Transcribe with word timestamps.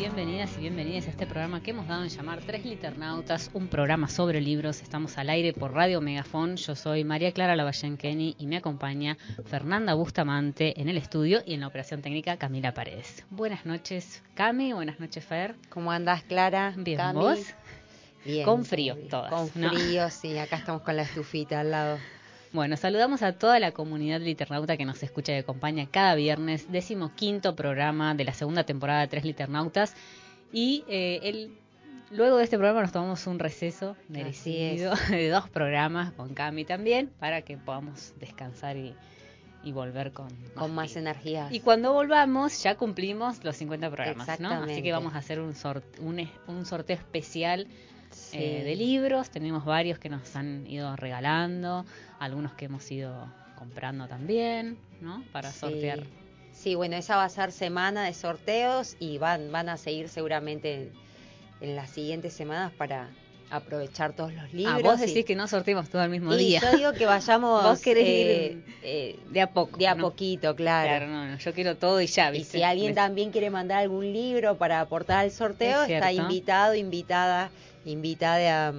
bienvenidas 0.00 0.56
y 0.56 0.60
bienvenidas 0.62 1.08
a 1.08 1.10
este 1.10 1.26
programa 1.26 1.62
que 1.62 1.72
hemos 1.72 1.86
dado 1.86 2.04
en 2.04 2.08
llamar 2.08 2.40
Tres 2.40 2.64
Liternautas, 2.64 3.50
un 3.52 3.68
programa 3.68 4.08
sobre 4.08 4.40
libros. 4.40 4.80
Estamos 4.80 5.18
al 5.18 5.28
aire 5.28 5.52
por 5.52 5.74
Radio 5.74 6.00
Megafón. 6.00 6.56
Yo 6.56 6.74
soy 6.74 7.04
María 7.04 7.32
Clara 7.32 7.54
Lavallenqueni 7.54 8.34
y 8.38 8.46
me 8.46 8.56
acompaña 8.56 9.18
Fernanda 9.44 9.92
Bustamante 9.92 10.80
en 10.80 10.88
el 10.88 10.96
estudio 10.96 11.42
y 11.44 11.52
en 11.52 11.60
la 11.60 11.66
operación 11.66 12.00
técnica 12.00 12.38
Camila 12.38 12.72
Paredes. 12.72 13.26
Buenas 13.28 13.66
noches, 13.66 14.22
Cami. 14.34 14.72
Buenas 14.72 15.00
noches, 15.00 15.22
Fer. 15.22 15.54
¿Cómo 15.68 15.92
andás, 15.92 16.22
Clara? 16.22 16.72
Bien, 16.78 16.96
Cami? 16.96 17.20
¿vos? 17.20 17.54
Bien. 18.24 18.46
Con 18.46 18.64
frío, 18.64 18.96
todas. 19.10 19.30
Con 19.30 19.50
¿no? 19.60 19.68
frío, 19.68 20.08
sí. 20.08 20.38
Acá 20.38 20.56
estamos 20.56 20.80
con 20.80 20.96
la 20.96 21.02
estufita 21.02 21.60
al 21.60 21.72
lado. 21.72 21.98
Bueno, 22.52 22.76
saludamos 22.76 23.22
a 23.22 23.32
toda 23.32 23.60
la 23.60 23.70
comunidad 23.70 24.20
liternauta 24.20 24.76
que 24.76 24.84
nos 24.84 25.00
escucha 25.04 25.32
y 25.32 25.36
acompaña 25.36 25.86
cada 25.88 26.16
viernes, 26.16 26.70
décimo 26.72 27.12
quinto 27.14 27.54
programa 27.54 28.14
de 28.16 28.24
la 28.24 28.34
segunda 28.34 28.64
temporada 28.64 29.02
de 29.02 29.08
Tres 29.08 29.24
Liternautas. 29.24 29.94
Y 30.52 30.82
eh, 30.88 31.20
el, 31.22 31.52
luego 32.10 32.38
de 32.38 32.44
este 32.44 32.56
programa 32.58 32.82
nos 32.82 32.90
tomamos 32.90 33.24
un 33.28 33.38
receso 33.38 33.96
merecido 34.08 34.94
de 35.10 35.28
dos 35.28 35.48
programas 35.48 36.12
con 36.12 36.34
Cami 36.34 36.64
también 36.64 37.08
para 37.20 37.42
que 37.42 37.56
podamos 37.56 38.14
descansar 38.18 38.76
y, 38.76 38.94
y 39.62 39.70
volver 39.70 40.10
con, 40.12 40.28
Con 40.56 40.74
más 40.74 40.88
pilas. 40.88 40.96
energías. 40.96 41.52
Y 41.52 41.60
cuando 41.60 41.92
volvamos 41.92 42.60
ya 42.64 42.74
cumplimos 42.74 43.44
los 43.44 43.54
50 43.58 43.90
programas, 43.92 44.40
¿no? 44.40 44.50
Así 44.50 44.82
que 44.82 44.90
vamos 44.90 45.14
a 45.14 45.18
hacer 45.18 45.38
un, 45.38 45.54
un 46.48 46.66
sorteo 46.66 46.96
especial 46.96 47.68
Sí. 48.10 48.36
eh, 48.38 48.64
de 48.64 48.76
libros. 48.76 49.30
Tenemos 49.30 49.64
varios 49.64 49.98
que 49.98 50.08
nos 50.08 50.34
han 50.36 50.66
ido 50.66 50.94
regalando, 50.96 51.84
algunos 52.18 52.52
que 52.54 52.66
hemos 52.66 52.90
ido 52.90 53.26
comprando 53.56 54.06
también, 54.08 54.78
¿no? 55.00 55.22
Para 55.32 55.52
Sí. 55.52 55.58
sortear. 55.60 56.00
Sí, 56.52 56.74
bueno, 56.74 56.96
esa 56.96 57.16
va 57.16 57.24
a 57.24 57.28
ser 57.28 57.52
semana 57.52 58.04
de 58.04 58.12
sorteos 58.14 58.96
y 59.00 59.18
van, 59.18 59.50
van 59.52 59.68
a 59.68 59.76
seguir 59.76 60.08
seguramente 60.08 60.74
en, 60.74 60.92
en 61.60 61.76
las 61.76 61.90
siguientes 61.90 62.32
semanas 62.34 62.72
para 62.76 63.08
aprovechar 63.50 64.12
todos 64.14 64.32
los 64.32 64.52
libros. 64.52 64.74
Ah, 64.76 64.80
vos 64.82 65.00
y- 65.00 65.06
decís 65.06 65.24
que 65.24 65.34
no 65.34 65.48
sorteemos 65.48 65.88
todo 65.88 66.02
el 66.04 66.10
mismo 66.10 66.32
y 66.34 66.38
día. 66.38 66.60
yo 66.60 66.76
digo 66.76 66.92
que 66.92 67.04
vayamos 67.06 67.62
Vos 67.64 67.80
querés 67.80 68.04
eh, 68.06 68.52
ir 68.52 68.74
eh, 68.82 69.18
de 69.30 69.40
a 69.40 69.52
poco. 69.52 69.76
de 69.78 69.88
a 69.88 69.94
¿no? 69.94 70.02
poquito, 70.02 70.54
claro. 70.54 70.88
Claro, 70.88 71.06
no, 71.08 71.26
no, 71.26 71.36
yo 71.38 71.52
quiero 71.54 71.76
todo 71.76 72.00
y 72.00 72.06
ya, 72.06 72.28
Y 72.30 72.38
¿viste? 72.38 72.58
si 72.58 72.62
alguien 72.62 72.94
también 72.94 73.30
quiere 73.32 73.50
mandar 73.50 73.78
algún 73.78 74.12
libro 74.12 74.56
para 74.56 74.80
aportar 74.80 75.18
al 75.20 75.30
sorteo, 75.32 75.82
Es 75.84 75.90
está 75.90 76.12
invitado, 76.12 76.74
invitada, 76.74 77.50
invitada 77.84 78.68
a, 78.68 78.74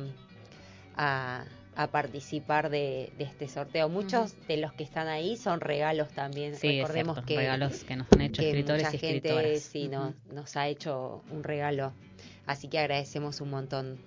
a- 0.95 1.45
a 1.73 1.87
participar 1.87 2.69
de, 2.69 3.13
de 3.17 3.23
este 3.23 3.47
sorteo. 3.47 3.87
Muchos 3.87 4.35
de 4.47 4.57
los 4.57 4.73
que 4.73 4.83
están 4.83 5.07
ahí 5.07 5.37
son 5.37 5.61
regalos 5.61 6.09
también. 6.09 6.55
Sí, 6.57 6.79
Recordemos 6.81 7.21
que, 7.23 7.37
regalos 7.37 7.85
que 7.85 7.95
nos 7.95 8.07
han 8.11 8.21
hecho 8.21 8.41
que 8.41 8.49
escritores 8.49 8.85
mucha 8.87 8.95
y 8.95 8.99
gente 8.99 9.17
escritoras. 9.29 9.63
sí, 9.63 9.87
nos, 9.87 10.13
nos 10.33 10.57
ha 10.57 10.67
hecho 10.67 11.23
un 11.31 11.43
regalo. 11.43 11.93
Así 12.45 12.67
que 12.67 12.77
agradecemos 12.77 13.39
un 13.39 13.51
montón 13.51 13.97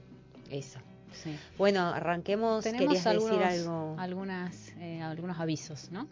eso. 0.51 0.79
Sí. 1.13 1.35
Bueno, 1.57 1.81
arranquemos. 1.89 2.63
Tenemos 2.65 2.87
¿Querías 2.87 3.07
algunos, 3.07 3.39
decir 3.49 3.61
algo? 3.63 3.95
algunas, 3.99 4.69
eh, 4.79 5.01
algunos 5.01 5.41
avisos, 5.41 5.91
¿no? 5.91 6.07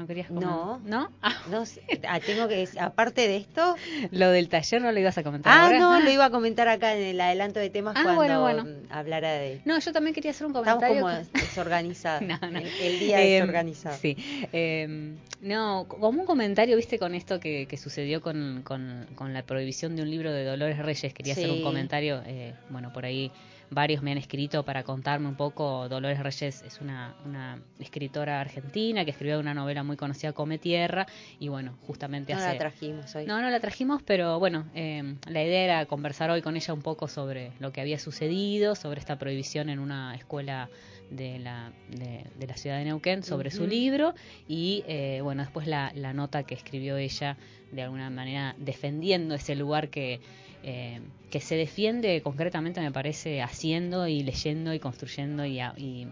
¿No 0.00 0.06
querías 0.06 0.30
No. 0.30 0.40
comentar? 0.40 0.90
¿No? 0.90 1.10
Ah, 1.22 1.34
No 1.50 1.66
sé, 1.66 1.82
ah, 2.08 2.18
tengo 2.20 2.48
que 2.48 2.56
decir- 2.56 2.80
aparte 2.80 3.28
de 3.28 3.36
esto, 3.36 3.76
lo 4.10 4.30
del 4.30 4.48
taller 4.48 4.80
no 4.80 4.90
lo 4.92 4.98
ibas 4.98 5.18
a 5.18 5.22
comentar 5.22 5.52
Ah, 5.52 5.66
ahora. 5.66 5.78
no, 5.78 6.00
lo 6.00 6.10
iba 6.10 6.24
a 6.24 6.30
comentar 6.30 6.68
acá 6.68 6.94
en 6.96 7.02
el 7.02 7.20
adelanto 7.20 7.60
de 7.60 7.68
temas 7.68 7.94
Ah, 7.96 8.02
cuando 8.02 8.20
bueno, 8.20 8.40
bueno. 8.40 8.64
hablara 8.88 9.32
de... 9.32 9.60
No, 9.66 9.78
yo 9.78 9.92
también 9.92 10.14
quería 10.14 10.30
hacer 10.30 10.46
un 10.46 10.56
Estamos 10.56 10.82
comentario. 10.82 11.02
como 11.02 11.14
con- 11.14 11.32
desorganizados. 11.40 12.22
No, 12.26 12.38
no. 12.50 12.58
El, 12.58 12.66
el 12.66 12.98
día 12.98 13.20
Eh, 13.22 13.32
desorganizado. 13.34 13.96
Sí. 14.00 14.16
Eh, 14.52 15.16
no, 15.42 15.86
como 15.88 16.08
un 16.20 16.26
comentario, 16.26 16.76
viste, 16.76 16.98
con 16.98 17.14
esto 17.14 17.38
que, 17.40 17.66
que 17.66 17.76
sucedió 17.76 18.20
con, 18.22 18.62
con, 18.64 19.06
con 19.14 19.34
la 19.34 19.42
prohibición 19.42 19.96
de 19.96 20.02
un 20.02 20.10
libro 20.10 20.32
de 20.32 20.44
Dolores 20.44 20.78
Reyes. 20.78 21.12
Quería 21.12 21.34
hacer 21.34 21.50
un 21.50 21.62
comentario. 21.62 22.22
eh, 22.24 22.54
bueno, 22.70 22.92
por 22.92 23.04
ahí 23.04 23.30
varios 23.70 24.02
me 24.02 24.12
han 24.12 24.18
escrito 24.18 24.64
para 24.64 24.82
contarme 24.82 25.28
un 25.28 25.36
poco. 25.36 25.88
Dolores 25.88 26.18
Reyes 26.18 26.62
es 26.62 26.80
una, 26.80 27.14
una 27.24 27.62
escritora 27.78 28.40
argentina 28.40 29.04
que 29.04 29.10
escribió 29.12 29.38
una 29.40 29.54
novela 29.54 29.82
muy 29.82 29.96
conocida, 29.96 30.32
Come 30.32 30.58
Tierra. 30.58 31.06
Y 31.38 31.48
bueno, 31.48 31.76
justamente 31.86 32.32
No 32.32 32.40
hace. 32.40 32.52
la 32.52 32.58
trajimos 32.58 33.14
hoy. 33.14 33.26
No, 33.26 33.40
no 33.40 33.50
la 33.50 33.60
trajimos, 33.60 34.02
pero 34.02 34.38
bueno, 34.38 34.66
eh, 34.74 35.14
la 35.26 35.42
idea 35.42 35.62
era 35.64 35.86
conversar 35.86 36.30
hoy 36.30 36.42
con 36.42 36.56
ella 36.56 36.74
un 36.74 36.82
poco 36.82 37.08
sobre 37.08 37.52
lo 37.60 37.72
que 37.72 37.80
había 37.80 37.98
sucedido, 37.98 38.74
sobre 38.74 39.00
esta 39.00 39.18
prohibición 39.18 39.68
en 39.70 39.78
una 39.78 40.14
escuela 40.14 40.68
de 41.10 41.38
la, 41.40 41.72
de, 41.88 42.24
de 42.38 42.46
la 42.46 42.56
ciudad 42.56 42.78
de 42.78 42.84
Neuquén, 42.84 43.24
sobre 43.24 43.50
su 43.50 43.66
libro 43.66 44.14
y 44.46 44.84
eh, 44.86 45.20
bueno, 45.22 45.42
después 45.42 45.66
la, 45.66 45.90
la 45.96 46.12
nota 46.12 46.44
que 46.44 46.54
escribió 46.54 46.96
ella 46.98 47.36
de 47.72 47.82
alguna 47.82 48.10
manera 48.10 48.54
defendiendo 48.58 49.34
ese 49.34 49.56
lugar 49.56 49.88
que, 49.88 50.20
eh, 50.62 51.00
que 51.30 51.40
se 51.40 51.54
defiende 51.54 52.20
concretamente, 52.22 52.80
me 52.80 52.90
parece, 52.92 53.40
haciendo 53.42 54.06
y 54.08 54.22
leyendo 54.22 54.74
y 54.74 54.78
construyendo 54.80 55.44
y, 55.44 55.60
a- 55.60 55.74
y, 55.76 56.08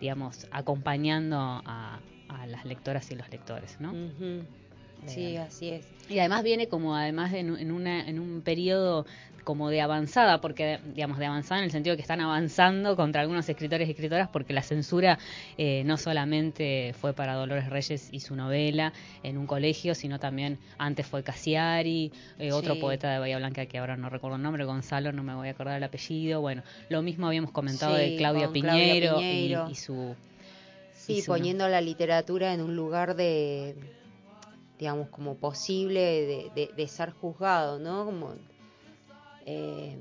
digamos, 0.00 0.46
acompañando 0.50 1.36
a, 1.38 2.00
a 2.28 2.46
las 2.46 2.64
lectoras 2.64 3.10
y 3.10 3.14
los 3.16 3.28
lectores, 3.30 3.76
¿no? 3.80 3.90
Ujú. 3.92 4.44
Sí, 5.06 5.20
Bien. 5.30 5.42
así 5.42 5.68
es. 5.70 5.86
Y 6.08 6.18
además 6.18 6.42
viene 6.42 6.68
como 6.68 6.96
además 6.96 7.32
en, 7.34 7.56
en 7.56 7.70
una, 7.70 8.06
en 8.08 8.18
un 8.18 8.42
periodo 8.42 9.06
como 9.44 9.70
de 9.70 9.80
avanzada, 9.80 10.40
porque 10.40 10.78
digamos 10.94 11.18
de 11.18 11.26
avanzada 11.26 11.60
en 11.60 11.64
el 11.64 11.70
sentido 11.70 11.96
que 11.96 12.02
están 12.02 12.20
avanzando 12.20 12.96
contra 12.96 13.20
algunos 13.22 13.48
escritores 13.48 13.88
y 13.88 13.92
escritoras, 13.92 14.28
porque 14.28 14.52
la 14.52 14.62
censura 14.62 15.18
eh, 15.56 15.82
no 15.84 15.96
solamente 15.96 16.94
fue 17.00 17.12
para 17.14 17.34
Dolores 17.34 17.68
Reyes 17.70 18.08
y 18.12 18.20
su 18.20 18.36
novela 18.36 18.92
en 19.22 19.38
un 19.38 19.46
colegio, 19.46 19.94
sino 19.94 20.18
también 20.18 20.58
antes 20.78 21.06
fue 21.06 21.22
Cassiari, 21.22 22.12
eh, 22.38 22.52
otro 22.52 22.74
Sí. 22.74 22.80
poeta 22.80 23.10
de 23.10 23.18
Bahía 23.18 23.38
Blanca 23.38 23.66
que 23.66 23.78
ahora 23.78 23.96
no 23.96 24.08
recuerdo 24.10 24.36
el 24.36 24.42
nombre, 24.42 24.64
Gonzalo, 24.64 25.12
no 25.12 25.22
me 25.22 25.34
voy 25.34 25.48
a 25.48 25.52
acordar 25.52 25.76
el 25.76 25.84
apellido. 25.84 26.40
Bueno, 26.40 26.62
lo 26.88 27.02
mismo 27.02 27.26
habíamos 27.26 27.50
comentado 27.52 27.94
Sí, 27.96 28.02
de 28.02 28.16
Claudia 28.16 28.48
Piñero, 28.52 29.20
y-. 29.32 29.72
Y, 29.72 29.74
su 29.74 30.14
Sí, 30.94 31.14
hizo 31.14 31.32
poniendo 31.32 31.68
la 31.68 31.80
literatura 31.80 32.52
en 32.52 32.60
un 32.60 32.74
lugar 32.76 33.14
de, 33.16 33.74
digamos, 34.78 35.08
como 35.08 35.34
posible 35.36 36.00
de, 36.00 36.50
de- 36.54 36.72
de 36.76 36.88
ser 36.88 37.10
juzgado, 37.12 37.78
¿no? 37.78 38.04
Como, 38.04 38.34
eh, 39.50 39.96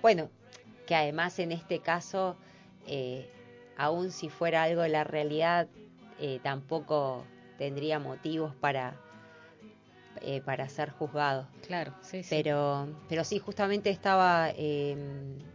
bueno, 0.00 0.28
que 0.86 0.94
además 0.94 1.38
en 1.38 1.52
este 1.52 1.80
caso, 1.80 2.36
eh, 2.86 3.26
aun 3.76 4.10
si 4.12 4.28
fuera 4.28 4.62
algo 4.62 4.82
de 4.82 4.88
la 4.88 5.04
realidad, 5.04 5.66
eh, 6.18 6.38
tampoco 6.42 7.24
tendría 7.58 7.98
motivos 7.98 8.54
para 8.60 8.94
eh, 10.20 10.40
para 10.42 10.68
ser 10.68 10.90
juzgado. 10.90 11.46
Claro, 11.66 11.92
sí, 12.02 12.22
sí. 12.22 12.28
Pero, 12.30 12.86
pero 13.08 13.24
sí, 13.24 13.38
justamente 13.40 13.90
estaba 13.90 14.50
eh, 14.56 14.96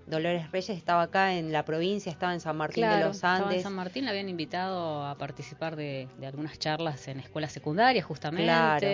Dolores 0.07 0.51
Reyes, 0.51 0.71
estaba 0.77 1.04
acá 1.04 1.36
en 1.36 1.51
la 1.54 1.63
provincia, 1.63 2.12
estaba 2.12 2.33
en 2.33 2.39
San 2.42 2.57
Martín 2.57 2.89
de 2.89 2.98
los 3.00 3.15
estaba 3.18 3.38
en 3.38 3.44
Andes. 3.44 3.63
San 3.63 3.74
Martín 3.75 4.04
le 4.06 4.12
habían 4.12 4.27
invitado 4.30 5.06
a 5.06 5.15
participar 5.15 5.75
de, 5.75 6.09
de 6.18 6.27
algunas 6.27 6.57
charlas 6.59 7.07
en 7.07 7.19
escuelas 7.19 7.51
secundarias, 7.54 8.04
justamente, 8.06 8.45
Claro. 8.45 8.88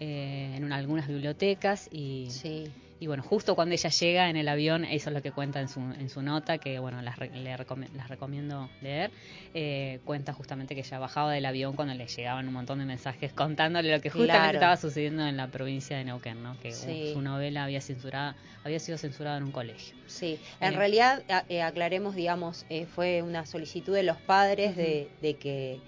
eh, 0.00 0.54
en 0.56 0.64
una- 0.64 0.76
algunas 0.76 1.08
bibliotecas 1.08 1.88
y, 1.90 2.28
Sí, 2.30 2.70
y 3.00 3.06
bueno, 3.06 3.22
justo 3.22 3.54
cuando 3.54 3.74
ella 3.74 3.90
llega 3.90 4.28
en 4.28 4.36
el 4.36 4.48
avión, 4.48 4.84
eso 4.84 5.10
es 5.10 5.14
lo 5.14 5.22
que 5.22 5.30
cuenta 5.32 5.60
en 5.60 5.68
su, 5.68 5.80
en 5.80 6.08
su 6.08 6.20
nota, 6.22 6.58
que 6.58 6.78
bueno, 6.78 7.00
las, 7.02 7.18
le 7.18 7.56
las 7.94 8.08
recomiendo 8.08 8.68
leer, 8.82 9.10
eh, 9.54 10.00
cuenta 10.04 10.32
justamente 10.32 10.74
que 10.74 10.80
ella 10.80 10.98
bajaba 10.98 11.32
del 11.32 11.46
avión 11.46 11.74
cuando 11.74 11.94
le 11.94 12.06
llegaban 12.06 12.46
un 12.48 12.54
montón 12.54 12.78
de 12.80 12.84
mensajes 12.84 13.32
contándole 13.32 13.90
lo 13.94 14.00
que 14.00 14.10
justamente 14.10 14.34
Claro. 14.38 14.54
estaba 14.58 14.76
sucediendo 14.76 15.26
en 15.26 15.36
la 15.36 15.48
provincia 15.48 15.96
de 15.96 16.04
Neuquén, 16.04 16.42
¿no? 16.42 16.58
que 16.60 16.72
Sí. 16.72 17.10
su 17.12 17.22
novela 17.22 17.64
había, 17.64 17.80
censurada, 17.80 18.36
había 18.64 18.80
sido 18.80 18.98
censurada 18.98 19.36
en 19.38 19.44
un 19.44 19.52
colegio. 19.52 19.94
sí. 20.06 20.38
En 20.60 20.74
Eh. 20.74 20.76
realidad, 20.76 21.22
a- 21.28 21.44
eh, 21.48 21.62
aclaremos, 21.62 22.14
digamos, 22.16 22.66
eh, 22.68 22.86
fue 22.86 23.22
una 23.22 23.46
solicitud 23.46 23.94
de 23.94 24.02
los 24.02 24.16
padres 24.16 24.76
de, 24.76 25.08
de 25.22 25.34
que 25.36 25.80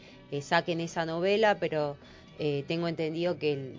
saquen 0.42 0.80
esa 0.80 1.04
novela, 1.06 1.56
pero 1.58 1.96
eh, 2.38 2.64
tengo 2.68 2.88
entendido 2.88 3.36
que 3.38 3.52
el, 3.52 3.74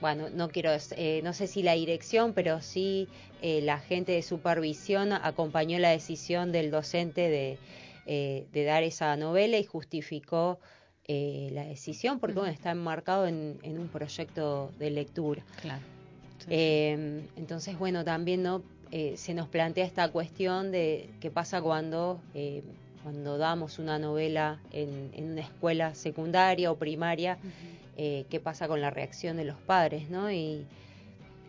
bueno, 0.00 0.28
no 0.30 0.48
quiero, 0.48 0.70
eh, 0.96 1.20
no 1.24 1.32
sé 1.32 1.46
si 1.46 1.62
la 1.62 1.72
dirección, 1.74 2.32
pero 2.32 2.60
sí 2.60 3.08
eh, 3.42 3.60
la 3.62 3.78
gente 3.78 4.12
de 4.12 4.22
supervisión 4.22 5.12
acompañó 5.12 5.78
la 5.78 5.90
decisión 5.90 6.52
del 6.52 6.70
docente 6.70 7.28
de, 7.28 7.58
eh, 8.06 8.46
de 8.52 8.64
dar 8.64 8.82
esa 8.82 9.16
novela 9.16 9.58
y 9.58 9.64
justificó 9.64 10.58
eh, 11.08 11.50
la 11.52 11.64
decisión 11.64 12.18
porque 12.18 12.34
bueno, 12.38 12.52
está 12.52 12.72
enmarcado 12.72 13.26
en, 13.26 13.58
en 13.62 13.78
un 13.78 13.88
proyecto 13.88 14.70
de 14.78 14.90
lectura. 14.90 15.42
Claro. 15.60 15.82
Sí, 16.38 16.46
Eh, 16.50 17.22
entonces, 17.36 17.78
bueno, 17.78 18.04
también 18.04 18.42
no 18.42 18.62
Eh, 18.92 19.16
se 19.16 19.34
nos 19.34 19.48
plantea 19.48 19.84
esta 19.84 20.08
cuestión 20.12 20.70
de 20.70 21.10
qué 21.20 21.28
pasa 21.28 21.60
cuando, 21.60 22.20
eh, 22.34 22.62
cuando 23.02 23.36
damos 23.36 23.80
una 23.80 23.98
novela 23.98 24.60
en, 24.70 25.10
en 25.12 25.32
una 25.32 25.40
escuela 25.40 25.92
secundaria 25.96 26.70
o 26.70 26.76
primaria, 26.76 27.36
eh, 27.96 28.26
qué 28.30 28.40
pasa 28.40 28.68
con 28.68 28.80
la 28.80 28.90
reacción 28.90 29.36
de 29.36 29.44
los 29.44 29.56
padres, 29.58 30.10
¿no? 30.10 30.30
Y, 30.30 30.66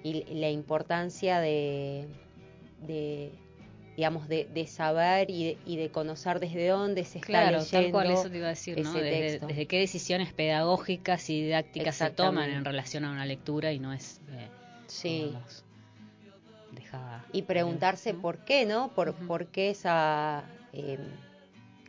y 0.03 0.23
la 0.35 0.49
importancia 0.49 1.39
de, 1.39 2.07
de 2.85 3.31
digamos, 3.97 4.27
de, 4.27 4.45
de 4.53 4.67
saber 4.67 5.29
y 5.31 5.43
de, 5.45 5.57
y 5.65 5.75
de 5.77 5.89
conocer 5.89 6.39
desde 6.39 6.67
dónde 6.67 7.03
se 7.03 7.17
está 7.17 7.27
Claro, 7.27 7.57
leyendo. 7.59 7.71
tal 7.71 7.91
cual, 7.91 8.11
eso 8.11 8.29
te 8.29 8.37
iba 8.37 8.45
a 8.45 8.49
decir, 8.51 8.79
¿no? 8.79 8.93
Desde, 8.93 9.09
texto. 9.09 9.47
desde 9.47 9.65
qué 9.65 9.79
decisiones 9.79 10.33
pedagógicas 10.33 11.29
y 11.31 11.41
didácticas 11.43 11.95
se 11.95 12.09
toman 12.11 12.51
en 12.51 12.63
relación 12.63 13.05
a 13.05 13.11
una 13.11 13.25
lectura 13.25 13.71
y 13.73 13.79
no 13.79 13.91
es, 13.93 14.21
eh, 14.31 14.47
Sí. 14.85 15.23
digamos, 15.25 15.65
dejada. 16.73 17.25
y 17.33 17.41
preguntarse 17.41 18.13
¿no? 18.13 18.21
por 18.21 18.37
qué, 18.45 18.65
¿no? 18.67 18.89
Por, 18.93 19.15
por 19.15 19.47
qué 19.47 19.71
esa, 19.71 20.43
eh, 20.73 20.99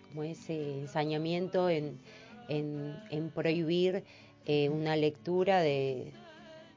como 0.09 0.23
ese 0.25 0.79
ensañamiento 0.81 1.69
en, 1.69 1.99
en, 2.49 2.97
en 3.11 3.29
prohibir 3.31 4.03
eh, 4.49 4.69
una 4.69 4.97
lectura 4.97 5.61
de 5.61 6.11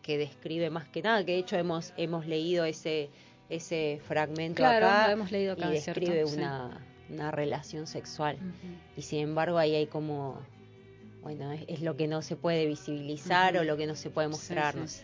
que 0.04 0.18
describe 0.18 0.70
más 0.70 0.88
que 0.90 1.02
nada, 1.02 1.24
que 1.26 1.32
de 1.34 1.38
hecho 1.40 1.56
hemos, 1.58 1.94
hemos 1.98 2.26
leído 2.28 2.66
ese, 2.66 3.10
ese 3.50 4.00
fragmento 4.08 4.58
Claro, 4.58 4.86
acá 4.88 5.08
lo 5.08 5.14
hemos 5.14 5.32
leído 5.32 5.54
acá, 5.54 5.74
y 5.74 5.80
cierto, 5.80 6.02
describe 6.02 6.28
sí. 6.28 6.36
una, 6.38 6.86
una 7.10 7.32
relación 7.32 7.88
sexual. 7.88 8.38
Y 8.98 9.02
sin 9.04 9.20
embargo 9.20 9.58
ahí 9.58 9.74
hay 9.76 9.88
como, 9.88 10.40
bueno, 11.22 11.52
es, 11.52 11.64
es 11.68 11.82
lo 11.82 11.96
que 11.98 12.08
no 12.08 12.22
se 12.22 12.36
puede 12.36 12.66
visibilizar 12.66 13.56
o 13.58 13.64
lo 13.64 13.78
que 13.78 13.88
no 13.88 13.96
se 13.96 14.10
puede 14.10 14.28
mostrarnos. 14.28 14.92
sí. 14.92 15.04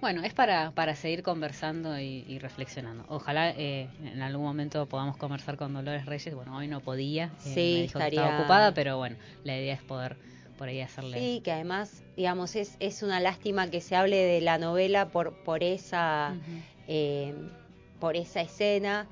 Bueno, 0.00 0.24
es 0.24 0.34
para, 0.34 0.72
para 0.72 0.96
seguir 0.96 1.22
conversando 1.22 1.96
y, 1.96 2.24
y 2.26 2.40
reflexionando. 2.40 3.04
Ojalá 3.08 3.50
eh, 3.50 3.86
en 4.02 4.20
algún 4.20 4.44
momento 4.44 4.86
podamos 4.86 5.16
conversar 5.16 5.56
con 5.56 5.72
Dolores 5.72 6.06
Reyes. 6.06 6.34
Bueno, 6.34 6.56
hoy 6.56 6.66
no 6.66 6.80
podía. 6.80 7.26
eh, 7.26 7.30
Sí, 7.38 7.50
me 7.76 7.82
dijo 7.82 7.98
que 8.00 8.04
estaría- 8.06 8.22
estaba 8.24 8.40
ocupada, 8.40 8.74
pero 8.74 8.96
bueno, 8.98 9.14
la 9.44 9.56
idea 9.56 9.74
es 9.74 9.82
poder 9.82 10.16
por 10.62 10.68
ahí 10.68 10.80
hacerle. 10.80 11.18
Sí, 11.18 11.40
que 11.42 11.50
además, 11.50 12.04
digamos, 12.16 12.54
es, 12.54 12.76
es 12.78 13.02
una 13.02 13.18
lástima 13.18 13.68
que 13.68 13.80
se 13.80 13.96
hable 13.96 14.16
de 14.18 14.40
la 14.40 14.58
novela 14.58 15.08
por, 15.08 15.32
por 15.42 15.64
esa 15.64 16.36
eh, 16.86 17.34
por 17.98 18.14
esa 18.16 18.42
escena. 18.42 19.08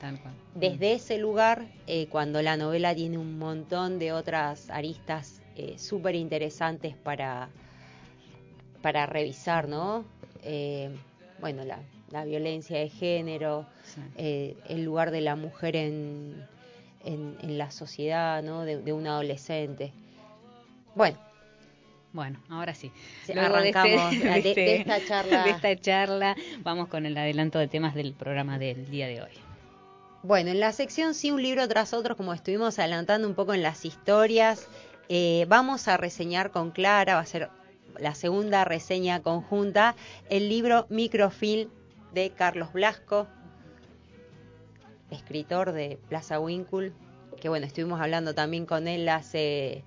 Desde 0.55 0.93
ese 0.93 1.19
lugar, 1.19 1.67
eh, 1.89 2.07
cuando 2.09 2.41
la 2.41 2.57
novela 2.57 2.95
tiene 2.95 3.19
un 3.19 3.37
montón 3.37 3.99
de 3.99 4.13
otras 4.13 4.71
aristas 4.71 5.43
eh, 5.57 5.77
súper 5.77 6.15
interesantes 6.15 6.95
para, 6.95 7.49
para 8.81 9.07
revisar, 9.07 9.67
¿no? 9.67 10.05
Eh, 10.45 10.95
bueno, 11.41 11.65
la, 11.65 11.81
la 12.13 12.25
violencia 12.25 12.79
de 12.79 12.91
género, 12.91 13.67
Sí. 13.83 14.55
el 14.69 14.85
lugar 14.85 15.11
de 15.11 15.21
la 15.21 15.35
mujer 15.35 15.75
en, 15.75 16.47
en, 17.05 17.37
en 17.43 17.59
la 17.59 17.73
sociedad, 17.73 18.41
¿no? 18.41 18.63
De, 18.63 18.81
de 18.81 18.93
un 18.93 19.09
adolescente. 19.09 19.93
Bueno, 20.97 21.17
Bueno, 22.13 22.41
ahora 22.49 22.75
sí. 22.75 22.91
Luego 23.33 23.57
de 23.59 23.69
este- 23.69 23.79
arrancamos 23.99 24.11
de, 24.21 24.39
este- 24.39 24.77
esta 24.81 25.05
charla. 25.05 25.45
de 25.45 25.51
esta 25.51 25.77
charla, 25.81 26.37
vamos 26.63 26.89
con 26.89 27.07
el 27.07 27.17
adelanto 27.17 27.59
de 27.59 27.69
temas 27.69 27.95
del 27.95 28.13
programa 28.15 28.59
del 28.59 28.91
día 28.91 29.07
de 29.07 29.23
hoy. 29.23 29.31
Bueno, 30.23 30.51
en 30.51 30.61
la 30.61 30.73
sección 30.73 31.15
sí, 31.15 31.31
un 31.31 31.43
libro 31.43 31.67
tras 31.69 31.95
otro, 31.95 32.17
como 32.17 32.35
estuvimos 32.35 32.79
adelantando 32.79 33.27
un 33.29 33.35
poco 33.35 33.55
en 33.55 33.63
las 33.63 33.85
historias, 33.85 34.69
eh, 35.09 35.47
vamos 35.49 35.89
a 35.89 35.97
reseñar 35.97 36.51
con 36.51 36.73
Clara, 36.73 37.15
va 37.15 37.21
a 37.21 37.27
ser 37.27 37.49
la 37.99 38.15
segunda 38.15 38.65
reseña 38.65 39.21
conjunta, 39.23 39.95
el 40.29 40.49
libro 40.49 40.87
Microfilm 40.91 41.71
de 42.13 42.31
Carlos 42.31 42.73
Blasco, 42.73 43.29
escritor 45.11 45.73
de 45.73 45.99
Plaza 46.09 46.39
Winkle, 46.39 46.93
que 47.41 47.49
bueno, 47.49 47.67
estuvimos 47.67 48.01
hablando 48.01 48.35
también 48.35 48.67
con 48.67 48.89
él 48.89 49.09
hace 49.09 49.83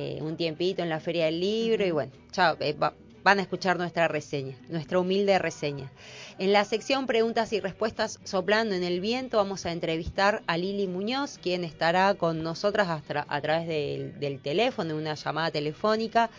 eh, 0.00 0.22
un 0.22 0.36
tiempito 0.36 0.82
en 0.82 0.88
la 0.88 1.00
Feria 1.00 1.26
del 1.26 1.40
Libro 1.40 1.84
y 1.86 1.90
bueno, 1.90 2.12
ya 2.32 2.56
eh, 2.60 2.72
va- 2.72 2.94
van 3.22 3.38
a 3.38 3.42
escuchar 3.42 3.76
nuestra 3.76 4.08
reseña, 4.08 4.56
nuestra 4.70 4.98
humilde 4.98 5.38
reseña. 5.38 5.90
En 6.38 6.52
la 6.54 6.64
sección 6.64 7.06
preguntas 7.06 7.52
y 7.52 7.60
respuestas 7.60 8.18
soplando 8.24 8.74
en 8.74 8.82
el 8.82 9.00
viento 9.00 9.36
vamos 9.36 9.66
a 9.66 9.72
entrevistar 9.72 10.42
a 10.46 10.56
Lili 10.56 10.86
Muñoz, 10.86 11.38
quien 11.38 11.62
estará 11.64 12.14
con 12.14 12.42
nosotras 12.42 12.88
a, 12.88 13.02
tra- 13.06 13.26
a 13.28 13.40
través 13.42 13.68
del, 13.68 14.18
del 14.18 14.40
teléfono, 14.40 14.96
una 14.96 15.14
llamada 15.14 15.50
telefónica. 15.50 16.30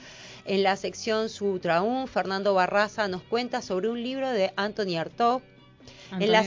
En 0.45 0.63
la 0.63 0.75
sección 0.75 1.29
Su 1.29 1.59
Traún, 1.59 2.07
Fernando 2.07 2.55
Barraza 2.55 3.07
nos 3.07 3.21
cuenta 3.21 3.61
sobre 3.61 3.89
un 3.89 4.01
libro 4.01 4.27
de 4.31 4.51
Anthony 4.55 4.97
Artaud. 4.97 5.41
En 6.19 6.31
la. 6.31 6.43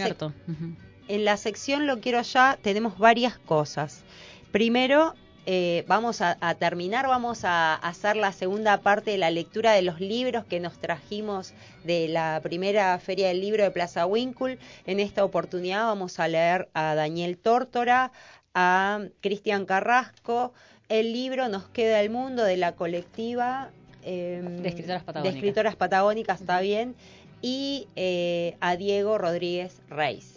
En 1.06 1.24
la 1.24 1.36
sección 1.36 1.86
Lo 1.86 2.00
quiero 2.00 2.22
ya 2.22 2.58
tenemos 2.60 2.98
varias 2.98 3.38
cosas. 3.38 4.02
Primero, 4.50 5.14
eh, 5.46 5.84
vamos 5.86 6.20
a, 6.20 6.36
a 6.40 6.54
terminar, 6.54 7.06
vamos 7.06 7.44
a 7.44 7.74
hacer 7.74 8.16
la 8.16 8.32
segunda 8.32 8.78
parte 8.80 9.10
de 9.10 9.18
la 9.18 9.30
lectura 9.30 9.72
de 9.72 9.82
los 9.82 10.00
libros 10.00 10.44
que 10.44 10.60
nos 10.60 10.78
trajimos 10.78 11.52
de 11.84 12.08
la 12.08 12.40
primera 12.42 12.98
Feria 12.98 13.28
del 13.28 13.40
Libro 13.40 13.62
de 13.62 13.70
Plaza 13.70 14.06
Winkle. 14.06 14.58
En 14.86 15.00
esta 15.00 15.24
oportunidad 15.24 15.84
vamos 15.86 16.18
a 16.18 16.28
leer 16.28 16.68
a 16.74 16.94
Daniel 16.94 17.36
Tórtora, 17.38 18.12
a 18.54 19.00
Cristian 19.20 19.66
Carrasco. 19.66 20.52
El 20.88 21.12
libro 21.12 21.48
Nos 21.48 21.68
queda 21.68 22.00
el 22.00 22.10
mundo 22.10 22.44
de 22.44 22.56
la 22.56 22.72
colectiva 22.72 23.70
eh, 24.02 24.42
De 24.44 24.68
escritoras 24.68 25.02
de 25.02 25.06
patagónicas. 25.06 25.34
escritoras 25.34 25.76
patagónicas, 25.76 26.40
está 26.40 26.60
bien, 26.60 26.94
y 27.40 27.88
eh, 27.96 28.56
a 28.60 28.76
Diego 28.76 29.18
Rodríguez 29.18 29.80
Reis. 29.88 30.33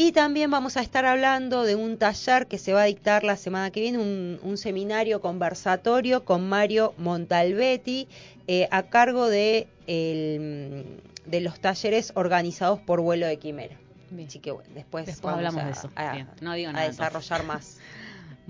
Y 0.00 0.12
también 0.12 0.48
vamos 0.48 0.76
a 0.76 0.80
estar 0.80 1.04
hablando 1.06 1.64
de 1.64 1.74
un 1.74 1.98
taller 1.98 2.46
que 2.46 2.56
se 2.56 2.72
va 2.72 2.82
a 2.82 2.84
dictar 2.84 3.24
la 3.24 3.36
semana 3.36 3.72
que 3.72 3.80
viene, 3.80 3.98
un, 3.98 4.38
un 4.44 4.56
seminario 4.56 5.20
conversatorio 5.20 6.24
con 6.24 6.48
Mario 6.48 6.94
Montalbetti 6.98 8.06
eh, 8.46 8.68
a 8.70 8.84
cargo 8.84 9.28
de, 9.28 9.66
el- 9.88 11.00
de 11.26 11.40
los 11.40 11.58
talleres 11.58 12.12
organizados 12.14 12.78
por 12.78 13.00
Vuelo 13.00 13.26
de 13.26 13.38
Quimera. 13.38 13.76
Bien. 14.10 14.28
Así 14.28 14.38
que 14.38 14.52
bueno, 14.52 14.70
después, 14.72 15.04
Después 15.04 15.34
hablamos 15.34 15.62
a, 15.62 15.66
de 15.66 15.72
eso. 15.72 15.90
a- 15.96 16.26
no 16.42 16.52
digo 16.54 16.70
a 16.70 16.72
nada, 16.74 16.86
desarrollar 16.86 17.42
más. 17.44 17.78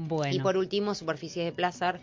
Bueno. 0.00 0.32
Y 0.32 0.38
por 0.38 0.56
último, 0.56 0.94
Superficies 0.94 1.44
de 1.44 1.50
Placer, 1.50 1.98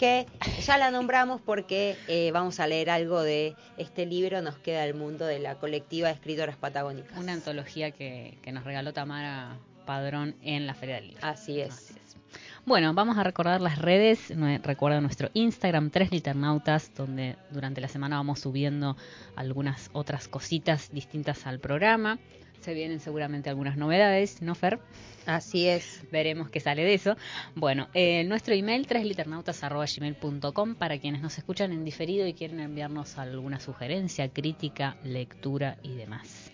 que 0.00 0.26
ya 0.64 0.78
la 0.78 0.90
nombramos 0.90 1.42
porque 1.42 1.94
eh, 2.08 2.30
vamos 2.32 2.58
a 2.58 2.66
leer 2.66 2.88
algo 2.88 3.20
de 3.20 3.54
este 3.76 4.06
libro, 4.06 4.40
Nos 4.40 4.56
queda 4.56 4.86
el 4.86 4.94
mundo, 4.94 5.26
de 5.26 5.40
la 5.40 5.56
colectiva 5.56 6.08
de 6.08 6.14
escritoras 6.14 6.56
patagónicas. 6.56 7.18
Una 7.18 7.34
antología 7.34 7.90
que, 7.90 8.38
que 8.40 8.50
nos 8.50 8.64
regaló 8.64 8.94
Tamara 8.94 9.58
Padrón 9.84 10.36
en 10.40 10.66
la 10.66 10.72
Feria 10.72 10.94
del 10.94 11.08
Libro. 11.08 11.20
Así 11.22 11.60
es. 11.60 11.74
Así 11.74 11.94
es. 12.02 12.16
Bueno, 12.64 12.94
vamos 12.94 13.18
a 13.18 13.24
recordar 13.24 13.60
las 13.60 13.78
redes. 13.78 14.32
Recuerda 14.62 15.02
nuestro 15.02 15.28
Instagram, 15.34 15.90
Tres 15.90 16.10
Liternautas, 16.10 16.94
donde 16.94 17.36
durante 17.50 17.82
la 17.82 17.88
semana 17.88 18.16
vamos 18.16 18.40
subiendo 18.40 18.96
algunas 19.36 19.90
otras 19.92 20.28
cositas 20.28 20.90
distintas 20.92 21.46
al 21.46 21.60
programa. 21.60 22.18
Se 22.60 22.74
vienen 22.74 23.00
seguramente 23.00 23.48
algunas 23.48 23.76
novedades, 23.76 24.42
¿no, 24.42 24.54
Fer? 24.54 24.80
Así 25.26 25.68
es. 25.68 26.02
Veremos 26.10 26.50
qué 26.50 26.60
sale 26.60 26.84
de 26.84 26.94
eso. 26.94 27.16
Bueno, 27.54 27.88
eh, 27.94 28.24
nuestro 28.24 28.54
email 28.54 28.86
tresliternautas.gmail.com 28.86 30.74
para 30.74 30.98
quienes 30.98 31.22
nos 31.22 31.38
escuchan 31.38 31.72
en 31.72 31.84
diferido 31.84 32.26
y 32.26 32.34
quieren 32.34 32.60
enviarnos 32.60 33.16
alguna 33.18 33.60
sugerencia, 33.60 34.28
crítica, 34.28 34.96
lectura 35.04 35.78
y 35.82 35.94
demás. 35.94 36.50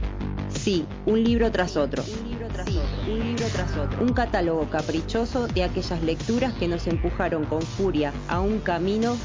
Sí, 0.49 0.85
un 1.05 1.21
libro 1.21 1.51
tras 1.51 1.75
otro. 1.75 2.05
Un 2.21 2.29
libro 2.29 2.47
tras 2.47 2.69
otro. 2.69 3.11
Un 3.11 3.19
libro 3.19 3.45
tras 3.51 3.75
otro. 3.75 4.01
Un 4.01 4.13
catálogo 4.13 4.69
caprichoso 4.69 5.49
de 5.49 5.65
aquellas 5.65 6.01
lecturas 6.01 6.53
que 6.53 6.69
nos 6.69 6.87
empujaron 6.87 7.43
con 7.43 7.61
furia 7.61 8.13
a 8.29 8.39
un 8.39 8.59
camino 8.59 9.17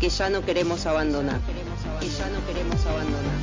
que 0.00 0.08
ya 0.08 0.30
no 0.30 0.40
queremos 0.46 0.86
abandonar 0.86 1.42
que 2.00 2.08
ya 2.08 2.30
no 2.30 2.46
queremos 2.46 2.86
abandonar. 2.86 3.34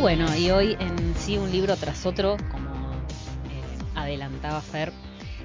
Bueno, 0.00 0.34
y 0.34 0.50
hoy 0.50 0.76
en 0.80 1.14
sí 1.18 1.36
un 1.36 1.52
libro 1.52 1.76
tras 1.76 2.06
otro, 2.06 2.38
adelantaba 4.04 4.60
Fer, 4.60 4.92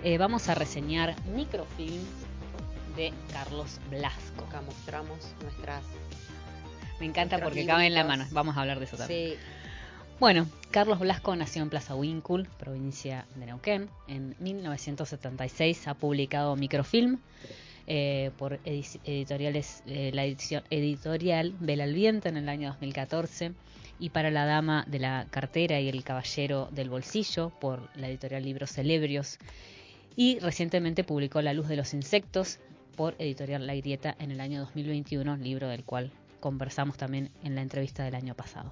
eh, 0.04 0.18
vamos 0.18 0.50
a 0.50 0.56
reseñar 0.56 1.16
microfilm 1.36 2.04
de 2.96 3.14
Carlos 3.32 3.80
Blasco. 3.90 4.46
Acá 4.46 4.62
mostramos 4.62 5.34
nuestras... 5.42 5.84
Me 7.00 7.06
encanta 7.06 7.40
porque 7.40 7.66
cabe 7.66 7.88
en 7.88 7.94
la 7.94 8.04
mano, 8.04 8.26
vamos 8.32 8.58
a 8.58 8.62
hablar 8.62 8.80
de 8.80 8.86
eso 8.86 8.98
también. 8.98 9.32
Sí. 9.32 9.38
Bueno, 10.20 10.48
Carlos 10.70 11.00
Blasco 11.00 11.34
nació 11.36 11.62
en 11.62 11.70
Plaza 11.70 11.96
Wincul, 11.96 12.48
provincia 12.58 13.26
de 13.36 13.46
Neuquén. 13.46 13.90
En 14.10 14.36
1976 14.40 15.88
ha 15.88 15.94
publicado 15.94 16.58
microfilm 16.58 17.20
eh, 17.88 18.32
por 18.38 18.60
editoriales, 18.66 19.82
eh, 19.88 20.12
la 20.14 20.26
edición 20.26 20.64
editorial 20.70 21.56
Vela 21.62 21.86
al 21.86 21.94
Viento 21.94 22.28
en 22.28 22.36
el 22.36 22.50
año 22.50 22.68
2014 22.70 23.54
y 24.00 24.10
para 24.10 24.32
La 24.32 24.46
Dama 24.46 24.86
de 24.88 25.00
la 25.00 25.28
Cartera 25.30 25.80
y 25.80 25.90
El 25.90 26.04
Caballero 26.04 26.70
del 26.72 26.90
Bolsillo 26.90 27.52
por 27.60 27.90
la 27.96 28.08
editorial 28.08 28.44
Libros 28.44 28.72
Celebrios. 28.72 29.38
Y 30.16 30.40
recientemente 30.40 31.04
publicó 31.04 31.42
La 31.42 31.54
Luz 31.54 31.68
de 31.68 31.76
los 31.76 31.94
Insectos 31.94 32.60
por 32.96 33.16
editorial 33.20 33.68
La 33.68 33.76
Grieta 33.76 34.16
en 34.20 34.32
el 34.32 34.40
año 34.40 34.62
2021, 34.62 35.38
libro 35.38 35.68
del 35.68 35.84
cual 35.84 36.12
conversamos 36.40 36.98
también 36.98 37.30
en 37.44 37.56
la 37.56 37.62
entrevista 37.62 38.04
del 38.04 38.16
año 38.16 38.34
pasado. 38.36 38.72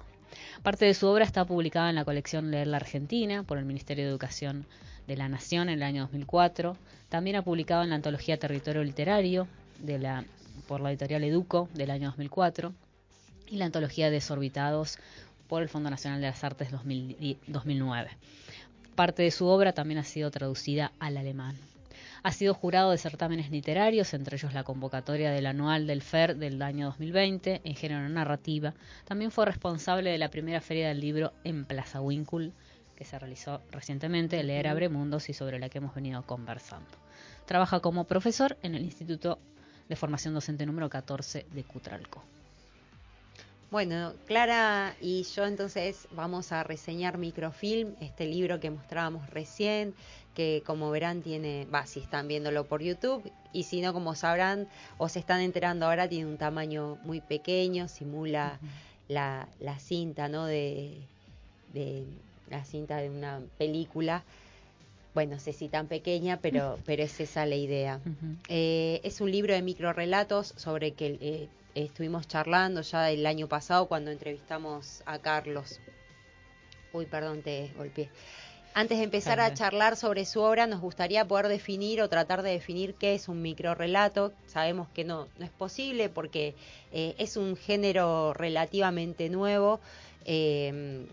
Parte 0.62 0.84
de 0.84 0.94
su 0.94 1.06
obra 1.06 1.24
está 1.24 1.44
publicada 1.44 1.88
en 1.90 1.96
la 1.96 2.04
colección 2.04 2.50
Leer 2.50 2.66
la 2.66 2.76
Argentina 2.78 3.42
por 3.42 3.58
el 3.58 3.64
Ministerio 3.64 4.04
de 4.04 4.10
Educación 4.10 4.66
de 5.06 5.16
la 5.16 5.28
Nación 5.28 5.68
en 5.68 5.76
el 5.76 5.82
año 5.82 6.02
2004. 6.02 6.76
También 7.08 7.36
ha 7.36 7.42
publicado 7.42 7.82
en 7.82 7.90
la 7.90 7.96
antología 7.96 8.38
Territorio 8.38 8.84
Literario 8.84 9.48
de 9.78 9.98
la, 9.98 10.24
por 10.66 10.80
la 10.80 10.90
editorial 10.90 11.24
Educo 11.24 11.68
del 11.74 11.90
año 11.90 12.08
2004 12.08 12.74
y 13.50 13.56
la 13.56 13.66
antología 13.66 14.10
Desorbitados 14.10 14.98
por 15.48 15.62
el 15.62 15.68
Fondo 15.68 15.90
Nacional 15.90 16.20
de 16.20 16.26
las 16.26 16.44
Artes 16.44 16.70
2009. 16.70 18.10
Parte 18.94 19.22
de 19.22 19.30
su 19.30 19.46
obra 19.46 19.72
también 19.72 19.98
ha 19.98 20.04
sido 20.04 20.30
traducida 20.30 20.92
al 20.98 21.16
alemán. 21.16 21.56
Ha 22.22 22.32
sido 22.32 22.52
jurado 22.52 22.90
de 22.90 22.98
certámenes 22.98 23.50
literarios, 23.50 24.12
entre 24.12 24.36
ellos 24.36 24.52
la 24.52 24.64
convocatoria 24.64 25.30
del 25.30 25.46
anual 25.46 25.86
del 25.86 26.02
FER 26.02 26.36
del 26.36 26.60
año 26.62 26.86
2020 26.86 27.62
en 27.64 27.74
género 27.76 28.08
narrativa. 28.08 28.74
También 29.04 29.30
fue 29.30 29.46
responsable 29.46 30.10
de 30.10 30.18
la 30.18 30.30
primera 30.30 30.60
feria 30.60 30.88
del 30.88 31.00
libro 31.00 31.32
en 31.44 31.64
Plaza 31.64 32.00
Wincul, 32.00 32.52
que 32.96 33.04
se 33.04 33.18
realizó 33.18 33.62
recientemente, 33.70 34.42
Leer 34.42 34.66
Abre 34.66 34.88
Mundos 34.88 35.28
y 35.28 35.32
sobre 35.32 35.60
la 35.60 35.68
que 35.68 35.78
hemos 35.78 35.94
venido 35.94 36.22
conversando. 36.22 36.90
Trabaja 37.46 37.80
como 37.80 38.04
profesor 38.04 38.58
en 38.62 38.74
el 38.74 38.84
Instituto 38.84 39.38
de 39.88 39.96
Formación 39.96 40.34
Docente 40.34 40.66
número 40.66 40.90
14 40.90 41.46
de 41.52 41.64
Cutralco. 41.64 42.24
Bueno, 43.70 44.14
Clara 44.26 44.96
y 44.98 45.24
yo 45.24 45.44
entonces 45.44 46.08
vamos 46.12 46.52
a 46.52 46.64
reseñar 46.64 47.18
Microfilm, 47.18 47.96
este 48.00 48.24
libro 48.24 48.60
que 48.60 48.70
mostrábamos 48.70 49.28
recién, 49.28 49.94
que 50.34 50.62
como 50.64 50.90
verán 50.90 51.20
tiene, 51.20 51.66
va, 51.66 51.84
si 51.84 52.00
están 52.00 52.28
viéndolo 52.28 52.64
por 52.64 52.80
YouTube, 52.82 53.30
y 53.52 53.64
si 53.64 53.82
no, 53.82 53.92
como 53.92 54.14
sabrán 54.14 54.68
o 54.96 55.10
se 55.10 55.18
están 55.18 55.42
enterando 55.42 55.84
ahora, 55.84 56.08
tiene 56.08 56.30
un 56.30 56.38
tamaño 56.38 56.96
muy 57.02 57.20
pequeño, 57.20 57.88
simula 57.88 58.58
la, 59.06 59.48
la, 59.60 59.78
cinta, 59.78 60.28
¿no? 60.28 60.46
De, 60.46 60.94
de, 61.74 62.04
la 62.48 62.64
cinta 62.64 62.96
de 62.96 63.10
una 63.10 63.42
película. 63.58 64.22
Bueno, 65.12 65.34
no 65.34 65.40
sé 65.40 65.52
si 65.52 65.68
tan 65.68 65.88
pequeña, 65.88 66.38
pero, 66.40 66.78
pero 66.86 67.02
es 67.02 67.20
esa 67.20 67.44
la 67.44 67.56
idea. 67.56 68.00
eh, 68.48 69.00
es 69.02 69.20
un 69.20 69.30
libro 69.30 69.52
de 69.52 69.60
microrelatos 69.60 70.54
sobre 70.56 70.92
que 70.92 71.18
eh, 71.20 71.48
estuvimos 71.74 72.26
charlando 72.26 72.82
ya 72.82 73.10
el 73.10 73.26
año 73.26 73.48
pasado 73.48 73.86
cuando 73.86 74.10
entrevistamos 74.10 75.02
a 75.06 75.18
Carlos. 75.18 75.80
Uy, 76.92 77.06
perdón, 77.06 77.42
te 77.42 77.72
golpeé. 77.76 78.10
Antes 78.74 78.98
de 78.98 79.04
empezar 79.04 79.40
a 79.40 79.54
charlar 79.54 79.96
sobre 79.96 80.24
su 80.24 80.40
obra, 80.40 80.66
nos 80.66 80.80
gustaría 80.80 81.26
poder 81.26 81.48
definir 81.48 82.00
o 82.00 82.08
tratar 82.08 82.42
de 82.42 82.50
definir 82.50 82.94
qué 82.94 83.14
es 83.14 83.28
un 83.28 83.42
microrelato. 83.42 84.32
Sabemos 84.46 84.88
que 84.90 85.04
no, 85.04 85.26
no 85.38 85.44
es 85.44 85.50
posible 85.50 86.08
porque 86.08 86.54
eh, 86.92 87.14
es 87.18 87.36
un 87.36 87.56
género 87.56 88.34
relativamente 88.34 89.30
nuevo. 89.30 89.80
Eh, 90.26 91.08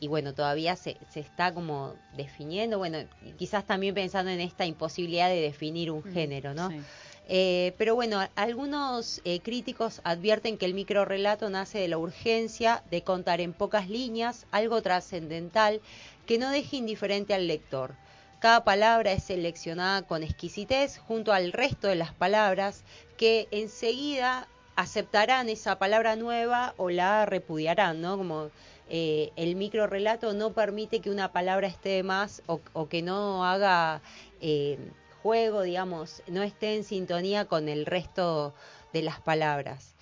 y 0.00 0.08
bueno, 0.08 0.34
todavía 0.34 0.76
se, 0.76 0.96
se, 1.08 1.20
está 1.20 1.54
como 1.54 1.94
definiendo, 2.16 2.78
bueno, 2.78 2.98
quizás 3.38 3.64
también 3.64 3.94
pensando 3.94 4.30
en 4.30 4.40
esta 4.40 4.66
imposibilidad 4.66 5.28
de 5.28 5.40
definir 5.40 5.90
un 5.90 6.02
género, 6.02 6.52
¿no? 6.52 6.68
Sí. 6.68 6.80
Eh, 7.28 7.72
pero 7.78 7.94
bueno, 7.94 8.20
algunos 8.36 9.22
eh, 9.24 9.40
críticos 9.40 10.00
advierten 10.04 10.58
que 10.58 10.66
el 10.66 10.74
microrelato 10.74 11.48
nace 11.48 11.78
de 11.78 11.88
la 11.88 11.98
urgencia 11.98 12.82
de 12.90 13.02
contar 13.02 13.40
en 13.40 13.54
pocas 13.54 13.88
líneas 13.88 14.46
algo 14.50 14.82
trascendental 14.82 15.80
que 16.26 16.38
no 16.38 16.50
deje 16.50 16.76
indiferente 16.76 17.32
al 17.32 17.46
lector. 17.46 17.94
Cada 18.40 18.62
palabra 18.62 19.12
es 19.12 19.24
seleccionada 19.24 20.02
con 20.02 20.22
exquisitez 20.22 20.98
junto 20.98 21.32
al 21.32 21.52
resto 21.52 21.88
de 21.88 21.94
las 21.94 22.12
palabras 22.12 22.84
que 23.16 23.48
enseguida 23.50 24.46
aceptarán 24.76 25.48
esa 25.48 25.78
palabra 25.78 26.16
nueva 26.16 26.74
o 26.76 26.90
la 26.90 27.24
repudiarán, 27.24 28.02
¿no? 28.02 28.18
Como 28.18 28.50
eh, 28.90 29.32
el 29.36 29.56
micro 29.56 29.86
relato 29.86 30.34
no 30.34 30.52
permite 30.52 31.00
que 31.00 31.08
una 31.08 31.32
palabra 31.32 31.68
esté 31.68 32.02
más 32.02 32.42
o, 32.46 32.88
que 32.88 33.00
no 33.00 33.46
haga 33.46 34.02
eh, 34.42 34.78
juego, 35.24 35.62
digamos, 35.62 36.22
no 36.26 36.42
esté 36.42 36.76
en 36.76 36.84
sintonía 36.84 37.46
con 37.46 37.70
el 37.70 37.86
resto 37.86 38.52
de 38.92 39.00
las 39.00 39.22
palabras. 39.22 39.94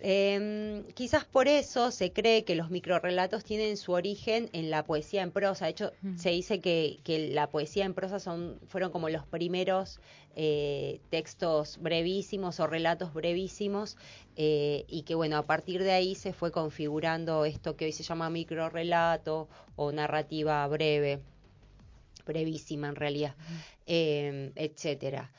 Em, 0.00 0.84
quizás 0.94 1.26
por 1.26 1.46
eso 1.46 1.90
se 1.90 2.10
cree 2.10 2.44
que 2.44 2.54
los 2.54 2.70
microrelatos 2.70 3.44
tienen 3.44 3.76
su 3.76 3.92
origen 3.92 4.48
en 4.54 4.70
la 4.70 4.82
poesía 4.86 5.20
en 5.20 5.30
prosa. 5.30 5.66
De 5.66 5.72
hecho, 5.72 5.92
se 6.16 6.30
dice 6.30 6.60
que, 6.60 7.00
la 7.34 7.50
poesía 7.50 7.84
en 7.84 7.92
prosa 7.92 8.18
son, 8.18 8.58
fueron 8.66 8.90
como 8.90 9.10
los 9.10 9.26
primeros 9.26 10.00
eh, 10.36 11.00
textos 11.10 11.76
brevísimos 11.82 12.60
o 12.60 12.66
relatos 12.66 13.12
brevísimos 13.12 13.98
eh, 14.36 14.86
y 14.88 15.02
que 15.02 15.14
bueno, 15.14 15.36
a 15.36 15.42
partir 15.42 15.82
de 15.82 15.92
ahí 15.92 16.14
se 16.14 16.32
fue 16.32 16.50
configurando 16.50 17.44
esto 17.44 17.76
que 17.76 17.84
hoy 17.84 17.92
se 17.92 18.04
llama 18.04 18.30
microrelato 18.30 19.48
o 19.76 19.92
narrativa 19.92 20.66
breve, 20.66 21.20
brevísima 22.24 22.88
en 22.88 22.96
realidad, 22.96 23.34
eh, 23.86 24.52
etcétera. 24.56 25.32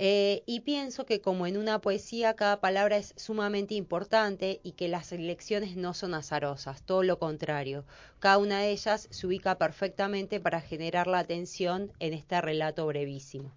Eh, 0.00 0.44
y 0.46 0.60
pienso 0.60 1.04
que 1.06 1.20
como 1.20 1.48
en 1.48 1.56
una 1.56 1.80
poesía 1.80 2.36
cada 2.36 2.60
palabra 2.60 2.98
es 2.98 3.14
sumamente 3.16 3.74
importante 3.74 4.60
y 4.62 4.72
que 4.72 4.86
las 4.86 5.10
elecciones 5.10 5.76
no 5.76 5.92
son 5.92 6.14
azarosas, 6.14 6.82
todo 6.82 7.02
lo 7.02 7.18
contrario, 7.18 7.84
cada 8.20 8.38
una 8.38 8.60
de 8.60 8.70
ellas 8.70 9.08
se 9.10 9.26
ubica 9.26 9.58
perfectamente 9.58 10.38
para 10.38 10.60
generar 10.60 11.08
la 11.08 11.18
atención 11.18 11.92
en 11.98 12.14
este 12.14 12.40
relato 12.40 12.86
brevísimo. 12.86 13.56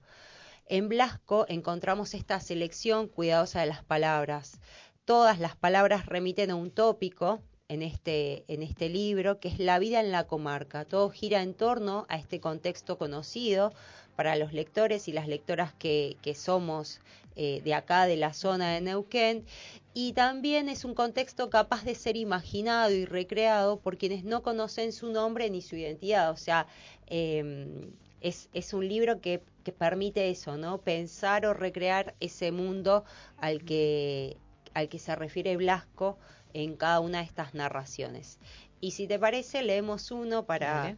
En 0.65 0.89
Blasco 0.89 1.45
encontramos 1.47 2.15
esta 2.15 2.39
selección 2.39 3.07
cuidadosa 3.07 3.59
de 3.59 3.67
las 3.67 3.83
palabras. 3.83 4.59
Todas 5.05 5.37
las 5.37 5.55
palabras 5.55 6.07
remiten 6.07 6.49
a 6.49 6.55
un 6.55 6.71
tópico, 6.71 7.43
en 7.71 7.83
este, 7.83 8.43
en 8.49 8.63
este 8.63 8.89
libro, 8.89 9.39
que 9.39 9.47
es 9.47 9.57
la 9.57 9.79
vida 9.79 10.01
en 10.01 10.11
la 10.11 10.27
comarca. 10.27 10.83
Todo 10.83 11.09
gira 11.09 11.41
en 11.41 11.53
torno 11.53 12.05
a 12.09 12.17
este 12.17 12.41
contexto 12.41 12.97
conocido, 12.97 13.71
para 14.17 14.35
los 14.35 14.51
lectores 14.51 15.07
y 15.07 15.13
las 15.13 15.29
lectoras 15.29 15.73
que, 15.73 16.17
somos 16.35 16.99
eh, 17.37 17.61
de 17.63 17.73
acá, 17.73 18.07
de 18.07 18.17
la 18.17 18.33
zona 18.33 18.73
de 18.73 18.81
Neuquén, 18.81 19.45
y 19.93 20.11
también 20.11 20.67
es 20.67 20.83
un 20.83 20.93
contexto 20.93 21.49
capaz 21.49 21.85
de 21.85 21.95
ser 21.95 22.17
imaginado 22.17 22.91
y 22.91 23.05
recreado 23.05 23.79
por 23.79 23.97
quienes 23.97 24.25
no 24.25 24.43
conocen 24.43 24.91
su 24.91 25.09
nombre 25.09 25.49
ni 25.49 25.61
su 25.61 25.77
identidad. 25.77 26.29
O 26.31 26.35
sea, 26.37 26.67
em, 27.07 27.93
es, 28.19 28.49
es, 28.53 28.73
un 28.73 28.85
libro 28.85 29.21
que, 29.21 29.41
que, 29.63 29.71
permite 29.71 30.29
eso, 30.29 30.57
¿no? 30.57 30.81
Pensar 30.81 31.45
o 31.45 31.53
recrear 31.53 32.15
ese 32.19 32.51
mundo 32.51 33.05
al 33.37 33.63
que, 33.63 34.35
al 34.73 34.89
que 34.89 34.99
se 34.99 35.15
refiere 35.15 35.55
Blasco 35.55 36.17
en 36.53 36.75
cada 36.75 36.99
una 36.99 37.19
de 37.19 37.25
estas 37.25 37.53
narraciones. 37.53 38.37
Y 38.79 38.91
si 38.91 39.07
te 39.07 39.19
parece, 39.19 39.63
leemos 39.63 40.11
uno 40.11 40.45
para, 40.45 40.97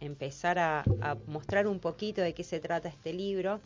empezar 0.00 0.58
a, 0.58 0.84
mostrar 1.26 1.66
un 1.66 1.80
poquito 1.80 2.20
de 2.20 2.34
qué 2.34 2.44
se 2.44 2.60
trata 2.60 2.88
este 2.88 3.12
libro. 3.12 3.60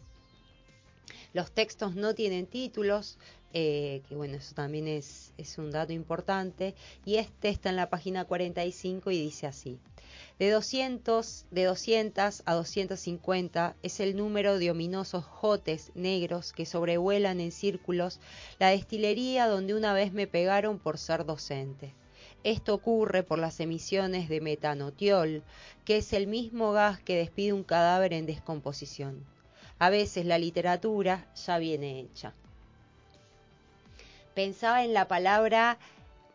Los 1.32 1.50
textos 1.50 1.94
no 1.94 2.14
tienen 2.14 2.46
títulos, 2.46 3.18
eh, 3.52 4.02
que 4.08 4.14
bueno, 4.14 4.36
eso 4.36 4.54
también 4.54 4.88
es, 4.88 5.32
un 5.58 5.70
dato 5.70 5.92
importante. 5.92 6.74
Y 7.04 7.16
este 7.16 7.48
está 7.48 7.70
en 7.70 7.76
la 7.76 7.90
página 7.90 8.24
45 8.24 9.10
y 9.10 9.20
dice 9.20 9.46
así. 9.46 9.78
De 10.38 10.50
200, 10.50 11.46
de 11.50 11.64
200 11.64 12.42
a 12.44 12.54
250 12.54 13.76
es 13.82 14.00
el 14.00 14.16
número 14.16 14.58
de 14.58 14.70
ominosos 14.70 15.24
jotes 15.24 15.92
negros 15.94 16.52
que 16.52 16.66
sobrevuelan 16.66 17.40
en 17.40 17.52
círculos 17.52 18.20
la 18.58 18.68
destilería 18.68 19.46
donde 19.46 19.74
una 19.74 19.92
vez 19.92 20.12
me 20.12 20.26
pegaron 20.26 20.78
por 20.78 20.98
ser 20.98 21.24
docente. 21.24 21.94
Esto 22.44 22.74
ocurre 22.74 23.22
por 23.22 23.38
las 23.38 23.60
emisiones 23.60 24.28
de 24.28 24.40
metanotiol, 24.40 25.44
que 25.84 25.98
es 25.98 26.12
el 26.12 26.26
mismo 26.26 26.72
gas 26.72 27.00
que 27.00 27.16
despide 27.16 27.52
un 27.52 27.62
cadáver 27.62 28.12
en 28.12 28.26
descomposición. 28.26 29.24
A 29.78 29.90
veces 29.90 30.26
la 30.26 30.38
literatura 30.38 31.28
ya 31.34 31.58
viene 31.58 32.00
hecha. 32.00 32.34
Pensaba 34.34 34.84
en 34.84 34.94
la 34.94 35.08
palabra 35.08 35.78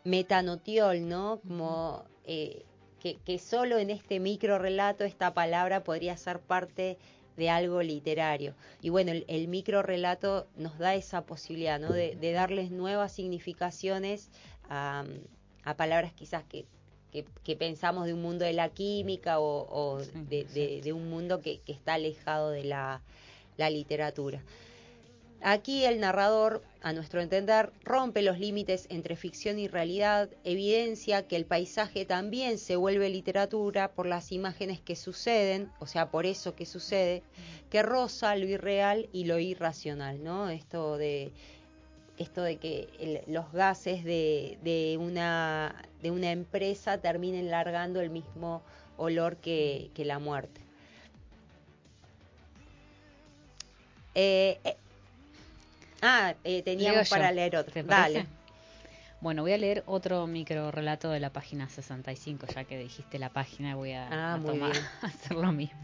metanotiol, 0.04 1.08
¿no? 1.08 1.40
Como 1.48 2.04
eh, 2.26 2.64
que, 3.00 3.40
solo 3.40 3.78
en 3.78 3.90
este 3.90 4.20
micro 4.20 4.58
relato 4.60 5.04
esta 5.04 5.34
palabra 5.34 5.84
podría 5.84 6.18
ser 6.18 6.40
parte 6.40 6.98
de 7.38 7.50
algo 7.50 7.82
literario. 7.82 8.54
Y 8.82 8.90
bueno, 8.90 9.12
el, 9.28 9.48
micro 9.48 9.84
relato 9.84 10.48
nos 10.56 10.78
da 10.78 10.96
esa 10.96 11.22
posibilidad, 11.22 11.80
¿no? 11.80 11.92
De, 11.94 12.32
darles 12.34 12.72
nuevas 12.72 13.12
significaciones 13.14 14.30
a, 14.70 15.06
a 15.64 15.76
palabras 15.76 16.14
quizás 16.14 16.44
que, 16.46 16.66
que, 17.44 17.56
pensamos 17.56 18.06
de 18.06 18.14
un 18.14 18.22
mundo 18.22 18.46
de 18.46 18.54
la 18.54 18.70
química 18.70 19.40
o, 19.40 20.00
de, 20.00 20.94
un 20.94 21.10
mundo 21.10 21.42
que, 21.42 21.62
está 21.68 21.96
alejado 21.96 22.52
de 22.52 22.64
la, 22.64 23.02
literatura. 23.58 24.42
Aquí 25.42 25.86
el 25.86 26.00
narrador, 26.00 26.64
a 26.82 26.94
nuestro 26.94 27.22
entender, 27.22 27.72
rompe 27.84 28.24
los 28.24 28.40
límites 28.40 28.88
entre 28.90 29.16
ficción 29.16 29.60
y 29.60 29.68
realidad, 29.68 30.30
evidencia 30.44 31.28
que 31.28 31.36
el 31.36 31.46
paisaje 31.46 32.06
también 32.06 32.58
se 32.58 32.76
vuelve 32.76 33.10
literatura 33.10 33.92
por 33.92 34.08
las 34.08 34.32
imágenes 34.32 34.82
que 34.82 34.96
suceden, 34.96 35.72
o 35.80 35.86
sea, 35.86 36.10
por 36.10 36.26
eso 36.26 36.56
que 36.56 36.66
sucede, 36.66 37.22
que 37.70 37.84
roza 37.84 38.36
lo 38.36 38.48
irreal 38.48 39.10
y 39.14 39.26
lo 39.26 39.38
irracional, 39.38 40.24
¿no? 40.24 40.50
Esto 40.50 40.98
de 40.98 41.32
esto 42.18 42.42
de 42.42 42.58
que 42.58 43.24
los 43.28 43.52
gases 43.52 44.04
de, 44.04 44.98
una, 45.00 45.84
de 46.02 46.10
una 46.10 46.32
empresa 46.32 46.98
terminen 46.98 47.52
largando 47.52 48.02
el 48.02 48.10
mismo 48.10 48.64
olor 48.98 49.38
que, 49.38 49.92
la 49.98 50.18
muerte. 50.18 50.62
Eh, 54.16 54.60
eh, 54.64 54.78
ah, 56.02 56.34
eh, 56.44 56.62
teníamos 56.64 57.10
para 57.10 57.32
leer 57.32 57.56
otro. 57.56 57.84
Dale. 57.84 58.26
Bueno, 59.20 59.42
voy 59.42 59.54
a 59.54 59.58
leer 59.58 59.84
otro 59.88 60.28
micro 60.28 60.70
relato 60.70 61.10
de 61.10 61.20
la 61.20 61.32
página 61.32 61.68
65, 61.68 62.46
ya 62.54 62.64
que 62.66 62.78
dijiste 62.78 63.18
la 63.18 63.30
página, 63.30 63.76
voy 63.76 63.94
a, 63.94 64.08
ah, 64.12 64.40
hacer 65.02 65.38
lo 65.38 65.52
mismo. 65.52 65.80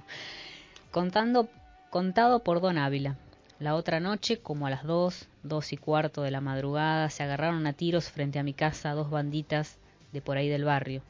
Contando, 0.91 1.49
contado 1.89 2.43
por 2.43 2.61
Don 2.61 2.77
Ávila. 2.77 3.17
La 3.59 3.75
otra 3.75 3.99
noche, 3.99 4.39
como 4.39 4.67
a 4.67 4.69
las 4.69 4.83
dos, 4.83 5.27
dos 5.41 5.73
y 5.73 5.77
cuarto 5.77 6.21
de 6.21 6.31
la 6.31 6.41
madrugada, 6.41 7.09
se 7.09 7.23
agarraron 7.23 7.65
a 7.65 7.73
tiros 7.73 8.09
frente 8.09 8.37
a 8.37 8.43
mi 8.43 8.53
casa 8.53 8.93
dos 8.93 9.09
banditas 9.09 9.77
de 10.11 10.21
por 10.21 10.37
ahí 10.37 10.49
del 10.49 10.65
barrio. 10.65 11.01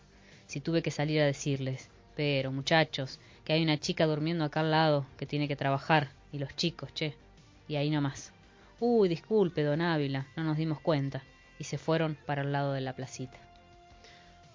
Si 0.46 0.62
tuve 0.62 0.82
que 0.82 0.92
salir 0.92 1.22
a 1.22 1.26
decirles, 1.26 1.90
pero 2.16 2.52
muchachos, 2.52 3.20
que 3.44 3.54
hay 3.54 3.64
una 3.64 3.80
chica 3.80 4.06
durmiendo 4.06 4.46
acá 4.46 4.62
al 4.62 4.72
lado 4.72 5.06
que 5.18 5.26
tiene 5.26 5.48
que 5.48 5.56
trabajar, 5.56 6.10
y 6.32 6.40
los 6.40 6.56
chicos, 6.56 6.94
che. 6.94 7.16
Y 7.68 7.76
ahí 7.76 7.90
nomás. 7.90 8.33
Uy, 8.86 9.08
disculpe, 9.08 9.64
don 9.64 9.80
Ávila, 9.80 10.28
no 10.36 10.44
nos 10.44 10.58
dimos 10.58 10.78
cuenta. 10.82 11.24
Y 11.58 11.64
se 11.64 11.78
fueron 11.78 12.18
para 12.26 12.42
el 12.42 12.52
lado 12.52 12.74
de 12.74 12.82
la 12.82 12.94
placita. 12.94 13.38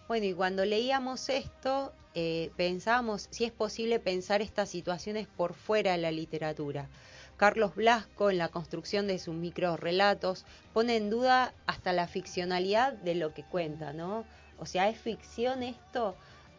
Bueno, 0.07 0.27
y 0.27 0.35
cuando 0.35 0.67
leíamos 0.67 1.31
esto, 1.31 1.95
eh, 2.14 2.51
pensábamos 2.59 3.29
si 3.31 3.47
es 3.47 3.53
posible 3.53 3.99
pensar 4.01 4.43
estas 4.43 4.69
situaciones 4.69 5.29
por 5.29 5.55
fuera 5.55 5.93
de 5.93 5.99
la 5.99 6.11
literatura. 6.11 6.91
Carlos 7.38 7.75
Blasco, 7.75 8.29
en 8.29 8.37
la 8.37 8.51
construcción 8.51 9.07
de 9.07 9.19
sus 9.19 9.35
microrelatos, 9.35 10.45
pone 10.75 10.97
en 10.97 11.09
duda 11.09 11.55
hasta 11.64 11.95
la 11.95 12.07
ficcionalidad 12.07 12.93
de 12.93 13.14
lo 13.14 13.33
que 13.33 13.45
cuenta, 13.45 13.95
¿no? 13.95 14.27
O 14.59 14.67
sea, 14.67 14.91
es 14.91 14.99
ficción 14.99 15.62
esto 15.62 16.14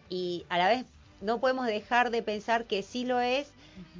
y 0.09 0.43
a 0.49 0.57
la 0.57 0.69
vez 0.69 0.85
no 1.21 1.39
podemos 1.39 1.67
dejar 1.67 2.09
de 2.09 2.23
pensar 2.23 2.65
que 2.65 2.81
sí 2.81 3.05
lo 3.05 3.19
es, 3.19 3.51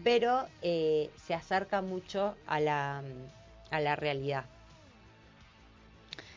pero 0.04 0.48
eh, 0.64 1.12
se 1.28 1.36
acerca 1.36 1.84
mucho 1.84 2.36
a 2.48 2.60
la, 2.60 3.04
a 3.72 3.80
la 3.80 3.96
realidad. 3.96 4.46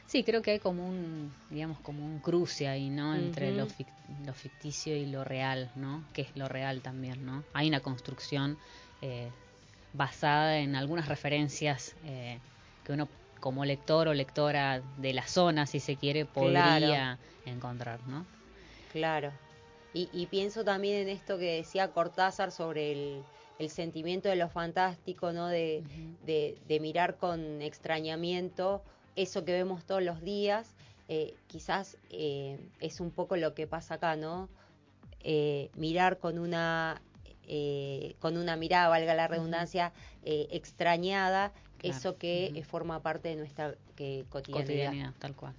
Sí, 0.07 0.25
creo 0.25 0.43
que 0.43 0.51
hay 0.51 0.59
como 0.59 0.87
un, 0.87 1.33
digamos, 1.49 1.79
como 1.81 2.05
un 2.05 2.19
cruce 2.19 2.69
ahí, 2.69 2.91
¿no? 2.91 3.15
Entre 3.15 3.51
lo, 3.53 3.67
ficticio 4.35 4.95
y 4.95 5.07
lo 5.07 5.25
real, 5.25 5.71
¿no? 5.75 6.05
Que 6.13 6.23
es 6.23 6.37
lo 6.37 6.49
real 6.49 6.83
también, 6.83 7.25
¿no? 7.25 7.45
Hay 7.55 7.69
una 7.69 7.81
construcción 7.81 8.59
eh, 9.01 9.31
basada 9.95 10.59
en 10.59 10.77
algunas 10.77 11.09
referencias 11.09 11.97
eh, 12.05 12.39
que 12.85 12.93
uno 12.93 13.09
como 13.41 13.65
lector 13.65 14.07
o 14.07 14.13
lectora 14.13 14.83
de 14.99 15.15
la 15.15 15.27
zona, 15.27 15.67
si 15.67 15.81
se 15.81 15.97
quiere, 15.97 16.27
podría 16.27 17.19
encontrar, 17.47 17.99
¿no? 18.07 18.27
Claro. 18.93 19.33
Y, 19.95 20.27
pienso 20.27 20.65
también 20.65 21.03
en 21.03 21.09
esto 21.11 21.37
que 21.39 21.57
decía 21.57 21.89
Cortázar 21.89 22.51
sobre 22.51 22.93
el, 22.93 23.23
sentimiento 23.69 24.29
de 24.29 24.37
lo 24.37 24.49
fantástico, 24.49 25.33
¿no? 25.33 25.49
De, 25.49 25.83
de, 26.25 26.81
mirar 26.81 27.17
con 27.17 27.63
extrañamiento 27.63 28.83
eso 29.17 29.45
que 29.45 29.53
vemos 29.53 29.85
todos 29.85 30.03
los 30.03 30.23
días. 30.23 30.75
Eh, 31.09 31.35
quizás 31.47 31.99
eh, 32.11 32.59
es 32.81 33.01
un 33.01 33.11
poco 33.11 33.37
lo 33.37 33.55
que 33.55 33.67
pasa 33.67 33.95
acá, 33.95 34.17
¿no? 34.17 34.49
mirar 35.77 36.19
con 36.19 36.37
una 36.41 37.01
eh, 37.49 38.15
con 38.21 38.37
una 38.37 38.57
mirada, 38.57 38.89
valga 38.89 39.15
la 39.15 39.27
redundancia, 39.27 39.93
eh, 40.25 40.47
extrañada, 40.53 41.53
eso 41.83 42.17
que 42.17 42.65
forma 42.69 43.03
parte 43.03 43.29
de 43.29 43.37
nuestra 43.37 43.75
cotidianidad. 44.31 44.53
cotidianidad. 44.53 45.13
Tal 45.19 45.35
cual. 45.35 45.55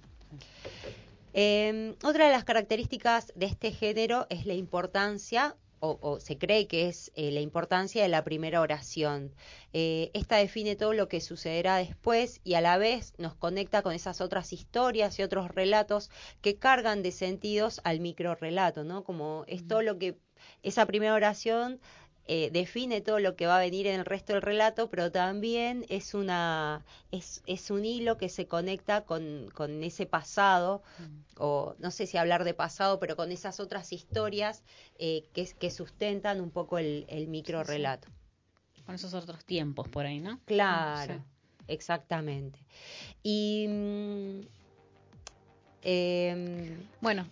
Otra 2.02 2.26
de 2.26 2.32
las 2.32 2.44
características 2.44 3.32
de 3.36 3.46
este 3.46 3.70
género 3.72 4.26
es 4.30 4.46
la 4.46 4.54
importancia 4.54 5.56
o, 5.80 6.18
se 6.20 6.38
cree 6.38 6.66
que 6.66 6.88
es 6.88 7.12
eh, 7.14 7.30
la 7.30 7.40
importancia 7.40 8.02
de 8.02 8.08
la 8.08 8.24
primera 8.24 8.60
oración. 8.60 9.34
Eh, 9.72 10.10
esta 10.14 10.36
define 10.36 10.76
todo 10.76 10.92
lo 10.94 11.08
que 11.08 11.20
sucederá 11.20 11.76
después 11.76 12.40
y 12.44 12.54
a 12.54 12.60
la 12.60 12.78
vez 12.78 13.12
nos 13.18 13.34
conecta 13.34 13.82
con 13.82 13.92
esas 13.92 14.20
otras 14.20 14.52
historias 14.52 15.18
y 15.18 15.22
otros 15.22 15.50
relatos 15.50 16.10
que 16.40 16.56
cargan 16.56 17.02
de 17.02 17.12
sentidos 17.12 17.80
al 17.84 18.00
micro 18.00 18.34
relato, 18.34 18.84
¿no? 18.84 19.04
Como 19.04 19.44
es 19.46 19.66
todo 19.66 19.82
lo 19.82 19.98
que 19.98 20.16
esa 20.62 20.86
primera 20.86 21.14
oración 21.14 21.80
eh, 22.26 22.50
define 22.50 23.02
todo 23.02 23.18
lo 23.18 23.36
que 23.36 23.46
va 23.46 23.58
a 23.58 23.60
venir 23.60 23.86
en 23.86 24.00
el 24.00 24.06
resto 24.06 24.32
del 24.32 24.40
relato, 24.40 24.88
pero 24.88 25.12
también 25.12 25.84
es 25.90 26.14
una 26.14 26.82
es, 27.10 27.42
es 27.46 27.70
un 27.70 27.84
hilo 27.84 28.16
que 28.16 28.30
se 28.30 28.46
conecta 28.46 29.04
con, 29.04 29.50
con 29.52 29.82
ese 29.82 30.06
pasado, 30.06 30.82
mm. 30.98 31.42
o 31.42 31.74
no 31.78 31.90
sé 31.90 32.06
si 32.06 32.16
hablar 32.16 32.44
de 32.44 32.54
pasado, 32.54 32.98
pero 32.98 33.14
con 33.14 33.30
esas 33.30 33.60
otras 33.60 33.92
historias 33.92 34.62
eh, 34.98 35.28
que, 35.34 35.46
que 35.58 35.70
sustentan 35.70 36.40
un 36.40 36.50
poco 36.50 36.78
el, 36.78 37.04
el 37.08 37.28
micro 37.28 37.62
relato. 37.62 38.08
Con 38.86 38.94
esos 38.94 39.12
otros 39.14 39.44
tiempos 39.44 39.88
por 39.88 40.06
ahí, 40.06 40.20
¿no? 40.20 40.40
Claro, 40.44 41.22
exactamente. 41.68 42.58
Y 43.22 43.66
mm, 43.68 44.40
em, 45.82 46.88
bueno, 47.00 47.26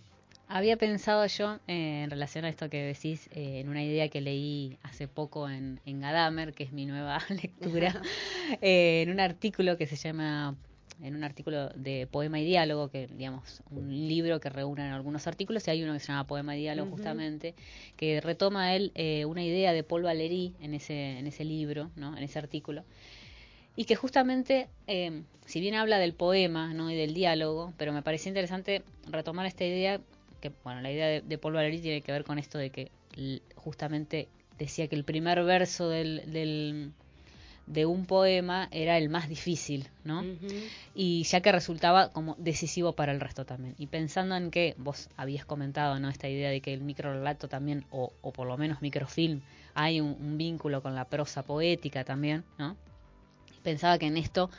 había 0.53 0.77
pensado 0.77 1.25
yo, 1.25 1.55
eh, 1.67 2.03
en 2.03 2.11
relación 2.11 2.45
a 2.45 2.49
esto 2.49 2.69
que 2.69 2.83
decís, 2.83 3.27
eh, 3.31 3.59
en 3.59 3.69
una 3.69 3.83
idea 3.83 4.07
que 4.09 4.21
leí 4.21 4.77
hace 4.83 5.07
poco 5.07 5.49
en, 5.49 5.79
en 5.83 5.99
Gadamer, 5.99 6.53
que 6.53 6.63
es 6.63 6.71
mi 6.71 6.85
nueva 6.85 7.19
lectura, 7.29 7.99
eh, 8.61 9.01
en 9.01 9.09
un 9.09 9.19
artículo 9.19 9.77
que 9.77 9.87
se 9.87 9.95
llama, 9.95 10.55
en 11.01 11.15
un 11.15 11.23
artículo 11.23 11.69
de 11.69 12.05
Poema 12.05 12.39
y 12.39 12.45
Diálogo, 12.45 12.89
que 12.89 13.07
digamos, 13.07 13.63
un 13.71 13.89
libro 14.07 14.39
que 14.39 14.49
reúne 14.49 14.83
algunos 14.91 15.25
artículos, 15.25 15.67
y 15.67 15.71
hay 15.71 15.83
uno 15.83 15.93
que 15.93 15.99
se 15.99 16.09
llama 16.09 16.27
Poema 16.27 16.55
y 16.55 16.59
Diálogo 16.59 16.91
justamente, 16.91 17.55
que 17.97 18.21
retoma 18.21 18.75
él 18.75 18.91
una 19.25 19.43
idea 19.43 19.73
de 19.73 19.81
Paul 19.81 20.03
Valéry 20.03 20.53
en 20.61 20.75
ese, 20.75 21.17
en 21.17 21.25
ese 21.25 21.45
libro, 21.45 21.89
¿no? 21.95 22.15
en 22.15 22.21
ese 22.21 22.37
artículo, 22.37 22.83
y 23.75 23.85
que 23.85 23.95
justamente, 23.95 24.67
si 25.47 25.59
bien 25.61 25.73
habla 25.73 25.97
del 25.97 26.13
poema 26.13 26.75
¿no? 26.75 26.91
y 26.91 26.95
del 26.95 27.15
diálogo, 27.15 27.73
pero 27.75 27.91
me 27.91 28.03
parecía 28.03 28.29
interesante 28.29 28.83
retomar 29.09 29.47
esta 29.47 29.65
idea 29.65 29.99
que 30.43 30.51
bueno, 30.65 30.81
la 30.81 30.91
idea 30.91 31.21
de, 31.21 31.37
Paul 31.37 31.53
Valéry 31.53 31.79
tiene 31.79 32.01
que 32.01 32.11
ver 32.11 32.25
con 32.25 32.37
esto 32.37 32.57
de 32.57 32.69
que 32.69 32.91
justamente 33.55 34.27
decía 34.59 34.89
que 34.89 34.95
el 34.97 35.05
primer 35.05 35.41
verso 35.45 35.87
del, 35.87 36.91
de 37.65 37.85
un 37.85 38.05
poema 38.05 38.67
era 38.71 38.97
el 38.97 39.07
más 39.07 39.29
difícil, 39.29 39.87
¿no? 40.03 40.21
Y 40.93 41.23
ya 41.23 41.39
que 41.39 41.53
resultaba 41.53 42.11
como 42.11 42.35
decisivo 42.39 42.91
para 42.91 43.13
el 43.13 43.21
resto 43.21 43.45
también. 43.45 43.73
Y 43.77 43.87
pensando 43.87 44.35
en 44.35 44.51
que 44.51 44.75
vos 44.77 45.07
habías 45.15 45.45
comentado, 45.45 45.97
¿no? 45.97 46.09
Esta 46.09 46.27
idea 46.27 46.49
de 46.49 46.59
que 46.59 46.73
el 46.73 46.81
microrelato 46.81 47.47
también, 47.47 47.85
o, 47.89 48.11
o 48.21 48.33
por 48.33 48.45
lo 48.45 48.57
menos 48.57 48.81
microfilm, 48.81 49.39
hay 49.75 50.01
un, 50.01 50.17
un, 50.19 50.37
vínculo 50.37 50.81
con 50.81 50.93
la 50.93 51.05
prosa 51.05 51.43
poética 51.43 52.03
también, 52.03 52.43
¿no? 52.57 52.75
Pensaba 53.63 53.97
que 53.97 54.07
en 54.07 54.17
esto 54.17 54.49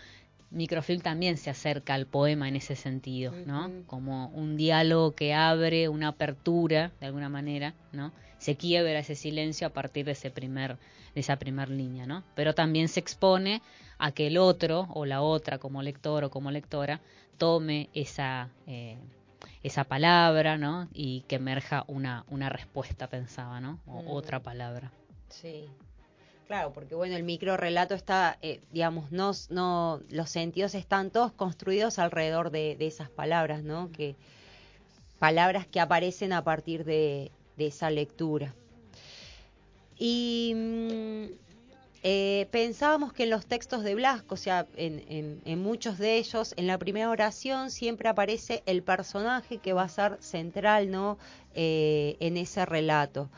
microfilm 0.55 1.01
también 1.01 1.37
se 1.37 1.51
acerca 1.51 1.95
al 1.95 2.07
poema 2.07 2.49
en 2.49 2.57
ese 2.57 2.77
sentido, 2.77 3.33
¿no? 3.47 3.71
Como 3.87 4.29
un 4.29 4.57
diálogo 4.57 5.15
que 5.15 5.35
abre 5.35 5.89
una 5.89 6.09
apertura, 6.09 6.93
de 7.01 7.07
alguna 7.07 7.29
manera, 7.29 7.75
¿no? 7.93 8.13
Se 8.39 8.57
quiebra 8.57 8.99
ese 8.99 9.15
silencio 9.15 9.67
a 9.67 9.71
partir 9.71 10.07
de 10.07 10.13
ese 10.13 10.31
primer, 10.31 10.77
de 11.15 11.21
esa 11.21 11.37
primera 11.37 11.71
línea, 11.71 12.07
¿no? 12.07 12.23
Pero 12.35 12.55
también 12.55 12.89
se 12.89 13.01
expone 13.01 13.63
a 13.99 14.13
que 14.13 14.27
el 14.29 14.39
otro 14.39 14.89
o 14.95 15.05
la 15.07 15.23
otra, 15.23 15.59
como 15.59 15.83
lector 15.83 16.25
o 16.25 16.31
como 16.31 16.51
lectora, 16.51 17.01
tome 17.39 17.89
esa 17.95 18.49
eh, 18.67 18.97
esa 19.65 19.85
palabra, 19.85 20.59
¿no? 20.59 20.89
Y 20.93 21.23
que 21.23 21.37
emerja 21.37 21.85
una, 21.89 22.25
una 22.29 22.51
respuesta, 22.51 23.09
pensaba, 23.09 23.61
¿no? 23.61 23.81
O 23.87 24.15
otra 24.15 24.41
palabra. 24.41 24.93
Sí, 25.31 25.69
Claro, 26.47 26.73
porque 26.75 26.95
bueno, 26.95 27.17
el 27.17 27.23
micro 27.23 27.57
relato 27.57 27.95
está, 27.95 28.39
eh, 28.43 28.61
digamos, 28.71 29.11
no, 29.11 30.01
los 30.11 30.31
sentidos 30.31 30.75
están 30.75 31.11
todos 31.11 31.33
construidos 31.33 31.99
alrededor 31.99 32.51
de, 32.51 32.77
esas 32.81 33.09
palabras, 33.09 33.63
¿no? 33.63 33.91
Que 33.93 34.15
palabras 35.19 35.67
que 35.67 35.81
aparecen 35.81 36.35
a 36.35 36.45
partir 36.45 36.85
de, 36.85 37.31
esa 37.57 37.89
lectura. 37.89 38.55
Y 39.97 40.53
mm, 40.55 41.25
eh, 42.03 42.47
pensábamos 42.51 43.15
que 43.15 43.23
en 43.23 43.31
los 43.31 43.47
textos 43.47 43.83
de 43.83 43.95
Blasco, 43.95 44.35
o 44.35 44.39
sea, 44.39 44.67
en, 44.77 45.41
en, 45.47 45.63
muchos 45.63 45.97
de 45.97 46.19
ellos, 46.19 46.53
en 46.59 46.67
la 46.67 46.77
primera 46.77 47.09
oración 47.09 47.71
siempre 47.71 48.11
aparece 48.11 48.63
el 48.67 48.83
personaje 48.83 49.59
que 49.59 49.73
va 49.73 49.85
a 49.85 49.89
ser 49.89 50.19
central, 50.21 50.91
¿no? 50.91 51.17
Eh, 51.55 52.17
en 52.21 52.37
ese 52.37 52.67
relato 52.67 53.31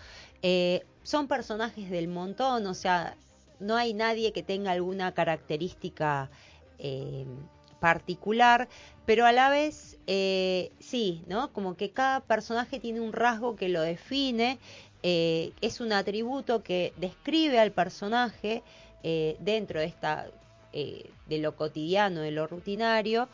son 1.07 1.29
personajes 1.29 1.89
del 1.89 2.09
montón, 2.09 2.67
o 2.67 2.75
sea, 2.75 3.15
no 3.61 3.77
hay 3.77 3.95
nadie 3.95 4.33
que 4.33 4.43
tenga 4.43 4.73
alguna 4.73 5.15
característica 5.15 6.29
eh, 6.81 7.25
particular, 7.79 8.69
pero 9.05 9.25
a 9.25 9.31
la 9.31 9.49
vez 9.49 9.99
eh, 10.09 10.73
sí, 10.81 11.23
¿no? 11.29 11.53
Como 11.53 11.77
que 11.77 11.91
cada 11.91 12.19
personaje 12.19 12.81
tiene 12.81 13.01
un 13.01 13.13
rasgo 13.13 13.55
que 13.55 13.69
lo 13.69 13.83
define, 13.83 14.59
eh, 15.05 15.53
es 15.61 15.81
un 15.81 15.93
atributo 15.93 16.65
que 16.65 16.93
describe 16.97 17.61
al 17.61 17.71
personaje 17.71 18.65
dentro 19.39 19.79
de 19.79 19.87
esta 19.87 20.27
de 20.73 21.39
lo 21.39 21.55
cotidiano, 21.55 22.23
de 22.23 22.33
lo 22.33 22.49
rutinario, 22.49 23.29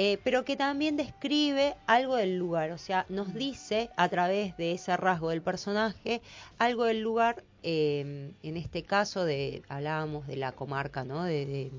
eh, 0.00 0.16
pero 0.22 0.44
que 0.44 0.56
también 0.56 0.96
describe 0.96 1.74
algo 1.88 2.14
del 2.14 2.38
lugar, 2.38 2.70
o 2.70 2.78
sea, 2.78 3.04
nos 3.08 3.34
dice 3.34 3.90
a 3.96 4.08
través 4.08 4.56
de 4.56 4.70
ese 4.70 4.96
rasgo 4.96 5.30
del 5.30 5.42
personaje 5.42 6.22
algo 6.56 6.84
del 6.84 7.00
lugar, 7.00 7.42
em, 7.64 8.32
en 8.44 8.56
este 8.56 8.84
caso 8.84 9.24
de, 9.24 9.64
hablábamos 9.68 10.28
de 10.28 10.36
la 10.36 10.52
comarca, 10.52 11.02
¿no? 11.02 11.24
De, 11.24 11.72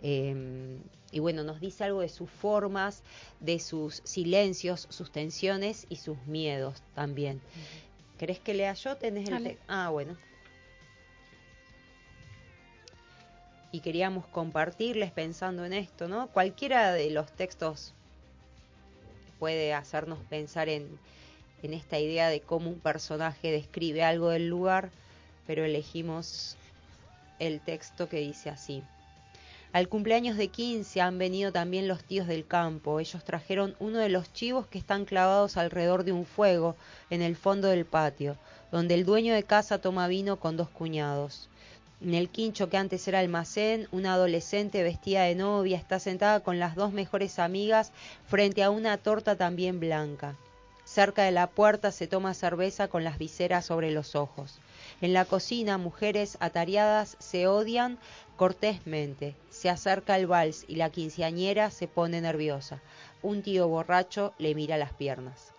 em, 0.00 0.78
y 1.10 1.18
bueno, 1.18 1.42
nos 1.42 1.58
dice 1.58 1.82
algo 1.82 2.02
de 2.02 2.08
sus 2.08 2.30
formas, 2.30 3.02
de 3.40 3.58
sus 3.58 4.00
silencios, 4.04 4.86
sus 4.90 5.10
tensiones 5.10 5.86
y 5.88 5.96
sus 5.96 6.24
miedos 6.28 6.84
también. 6.94 7.40
¿Querés 8.16 8.38
que 8.38 8.54
lea 8.54 8.74
yo? 8.74 8.96
¿Tenés 8.96 9.28
el 9.28 9.58
Ah, 9.66 9.88
bueno. 9.90 10.16
Y 13.74 13.80
queríamos 13.80 14.24
compartirles 14.26 15.10
pensando 15.10 15.64
en 15.64 15.72
esto, 15.72 16.06
¿no? 16.06 16.28
Cualquiera 16.28 16.92
de 16.92 17.10
los 17.10 17.32
textos 17.32 17.92
puede 19.40 19.74
hacernos 19.74 20.20
pensar 20.30 20.68
en, 20.68 20.96
en 21.60 21.74
esta 21.74 21.98
idea 21.98 22.28
de 22.28 22.40
cómo 22.40 22.70
un 22.70 22.78
personaje 22.78 23.50
describe 23.50 24.04
algo 24.04 24.28
del 24.28 24.46
lugar, 24.46 24.90
pero 25.48 25.64
elegimos 25.64 26.56
el 27.40 27.60
texto 27.60 28.08
que 28.08 28.18
dice 28.18 28.48
así. 28.48 28.84
Al 29.72 29.88
cumpleaños 29.88 30.36
de 30.36 30.46
15 30.46 31.00
han 31.00 31.18
venido 31.18 31.50
también 31.50 31.88
los 31.88 32.04
tíos 32.04 32.28
del 32.28 32.46
campo. 32.46 33.00
Ellos 33.00 33.24
trajeron 33.24 33.74
uno 33.80 33.98
de 33.98 34.08
los 34.08 34.32
chivos 34.32 34.68
que 34.68 34.78
están 34.78 35.04
clavados 35.04 35.56
alrededor 35.56 36.04
de 36.04 36.12
un 36.12 36.26
fuego 36.26 36.76
en 37.10 37.22
el 37.22 37.34
fondo 37.34 37.66
del 37.66 37.86
patio, 37.86 38.36
donde 38.70 38.94
el 38.94 39.04
dueño 39.04 39.34
de 39.34 39.42
casa 39.42 39.80
toma 39.80 40.06
vino 40.06 40.38
con 40.38 40.56
dos 40.56 40.68
cuñados. 40.68 41.48
En 42.04 42.12
el 42.12 42.28
quincho 42.28 42.68
que 42.68 42.76
antes 42.76 43.08
era 43.08 43.20
almacén, 43.20 43.88
una 43.90 44.12
adolescente 44.12 44.82
vestida 44.82 45.22
de 45.22 45.34
novia 45.34 45.78
está 45.78 45.98
sentada 45.98 46.40
con 46.40 46.58
las 46.58 46.74
dos 46.74 46.92
mejores 46.92 47.38
amigas 47.38 47.92
frente 48.26 48.62
a 48.62 48.68
una 48.68 48.98
torta 48.98 49.36
también 49.36 49.80
blanca. 49.80 50.36
Cerca 50.84 51.22
de 51.22 51.30
la 51.30 51.46
puerta 51.46 51.92
se 51.92 52.06
toma 52.06 52.34
cerveza 52.34 52.88
con 52.88 53.04
las 53.04 53.16
viseras 53.16 53.64
sobre 53.64 53.90
los 53.90 54.16
ojos. 54.16 54.58
En 55.00 55.14
la 55.14 55.24
cocina, 55.24 55.78
mujeres 55.78 56.36
atareadas 56.40 57.16
se 57.20 57.46
odian 57.46 57.96
cortésmente. 58.36 59.34
Se 59.48 59.70
acerca 59.70 60.18
el 60.18 60.26
vals 60.26 60.66
y 60.68 60.76
la 60.76 60.90
quinceañera 60.90 61.70
se 61.70 61.88
pone 61.88 62.20
nerviosa. 62.20 62.82
Un 63.22 63.40
tío 63.40 63.66
borracho 63.66 64.34
le 64.36 64.54
mira 64.54 64.76
las 64.76 64.92
piernas. 64.92 65.54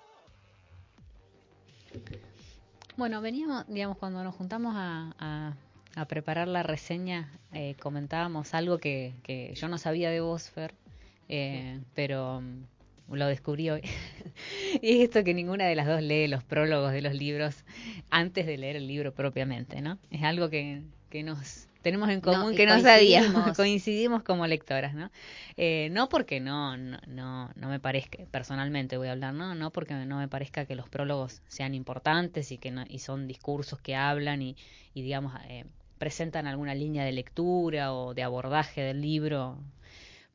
Bueno, 2.98 3.20
veníamos, 3.20 3.66
digamos, 3.68 3.98
cuando 3.98 4.24
nos 4.24 4.36
juntamos 4.36 4.76
a 4.78 5.12
a 5.18 5.54
preparar 6.04 6.50
la 6.50 6.62
reseña 6.62 7.32
eh, 7.54 7.76
comentábamos 7.80 8.54
algo 8.54 8.78
que, 8.80 9.14
que, 9.24 9.54
yo 9.56 9.70
no 9.70 9.78
sabía 9.78 10.10
de 10.10 10.20
vos, 10.20 10.50
Fer, 10.50 10.74
eh, 11.30 11.80
pero 11.94 12.42
mm, 12.42 13.14
lo 13.16 13.28
descubrí 13.28 13.70
hoy. 13.70 13.82
y 14.82 14.98
es 14.98 15.04
esto 15.06 15.24
que 15.24 15.34
ninguna 15.34 15.66
de 15.68 15.76
las 15.76 15.88
dos 15.88 16.02
lee 16.02 16.28
los 16.28 16.44
prólogos 16.44 16.92
de 16.92 17.02
los 17.02 17.14
libros 17.14 17.64
antes 18.10 18.46
de 18.46 18.58
leer 18.58 18.76
el 18.76 18.88
libro 18.88 19.14
propiamente, 19.14 19.82
¿no? 19.82 19.98
Es 20.12 20.24
algo 20.24 20.50
que, 20.50 20.82
que 21.10 21.24
nos 21.24 21.68
tenemos 21.82 22.10
en 22.10 22.20
común 22.20 22.56
que 22.56 22.66
no 22.66 22.80
sabíamos, 22.82 23.32
coincidimos. 23.32 23.58
coincidimos 23.58 24.24
como 24.24 24.48
lectoras, 24.48 24.96
¿no? 24.96 25.12
Eh, 25.56 25.90
no 25.92 26.10
porque 26.10 26.40
no, 26.40 26.76
no, 26.78 26.98
no, 27.08 27.52
no 27.56 27.70
me 27.70 27.80
parezca, 27.80 28.18
personalmente 28.32 28.98
voy 28.98 29.08
a 29.08 29.12
hablar, 29.12 29.36
¿no? 29.36 29.54
No 29.54 29.72
porque 29.72 29.94
no 29.94 30.18
me 30.18 30.28
parezca 30.28 30.66
que 30.66 30.74
los 30.76 30.90
prólogos 30.90 31.42
sean 31.48 31.76
importantes 31.76 32.52
y 32.52 32.58
que 32.58 32.72
no- 32.72 32.86
y 32.90 33.00
son 33.00 33.28
discursos 33.28 33.80
que 33.82 33.96
hablan 33.96 34.42
y, 34.42 34.58
y 34.96 35.04
digamos, 35.04 35.34
eh, 35.48 35.66
presentan 35.98 36.48
alguna 36.48 36.76
línea 36.76 37.04
de 37.06 37.12
lectura 37.12 37.94
o 37.94 38.14
de 38.14 38.24
abordaje 38.24 38.82
del 38.82 39.02
libro. 39.02 39.58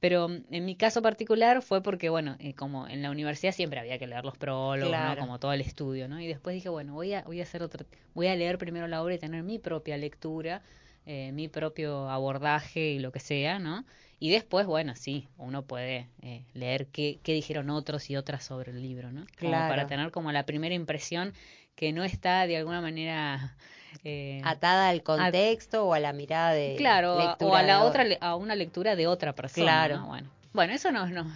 Pero 0.00 0.28
mm, 0.28 0.44
en 0.50 0.64
mi 0.64 0.76
caso 0.76 1.02
particular 1.02 1.62
fue 1.62 1.82
porque, 1.82 2.08
bueno, 2.08 2.36
eh, 2.40 2.54
como 2.54 2.88
en 2.88 3.02
la 3.02 3.10
universidad 3.10 3.52
siempre 3.52 3.80
había 3.80 3.98
que 3.98 4.06
leer 4.06 4.24
los 4.24 4.36
prólogos, 4.38 4.88
Claro. 4.88 5.20
¿no? 5.20 5.26
Como 5.26 5.38
todo 5.38 5.52
el 5.52 5.60
estudio, 5.60 6.08
¿no? 6.08 6.20
Y 6.20 6.26
después 6.26 6.54
dije, 6.54 6.68
bueno, 6.68 6.94
voy 6.94 7.12
a, 7.14 7.22
voy 7.22 7.40
a 7.40 7.42
hacer 7.42 7.62
otra, 7.62 7.84
voy 8.14 8.28
a 8.28 8.36
leer 8.36 8.56
primero 8.58 8.86
la 8.88 9.02
obra 9.02 9.14
y 9.14 9.18
tener 9.18 9.42
mi 9.42 9.58
propia 9.58 9.96
lectura, 9.98 10.62
eh, 11.06 11.32
mi 11.32 11.48
propio 11.48 12.08
abordaje 12.08 12.90
y 12.92 12.98
lo 12.98 13.12
que 13.12 13.20
sea, 13.20 13.58
¿no? 13.58 13.84
Y 14.18 14.30
después, 14.30 14.66
bueno, 14.66 14.94
sí, 14.96 15.28
uno 15.38 15.62
puede 15.66 16.08
eh, 16.22 16.44
leer 16.52 16.86
qué, 16.88 17.20
qué 17.22 17.32
dijeron 17.32 17.70
otros 17.70 18.10
y 18.10 18.16
otras 18.16 18.44
sobre 18.44 18.70
el 18.72 18.82
libro, 18.82 19.10
¿no? 19.12 19.20
Como 19.38 19.50
Claro. 19.50 19.68
para 19.68 19.86
tener 19.86 20.10
como 20.10 20.30
la 20.32 20.44
primera 20.44 20.74
impresión 20.74 21.32
que 21.74 21.92
no 21.92 22.04
está 22.04 22.46
de 22.46 22.56
alguna 22.56 22.80
manera... 22.80 23.56
eh, 24.04 24.40
Atada 24.44 24.88
al 24.88 25.02
contexto 25.02 25.86
o 25.86 25.94
a 25.94 26.00
la 26.00 26.12
mirada 26.12 26.52
de 26.52 26.74
Claro, 26.76 27.18
lectura 27.18 27.50
o 27.50 27.54
a 27.54 27.62
la 27.62 27.82
otra 27.82 28.04
a 28.20 28.34
una 28.36 28.54
lectura 28.54 28.96
de 28.96 29.06
otra 29.06 29.34
persona. 29.34 29.64
Claro. 29.66 29.96
¿no? 29.98 30.06
Bueno, 30.06 30.28
bueno, 30.52 30.72
eso 30.72 30.90
nos, 30.92 31.10
nos 31.12 31.26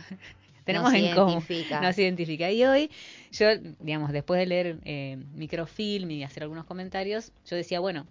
tenemos 0.65 0.93
Nos 0.93 1.01
en 1.01 1.15
común, 1.15 1.31
identifica. 1.33 1.81
nos 1.81 1.99
identifica. 1.99 2.51
Y 2.51 2.65
hoy 2.65 2.91
yo, 3.33 3.49
digamos, 3.81 4.13
después 4.13 4.39
de 4.39 4.47
leer 4.47 4.79
eh, 4.85 5.19
microfilm 5.35 6.11
y 6.11 6.25
hacer 6.25 6.43
algunos 6.43 6.65
comentarios, 6.65 7.33
yo 7.49 7.57
decía, 7.57 7.81
bueno, 7.81 8.07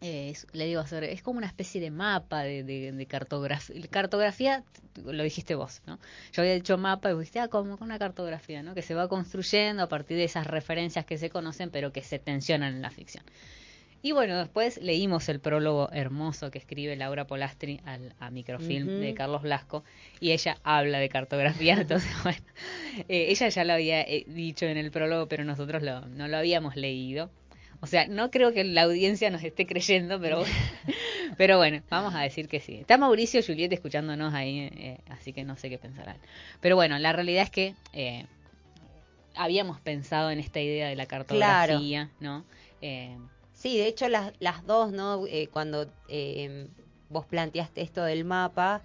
eh, 0.00 0.30
es- 0.30 0.46
le 0.52 0.66
digo 0.66 0.82
es 0.82 1.22
como 1.22 1.38
una 1.38 1.46
especie 1.46 1.80
de 1.80 1.90
mapa 1.90 2.42
de, 2.42 2.62
de, 2.64 2.92
de 2.92 3.06
cartografía. 3.06 3.76
Cartografía, 3.90 4.64
lo 5.04 5.22
dijiste 5.22 5.54
vos, 5.54 5.82
¿no? 5.86 5.98
Yo 6.32 6.42
había 6.42 6.54
dicho 6.54 6.78
mapa 6.78 7.10
y 7.10 7.12
vos 7.12 7.20
dijiste, 7.20 7.40
ah, 7.40 7.48
como 7.48 7.76
una 7.80 7.98
cartografía, 7.98 8.62
¿no? 8.62 8.74
Que 8.74 8.82
se 8.82 8.94
va 8.94 9.08
construyendo 9.08 9.82
a 9.82 9.88
partir 9.88 10.16
de 10.16 10.24
esas 10.24 10.46
referencias 10.46 11.04
que 11.04 11.18
se 11.18 11.30
conocen, 11.30 11.70
pero 11.70 11.92
que 11.92 12.02
se 12.02 12.18
tensionan 12.18 12.74
en 12.74 12.82
la 12.82 12.90
ficción. 12.90 13.24
Y 14.02 14.12
bueno, 14.12 14.38
después 14.38 14.78
leímos 14.80 15.28
el 15.28 15.40
prólogo 15.40 15.90
hermoso 15.92 16.50
que 16.50 16.56
escribe 16.58 16.96
Laura 16.96 17.26
Polastri 17.26 17.82
al, 17.84 18.14
a 18.18 18.30
Microfilm 18.30 18.88
de 19.00 19.12
Carlos 19.12 19.42
Blasco 19.42 19.84
y 20.20 20.32
ella 20.32 20.56
habla 20.62 20.98
de 20.98 21.10
cartografía, 21.10 21.74
entonces 21.80 22.10
bueno, 22.22 22.38
eh, 23.08 23.26
ella 23.28 23.48
ya 23.50 23.64
lo 23.64 23.74
había 23.74 24.00
eh, 24.00 24.24
dicho 24.26 24.64
en 24.64 24.78
el 24.78 24.90
prólogo, 24.90 25.28
pero 25.28 25.44
nosotros 25.44 25.82
lo- 25.82 26.06
no 26.06 26.28
lo 26.28 26.38
habíamos 26.38 26.76
leído. 26.76 27.30
O 27.82 27.86
sea, 27.86 28.06
no 28.06 28.30
creo 28.30 28.52
que 28.52 28.62
la 28.64 28.82
audiencia 28.82 29.30
nos 29.30 29.42
esté 29.42 29.66
creyendo, 29.66 30.20
pero 30.20 30.40
bueno, 30.40 30.54
pero 31.38 31.56
bueno, 31.56 31.82
vamos 31.88 32.14
a 32.14 32.20
decir 32.20 32.48
que 32.48 32.60
sí. 32.60 32.76
Está 32.76 32.98
Mauricio 32.98 33.42
Juliet 33.42 33.72
escuchándonos 33.72 34.34
ahí, 34.34 34.70
eh, 34.72 34.98
así 35.08 35.32
que 35.32 35.44
no 35.44 35.56
sé 35.56 35.70
qué 35.70 35.78
pensarán. 35.78 36.18
Pero 36.60 36.76
bueno, 36.76 36.98
la 36.98 37.12
realidad 37.12 37.44
es 37.44 37.50
que 37.50 37.74
eh, 37.92 38.26
habíamos 39.34 39.80
pensado 39.80 40.30
en 40.30 40.40
esta 40.40 40.60
idea 40.60 40.88
de 40.88 40.96
la 40.96 41.06
cartografía, 41.06 42.10
¿no? 42.20 42.44
Eh, 42.82 43.16
Sí, 43.60 43.76
de 43.76 43.88
hecho 43.88 44.08
las, 44.08 44.32
las 44.38 44.64
dos, 44.64 44.90
¿no? 44.90 45.26
Eh, 45.26 45.48
cuando 45.52 45.86
eh, 46.08 46.66
vos 47.10 47.26
planteaste 47.26 47.82
esto 47.82 48.02
del 48.04 48.24
mapa, 48.24 48.80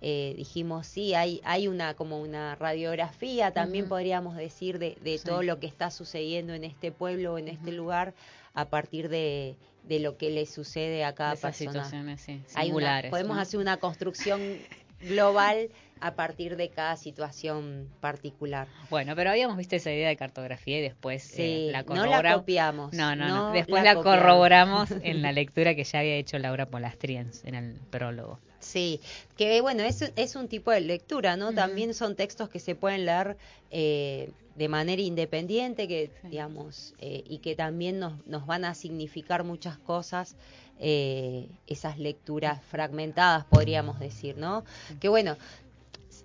eh, 0.00 0.34
dijimos, 0.36 0.86
sí, 0.86 1.14
hay, 1.14 1.40
hay 1.44 1.68
una 1.68 1.94
como 1.94 2.20
una 2.20 2.54
radiografía, 2.56 3.52
también 3.52 3.86
podríamos 3.88 4.34
decir, 4.36 4.78
de, 4.80 4.96
de 5.02 5.18
Sí. 5.18 5.24
todo 5.24 5.42
lo 5.42 5.60
que 5.60 5.66
está 5.66 5.90
sucediendo 5.90 6.54
en 6.54 6.64
este 6.64 6.90
pueblo 6.90 7.34
o 7.34 7.38
en 7.38 7.48
este 7.48 7.70
lugar 7.72 8.14
a 8.54 8.64
partir 8.64 9.08
de, 9.08 9.56
de 9.84 10.00
lo 10.00 10.16
que 10.16 10.30
le 10.30 10.46
sucede 10.46 11.04
a 11.04 11.14
cada 11.14 11.34
esas 11.34 11.56
persona. 11.56 11.72
situaciones 11.84 12.20
sí, 12.22 12.42
Hay 12.54 12.72
una- 12.72 13.02
podemos 13.10 13.36
¿no? 13.36 13.42
hacer 13.42 13.60
una 13.60 13.76
construcción 13.76 14.58
global 15.00 15.68
a 16.00 16.14
partir 16.14 16.56
de 16.56 16.68
cada 16.68 16.96
situación 16.96 17.88
particular. 18.00 18.68
Bueno, 18.90 19.14
pero 19.16 19.30
habíamos 19.30 19.56
visto 19.56 19.76
esa 19.76 19.92
idea 19.92 20.08
de 20.08 20.16
cartografía 20.16 20.78
y 20.78 20.82
después 20.82 21.22
Sí, 21.22 21.68
eh, 21.68 21.68
la 21.72 21.82
no 21.82 21.94
la 21.94 22.02
corroboramos. 22.02 22.40
copiamos. 22.40 22.92
No, 22.92 23.16
no, 23.16 23.28
no. 23.28 23.36
no 23.48 23.52
Después 23.52 23.82
la 23.82 23.94
corroboramos 23.94 24.90
en 25.02 25.22
la 25.22 25.32
lectura 25.32 25.74
que 25.74 25.84
ya 25.84 26.00
había 26.00 26.16
hecho 26.16 26.38
Laura 26.38 26.66
Polastri 26.66 27.16
en, 27.16 27.54
el 27.54 27.74
prólogo. 27.90 28.38
Sí, 28.60 29.00
que 29.36 29.60
bueno, 29.60 29.82
es, 29.84 30.12
es 30.16 30.36
un 30.36 30.48
tipo 30.48 30.70
de 30.70 30.80
lectura, 30.80 31.36
¿no? 31.36 31.52
También 31.52 31.94
son 31.94 32.16
textos 32.16 32.48
que 32.48 32.58
se 32.58 32.74
pueden 32.74 33.06
leer 33.06 33.36
eh, 33.70 34.30
de 34.56 34.68
manera 34.68 35.00
independiente, 35.02 35.86
que 35.86 36.10
digamos, 36.24 36.94
eh, 36.98 37.22
y 37.28 37.38
que 37.38 37.54
también 37.54 37.98
nos, 37.98 38.26
nos 38.26 38.46
van 38.46 38.64
a 38.64 38.74
significar 38.74 39.44
muchas 39.44 39.78
cosas, 39.78 40.34
eh, 40.78 41.48
esas 41.66 41.98
lecturas 41.98 42.62
fragmentadas, 42.64 43.44
podríamos 43.44 43.98
decir, 44.00 44.36
¿no? 44.36 44.64
Que 45.00 45.08
bueno, 45.08 45.36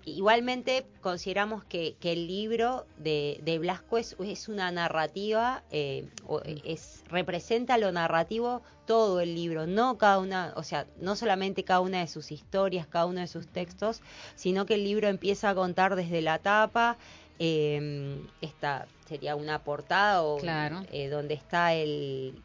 igualmente 0.04 0.86
consideramos 1.00 1.64
que, 1.64 1.96
que 2.00 2.12
el 2.12 2.26
libro 2.26 2.86
de, 2.96 3.38
de 3.42 3.58
Blasco 3.58 3.98
es, 3.98 4.16
es 4.20 4.48
una 4.48 4.70
narrativa, 4.70 5.62
eh, 5.70 6.08
o 6.26 6.40
es, 6.44 7.04
representa 7.08 7.78
lo 7.78 7.92
narrativo 7.92 8.62
todo 8.86 9.20
el 9.20 9.34
libro, 9.34 9.66
no 9.66 9.98
cada 9.98 10.18
una, 10.18 10.52
o 10.56 10.62
sea, 10.62 10.86
no 11.00 11.14
solamente 11.16 11.64
cada 11.64 11.80
una 11.80 12.00
de 12.00 12.08
sus 12.08 12.32
historias, 12.32 12.86
cada 12.86 13.06
uno 13.06 13.20
de 13.20 13.26
sus 13.28 13.46
textos, 13.46 14.00
sino 14.34 14.66
que 14.66 14.74
el 14.74 14.84
libro 14.84 15.08
empieza 15.08 15.50
a 15.50 15.54
contar 15.54 15.94
desde 15.96 16.20
la 16.20 16.38
tapa, 16.38 16.98
eh, 17.38 18.20
esta 18.40 18.86
sería 19.06 19.36
una 19.36 19.62
portada 19.62 20.22
o 20.22 20.38
Claro. 20.38 20.82
eh, 20.90 21.08
donde 21.08 21.34
está 21.34 21.74
el, 21.74 22.42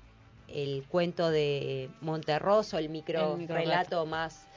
el 0.47 0.83
cuento 0.87 1.29
de 1.29 1.89
Monterroso, 2.01 2.77
el 2.77 2.89
micro, 2.89 3.35
El 3.35 3.47
relato 3.47 4.05
más 4.05 4.47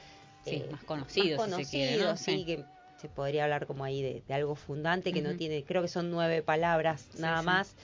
Sí, 0.43 0.55
eh, 0.55 0.67
más 0.71 0.83
conocido, 0.83 1.37
más 1.37 1.55
si 1.55 1.65
se 1.65 1.71
quiere, 1.71 2.03
¿no? 2.03 2.17
sí, 2.17 2.23
Sí. 2.39 2.45
que 2.45 2.65
se 3.01 3.09
podría 3.09 3.43
hablar 3.45 3.65
como 3.65 3.83
ahí 3.83 4.01
de, 4.01 4.21
de 4.27 4.33
algo 4.33 4.55
fundante 4.55 5.11
que 5.11 5.21
no 5.21 5.33
tiene, 5.35 5.63
creo 5.63 5.81
que 5.81 5.87
son 5.87 6.11
nueve 6.11 6.41
palabras 6.41 7.07
Sí, 7.11 7.21
nada 7.21 7.39
sí. 7.41 7.45
más. 7.45 7.75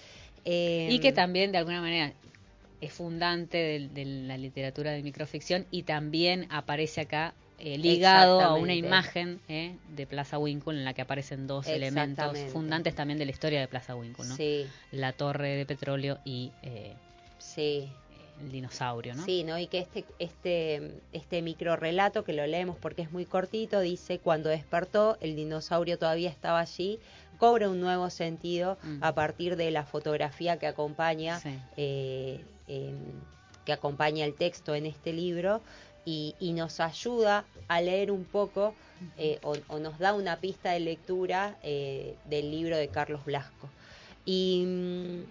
Eh, 0.45 0.87
Y 0.91 0.99
que 0.99 1.11
también, 1.11 1.51
de 1.51 1.57
alguna 1.57 1.81
manera, 1.81 2.13
es 2.79 2.93
fundante 2.93 3.57
de, 3.57 3.89
de 3.89 4.05
la 4.05 4.37
literatura 4.37 4.91
de 4.91 5.01
microficción 5.01 5.65
y 5.71 5.83
también 5.83 6.47
aparece 6.51 7.01
acá 7.01 7.33
eh, 7.59 7.77
ligado 7.77 8.41
a 8.41 8.53
una 8.53 8.75
imagen 8.75 9.39
eh, 9.49 9.75
de 9.95 10.05
Plaza 10.05 10.37
Winkle 10.37 10.73
en 10.73 10.85
la 10.85 10.93
que 10.93 11.01
aparecen 11.01 11.47
dos 11.47 11.65
elementos 11.67 12.37
fundantes 12.53 12.93
también 12.93 13.17
de 13.17 13.25
la 13.25 13.31
historia 13.31 13.59
de 13.59 13.67
Plaza 13.67 13.95
Winkle, 13.95 14.25
¿no? 14.25 14.35
Sí, 14.35 14.67
La 14.91 15.11
torre 15.13 15.55
de 15.55 15.65
petróleo 15.65 16.19
y 16.23 16.51
eh, 16.61 16.93
sí. 17.39 17.89
El 18.41 18.51
dinosaurio, 18.51 19.15
¿no? 19.15 19.23
Sí, 19.25 19.43
¿no? 19.43 19.57
Y 19.57 19.67
que 19.67 19.79
este, 19.79 20.05
este, 20.19 21.01
este 21.11 21.41
micro 21.41 21.75
relato, 21.75 22.23
que 22.23 22.33
lo 22.33 22.45
leemos 22.45 22.77
porque 22.77 23.01
es 23.01 23.11
muy 23.11 23.25
cortito, 23.25 23.79
dice, 23.79 24.19
cuando 24.19 24.49
despertó, 24.49 25.17
el 25.21 25.35
dinosaurio 25.35 25.97
todavía 25.97 26.29
estaba 26.29 26.59
allí, 26.59 26.99
cobra 27.37 27.69
un 27.69 27.79
nuevo 27.79 28.09
sentido 28.09 28.77
Mm. 28.83 29.03
a 29.03 29.13
partir 29.13 29.55
de 29.55 29.71
la 29.71 29.83
fotografía 29.85 30.57
que 30.57 30.67
acompaña, 30.67 31.39
Sí. 31.39 31.49
eh, 31.77 32.43
que 33.65 33.73
acompaña 33.73 34.23
el 34.25 34.33
texto 34.33 34.75
en 34.75 34.85
este 34.85 35.13
libro 35.13 35.61
y, 36.05 36.35
y 36.39 36.53
nos 36.53 36.79
ayuda 36.79 37.43
a 37.67 37.81
leer 37.81 38.11
un 38.11 38.23
poco 38.23 38.73
eh, 39.17 39.39
o, 39.43 39.55
o 39.67 39.77
nos 39.79 39.99
da 39.99 40.13
una 40.13 40.37
pista 40.37 40.71
de 40.71 40.79
lectura 40.79 41.57
eh, 41.63 42.15
del 42.25 42.49
libro 42.49 42.77
de 42.77 42.87
Carlos 42.87 43.23
Blasco. 43.25 43.69
Y, 44.25 44.63
mm, 44.65 45.23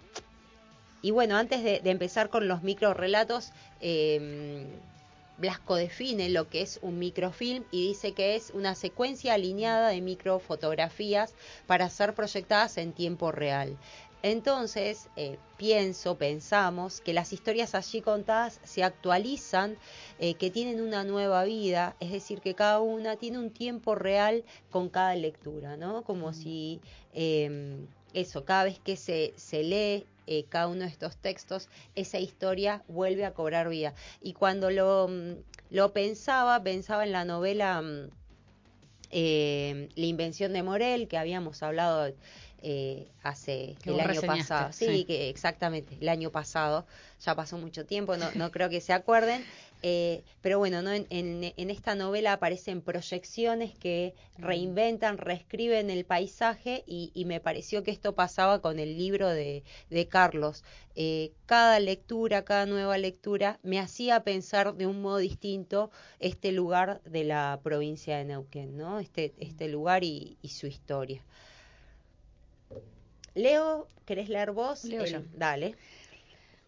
y 1.03 1.11
bueno, 1.11 1.37
antes 1.37 1.63
de, 1.63 1.81
de 1.81 1.91
empezar 1.91 2.31
con 2.31 2.49
los 2.49 2.63
microrelatos, 2.63 3.53
eh, 3.81 4.67
Blasco 5.39 5.77
define 5.77 6.31
lo 6.31 6.49
que 6.49 6.63
es 6.63 6.79
un 6.83 6.99
microfilm 6.99 7.65
y 7.71 7.89
dice 7.89 8.13
que 8.13 8.37
es 8.37 8.51
una 8.51 8.75
secuencia 8.75 9.35
alineada 9.35 9.91
de 9.91 10.01
microfotografías 10.01 11.35
para 11.67 11.91
ser 11.91 12.15
proyectadas 12.15 12.79
en 12.79 12.93
tiempo 12.93 13.33
real. 13.33 13.77
Entonces, 14.23 15.09
eh, 15.17 15.37
pienso, 15.59 16.17
pensamos 16.17 17.03
que 17.03 17.13
las 17.13 17.35
historias 17.35 17.75
allí 17.75 18.01
contadas 18.01 18.61
se 18.65 18.83
actualizan, 18.83 19.77
eh, 20.19 20.35
que 20.35 20.51
tienen 20.51 20.81
una 20.81 21.05
nueva 21.05 21.45
vida, 21.45 21.97
es 22.01 22.11
decir, 22.11 22.41
que 22.41 22.55
cada 22.55 22.81
una 22.81 23.17
tiene 23.17 23.39
un 23.39 23.51
tiempo 23.51 23.95
real 23.95 24.43
con 24.71 24.89
cada 24.89 25.15
lectura, 25.15 25.77
¿no? 25.77 26.03
Como 26.03 26.33
si 26.33 26.81
eh, 27.13 27.77
eso, 28.15 28.45
cada 28.47 28.65
vez 28.65 28.79
que 28.81 28.97
se, 28.97 29.35
se 29.37 29.63
lee 29.63 30.07
eh, 30.27 30.45
cada 30.49 30.69
uno 30.69 30.81
de 30.81 30.89
estos 30.89 31.17
textos, 31.17 31.69
esa 31.95 32.19
historia 32.19 32.83
vuelve 32.89 33.25
a 33.25 33.33
cobrar 33.33 33.69
vida. 33.69 33.95
Y 34.21 34.33
cuando 34.33 34.71
lo, 34.71 35.09
mm, 35.09 35.35
lo 35.71 35.93
pensaba, 35.93 36.63
pensaba 36.63 37.05
en 37.05 37.13
la 37.13 37.25
novela 37.25 37.81
mm, 37.83 38.11
eh, 39.11 39.89
La 39.95 40.07
invención 40.07 40.53
de 40.53 40.63
Morel, 40.63 41.09
que 41.09 41.17
habíamos 41.17 41.63
hablado 41.63 42.13
eh, 42.63 43.09
hace 43.23 43.77
Que 43.83 43.91
el 43.91 44.01
año 44.01 44.21
pasado. 44.23 44.73
Sí, 44.73 44.87
sí. 44.87 45.05
que 45.05 45.29
exactamente, 45.29 45.97
el 46.01 46.09
año 46.09 46.31
pasado, 46.31 46.87
ya 47.21 47.35
pasó 47.35 47.59
mucho 47.59 47.87
tiempo, 47.87 48.17
no, 48.17 48.27
no 48.35 48.51
creo 48.51 48.69
que 48.69 48.81
se 48.81 48.93
acuerden. 48.93 49.45
Eh, 49.83 50.25
pero 50.41 50.59
bueno, 50.59 50.83
¿no? 50.83 50.91
En, 50.93 51.07
en, 51.11 51.71
esta 51.71 51.95
novela 51.95 52.33
aparecen 52.33 52.81
proyecciones 52.81 53.77
que 53.79 54.15
reinventan, 54.39 55.19
reescriben 55.19 55.91
el 55.91 56.05
paisaje 56.05 56.83
y, 56.87 57.25
me 57.27 57.41
pareció 57.41 57.83
que 57.83 57.91
esto 57.91 58.15
pasaba 58.15 58.61
con 58.61 58.79
el 58.79 58.97
libro 58.97 59.29
de, 59.29 59.65
de 59.91 60.09
Carlos. 60.09 60.65
Eh, 60.95 61.33
cada 61.45 61.79
lectura, 61.79 62.45
cada 62.45 62.65
nueva 62.67 62.97
lectura 62.97 63.59
me 63.63 63.79
hacía 63.79 64.25
pensar 64.25 64.75
de 64.75 64.87
un 64.87 65.03
modo 65.03 65.19
distinto 65.19 65.91
este 66.21 66.53
lugar 66.53 67.03
de 67.03 67.25
la 67.25 67.61
provincia 67.63 68.17
de 68.17 68.25
Neuquén, 68.25 68.77
¿no? 68.77 68.99
este, 68.99 69.35
este 69.39 69.69
lugar 69.69 70.05
y, 70.05 70.39
su 70.49 70.67
historia. 70.67 71.23
Leo, 73.35 73.89
¿querés 74.07 74.31
leer 74.31 74.53
vos? 74.53 74.85
Leo 74.85 75.05
yo. 75.05 75.21
Dale. 75.35 75.75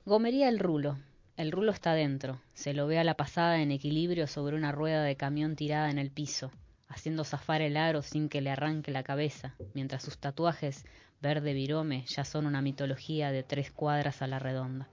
Gomería 0.04 0.50
el 0.50 0.58
rulo. 0.58 0.98
El 1.38 1.52
rulo 1.52 1.70
está 1.70 1.94
dentro. 1.94 2.40
Se 2.52 2.74
lo 2.74 2.88
ve 2.88 2.98
a 2.98 3.04
la 3.04 3.14
pasada 3.14 3.62
en 3.62 3.70
equilibrio 3.70 4.26
sobre 4.26 4.56
una 4.56 4.72
rueda 4.72 5.04
de 5.04 5.14
camión 5.14 5.54
tirada 5.54 5.88
en 5.88 5.98
el 5.98 6.10
piso, 6.10 6.50
haciendo 6.88 7.22
zafar 7.22 7.62
el 7.62 7.76
aro 7.76 8.02
sin 8.02 8.28
que 8.28 8.40
le 8.40 8.50
arranque 8.50 8.90
la 8.90 9.04
cabeza, 9.04 9.54
mientras 9.72 10.02
sus 10.02 10.18
tatuajes 10.18 10.84
verde 11.22 11.52
virome 11.52 12.04
ya 12.08 12.24
son 12.24 12.44
una 12.44 12.60
mitología 12.60 13.30
de 13.30 13.44
tres 13.44 13.70
cuadras 13.70 14.20
a 14.20 14.26
la 14.26 14.40
redonda. 14.40 14.88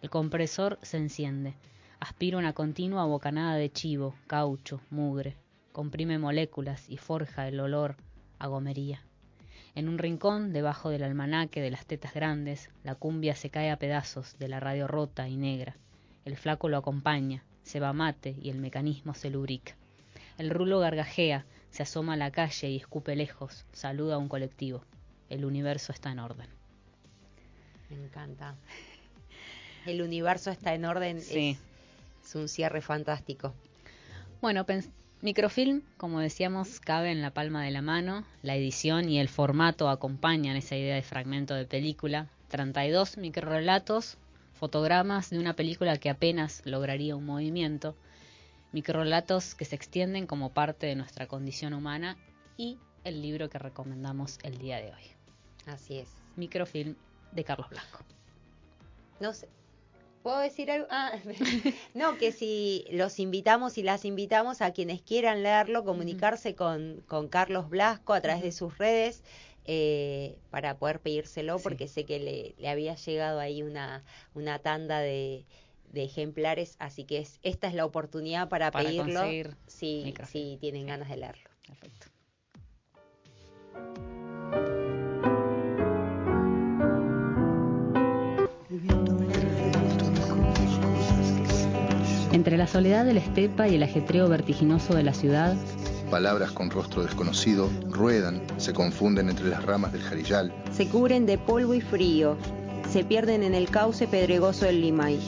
El 0.00 0.10
compresor 0.10 0.78
se 0.80 0.96
enciende. 0.96 1.54
Aspira 1.98 2.38
una 2.38 2.52
continua 2.52 3.04
bocanada 3.06 3.56
de 3.56 3.72
chivo, 3.72 4.14
caucho, 4.28 4.80
mugre. 4.90 5.36
Comprime 5.72 6.20
moléculas 6.20 6.88
y 6.88 6.98
forja 6.98 7.48
el 7.48 7.58
olor 7.58 7.96
a 8.38 8.46
gomería. 8.46 9.02
En 9.74 9.88
un 9.88 9.98
rincón, 9.98 10.52
debajo 10.52 10.90
del 10.90 11.04
almanaque 11.04 11.60
de 11.60 11.70
las 11.70 11.86
tetas 11.86 12.14
grandes, 12.14 12.70
la 12.82 12.94
cumbia 12.94 13.36
se 13.36 13.50
cae 13.50 13.70
a 13.70 13.78
pedazos 13.78 14.36
de 14.38 14.48
la 14.48 14.60
radio 14.60 14.88
rota 14.88 15.28
y 15.28 15.36
negra. 15.36 15.76
El 16.24 16.36
flaco 16.36 16.68
lo 16.68 16.76
acompaña, 16.76 17.44
se 17.62 17.80
va 17.80 17.92
mate 17.92 18.36
y 18.40 18.50
el 18.50 18.58
mecanismo 18.58 19.14
se 19.14 19.30
lubrica. 19.30 19.76
El 20.38 20.50
rulo 20.50 20.80
gargajea, 20.80 21.44
se 21.70 21.82
asoma 21.82 22.14
a 22.14 22.16
la 22.16 22.30
calle 22.30 22.70
y 22.70 22.76
escupe 22.76 23.14
lejos, 23.14 23.64
saluda 23.72 24.16
a 24.16 24.18
un 24.18 24.28
colectivo. 24.28 24.84
El 25.28 25.44
universo 25.44 25.92
está 25.92 26.10
en 26.10 26.18
orden. 26.18 26.48
Me 27.88 27.96
encanta. 27.96 28.56
El 29.86 30.02
universo 30.02 30.50
está 30.50 30.74
en 30.74 30.84
orden. 30.84 31.20
Sí. 31.20 31.56
Es, 32.22 32.34
un 32.34 32.48
cierre 32.48 32.80
fantástico. 32.80 33.54
Bueno, 34.40 34.64
Microfilm, 35.22 35.82
como 35.98 36.20
decíamos, 36.20 36.80
cabe 36.80 37.10
en 37.10 37.20
la 37.20 37.30
palma 37.30 37.62
de 37.62 37.70
la 37.70 37.82
mano. 37.82 38.24
La 38.40 38.56
edición 38.56 39.10
y 39.10 39.20
el 39.20 39.28
formato 39.28 39.90
acompañan 39.90 40.56
esa 40.56 40.76
idea 40.76 40.94
de 40.94 41.02
fragmento 41.02 41.54
de 41.54 41.66
película. 41.66 42.30
32 42.48 43.18
microrelatos, 43.18 44.16
fotogramas 44.54 45.28
de 45.28 45.38
una 45.38 45.54
película 45.54 45.98
que 45.98 46.08
apenas 46.08 46.62
lograría 46.64 47.16
un 47.16 47.26
movimiento. 47.26 47.94
Microrelatos 48.72 49.54
que 49.54 49.66
se 49.66 49.76
extienden 49.76 50.26
como 50.26 50.54
parte 50.54 50.86
de 50.86 50.96
nuestra 50.96 51.26
condición 51.26 51.74
humana 51.74 52.16
y 52.56 52.78
el 53.04 53.20
libro 53.20 53.50
que 53.50 53.58
recomendamos 53.58 54.38
el 54.42 54.56
día 54.56 54.78
de 54.78 54.86
hoy. 54.86 55.04
Así 55.66 55.98
es. 55.98 56.08
Microfilm 56.36 56.96
de 57.32 57.44
Carlos 57.44 57.68
Blasco. 57.68 58.04
No 59.20 59.34
sé, 59.34 59.50
¿Puedo 60.22 60.38
decir 60.38 60.70
algo? 60.70 60.86
Ah, 60.90 61.12
no, 61.94 62.18
que 62.18 62.32
si 62.32 62.84
los 62.90 63.18
invitamos 63.18 63.78
y 63.78 63.82
las 63.82 64.04
invitamos 64.04 64.60
a 64.60 64.72
quienes 64.72 65.00
quieran 65.00 65.42
leerlo, 65.42 65.84
comunicarse 65.84 66.54
con, 66.54 67.02
con 67.06 67.28
Carlos 67.28 67.70
Blasco 67.70 68.12
a 68.12 68.20
través 68.20 68.42
de 68.42 68.52
sus 68.52 68.76
redes 68.76 69.22
eh, 69.64 70.36
para 70.50 70.78
poder 70.78 71.00
pedírselo, 71.00 71.58
porque 71.58 71.88
sé 71.88 72.04
que 72.04 72.18
le, 72.18 72.54
le, 72.58 72.68
había 72.68 72.96
llegado 72.96 73.40
ahí 73.40 73.62
una, 73.62 74.04
una 74.34 74.58
tanda 74.58 75.00
de, 75.00 75.46
de 75.92 76.04
ejemplares, 76.04 76.76
así 76.78 77.04
que 77.04 77.18
es, 77.18 77.38
esta 77.42 77.68
es 77.68 77.74
la 77.74 77.84
oportunidad 77.84 78.48
para, 78.48 78.70
pedirlo 78.70 79.22
si, 79.66 80.14
si 80.26 80.58
tienen 80.60 80.86
ganas 80.86 81.08
de 81.08 81.16
leerlo. 81.16 81.50
Perfecto. 81.66 82.06
Entre 92.32 92.56
la 92.56 92.68
soledad 92.68 93.04
de 93.04 93.14
la 93.14 93.20
estepa 93.20 93.66
y 93.66 93.74
el 93.74 93.82
ajetreo 93.82 94.28
vertiginoso 94.28 94.94
de 94.94 95.02
la 95.02 95.12
ciudad, 95.12 95.56
palabras 96.10 96.52
con 96.52 96.70
rostro 96.70 97.02
desconocido 97.02 97.68
ruedan, 97.88 98.42
se 98.56 98.72
confunden 98.72 99.28
entre 99.28 99.48
las 99.48 99.64
ramas 99.64 99.92
del 99.92 100.02
jarillal. 100.02 100.54
Se 100.70 100.88
cubren 100.88 101.26
de 101.26 101.38
polvo 101.38 101.74
y 101.74 101.80
frío, 101.80 102.36
se 102.88 103.04
pierden 103.04 103.42
en 103.42 103.54
el 103.54 103.68
cauce 103.68 104.06
pedregoso 104.06 104.64
del 104.64 104.80
Limay. 104.80 105.18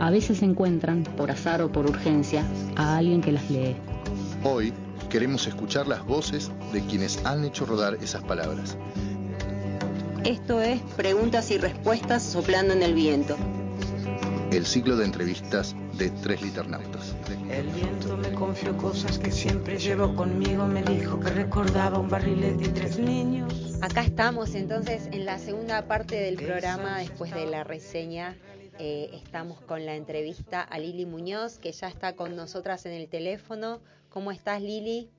A 0.00 0.10
veces 0.10 0.42
encuentran, 0.42 1.04
por 1.04 1.30
azar 1.30 1.62
o 1.62 1.70
por 1.70 1.88
urgencia, 1.88 2.44
a 2.74 2.96
alguien 2.96 3.20
que 3.20 3.30
las 3.30 3.48
lee. 3.48 3.76
Hoy 4.42 4.72
queremos 5.10 5.46
escuchar 5.46 5.86
las 5.86 6.04
voces 6.04 6.50
de 6.72 6.80
quienes 6.86 7.24
han 7.24 7.44
hecho 7.44 7.66
rodar 7.66 7.98
esas 8.02 8.24
palabras. 8.24 8.76
Esto 10.24 10.60
es 10.60 10.80
Preguntas 10.96 11.50
y 11.52 11.58
Respuestas 11.58 12.24
soplando 12.24 12.74
en 12.74 12.82
el 12.82 12.94
viento. 12.94 13.36
El 14.52 14.66
ciclo 14.66 14.96
de 14.96 15.04
entrevistas 15.04 15.76
de 15.96 16.10
tres 16.10 16.42
liternautas. 16.42 17.14
El 17.50 17.68
viento 17.68 18.16
me 18.16 18.32
confió 18.32 18.76
cosas 18.76 19.16
que 19.16 19.30
siempre 19.30 19.78
llevo 19.78 20.16
conmigo, 20.16 20.66
me 20.66 20.82
dijo 20.82 21.20
que 21.20 21.30
recordaba 21.30 22.00
un 22.00 22.08
barrilete 22.08 22.64
y 22.64 22.68
tres 22.68 22.98
niños. 22.98 23.78
Acá 23.80 24.02
estamos 24.02 24.56
entonces 24.56 25.08
en 25.12 25.24
la 25.24 25.38
segunda 25.38 25.86
parte 25.86 26.16
del 26.16 26.34
programa, 26.34 26.98
después 26.98 27.32
de 27.32 27.46
la 27.46 27.62
reseña. 27.62 28.36
Eh, 28.80 29.10
estamos 29.12 29.60
con 29.60 29.86
la 29.86 29.94
entrevista 29.94 30.62
a 30.62 30.78
Lili 30.80 31.06
Muñoz, 31.06 31.60
que 31.60 31.70
ya 31.70 31.86
está 31.86 32.16
con 32.16 32.34
nosotras 32.34 32.86
en 32.86 32.92
el 32.92 33.08
teléfono. 33.08 33.80
¿Cómo 34.08 34.32
estás, 34.32 34.60
Lili? 34.60 35.10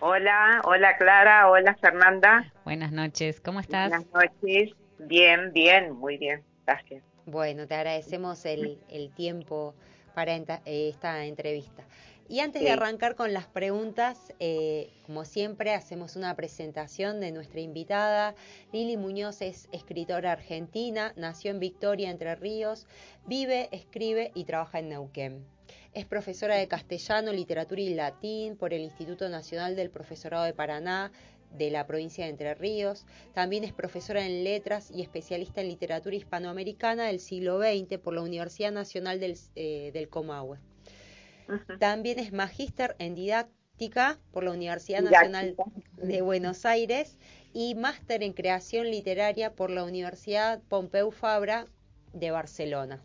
Hola, 0.00 0.60
hola 0.64 0.96
Clara, 0.98 1.48
hola 1.48 1.74
Fernanda. 1.80 2.52
Buenas 2.64 2.92
noches, 2.92 3.40
¿cómo 3.40 3.60
estás? 3.60 3.88
Buenas 3.88 4.06
noches, 4.12 4.76
bien, 4.98 5.52
bien, 5.54 5.92
muy 5.92 6.18
bien, 6.18 6.44
gracias. 6.66 7.07
Bueno, 7.30 7.66
te 7.66 7.74
agradecemos 7.74 8.46
el, 8.46 8.78
el 8.88 9.10
tiempo 9.10 9.74
para 10.14 10.34
eh, 10.34 10.88
esta 10.88 11.26
entrevista. 11.26 11.84
Y 12.26 12.40
antes 12.40 12.62
de 12.62 12.70
arrancar 12.70 13.16
con 13.16 13.34
las 13.34 13.46
preguntas, 13.46 14.32
eh, 14.40 14.90
como 15.04 15.26
siempre, 15.26 15.74
hacemos 15.74 16.16
una 16.16 16.34
presentación 16.36 17.20
de 17.20 17.30
nuestra 17.30 17.60
invitada. 17.60 18.34
Lili 18.72 18.96
Muñoz 18.96 19.42
es 19.42 19.68
escritora 19.72 20.32
argentina, 20.32 21.12
nació 21.16 21.50
en 21.50 21.60
Victoria, 21.60 22.10
Entre 22.10 22.34
Ríos, 22.34 22.86
vive, 23.26 23.68
escribe 23.72 24.30
y 24.34 24.44
trabaja 24.44 24.78
en 24.78 24.88
Neuquén. 24.88 25.44
Es 25.92 26.06
profesora 26.06 26.56
de 26.56 26.66
castellano, 26.66 27.32
literatura 27.32 27.82
y 27.82 27.94
latín 27.94 28.56
por 28.56 28.72
el 28.72 28.82
Instituto 28.82 29.28
Nacional 29.28 29.76
del 29.76 29.90
Profesorado 29.90 30.44
de 30.44 30.54
Paraná, 30.54 31.12
de 31.50 31.70
la 31.70 31.86
provincia 31.86 32.24
de 32.24 32.30
Entre 32.30 32.54
Ríos. 32.54 33.06
También 33.34 33.64
es 33.64 33.72
profesora 33.72 34.24
en 34.24 34.44
letras 34.44 34.90
y 34.90 35.02
especialista 35.02 35.60
en 35.60 35.68
literatura 35.68 36.16
hispanoamericana 36.16 37.06
del 37.06 37.20
siglo 37.20 37.60
XX 37.60 37.98
por 37.98 38.14
la 38.14 38.22
Universidad 38.22 38.72
Nacional 38.72 39.20
del, 39.20 39.36
eh, 39.54 40.06
Comahue. 40.10 40.58
También 41.78 42.18
es 42.18 42.32
magíster 42.32 42.94
en 42.98 43.14
didáctica 43.14 44.18
por 44.32 44.44
la 44.44 44.50
Universidad 44.50 45.02
Nacional 45.02 45.56
de 45.96 46.20
Buenos 46.20 46.66
Aires 46.66 47.18
y 47.52 47.74
máster 47.74 48.22
en 48.22 48.32
creación 48.32 48.90
literaria 48.90 49.54
por 49.54 49.70
la 49.70 49.84
Universidad 49.84 50.60
Pompeu 50.68 51.10
Fabra 51.10 51.66
de 52.12 52.30
Barcelona. 52.30 53.02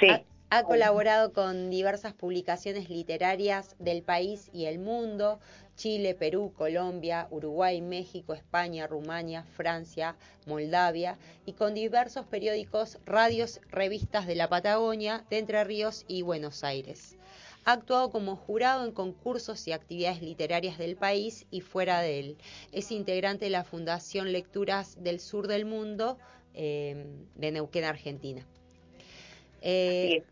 Sí. 0.00 0.08
Ha 0.50 0.64
colaborado 0.64 1.32
con 1.32 1.70
diversas 1.70 2.12
publicaciones 2.12 2.90
literarias 2.90 3.74
del 3.78 4.02
país 4.02 4.50
y 4.52 4.66
el 4.66 4.78
mundo, 4.78 5.40
Chile, 5.82 6.14
Perú, 6.14 6.52
Colombia, 6.56 7.26
Uruguay, 7.32 7.80
México, 7.80 8.34
España, 8.34 8.86
Rumania, 8.86 9.42
Francia, 9.42 10.14
Moldavia 10.46 11.18
y 11.44 11.54
con 11.54 11.74
diversos 11.74 12.24
periódicos, 12.24 13.00
radios, 13.04 13.60
revistas 13.68 14.28
de 14.28 14.36
la 14.36 14.48
Patagonia, 14.48 15.24
de 15.28 15.38
Entre 15.38 15.64
Ríos 15.64 16.04
y 16.06 16.22
Buenos 16.22 16.62
Aires. 16.62 17.16
Ha 17.64 17.72
actuado 17.72 18.12
como 18.12 18.36
jurado 18.36 18.84
en 18.84 18.92
concursos 18.92 19.66
y 19.66 19.72
actividades 19.72 20.22
literarias 20.22 20.78
del 20.78 20.94
país 20.94 21.46
y 21.50 21.62
fuera 21.62 22.00
de 22.00 22.20
él. 22.20 22.36
Es 22.70 22.92
integrante 22.92 23.46
de 23.46 23.50
la 23.50 23.64
Fundación 23.64 24.30
Lecturas 24.30 25.02
del 25.02 25.18
Sur 25.18 25.48
del 25.48 25.64
Mundo 25.64 26.16
eh, 26.54 27.06
de 27.34 27.50
Neuquén, 27.50 27.82
Argentina. 27.82 28.46
Eh, 29.62 30.22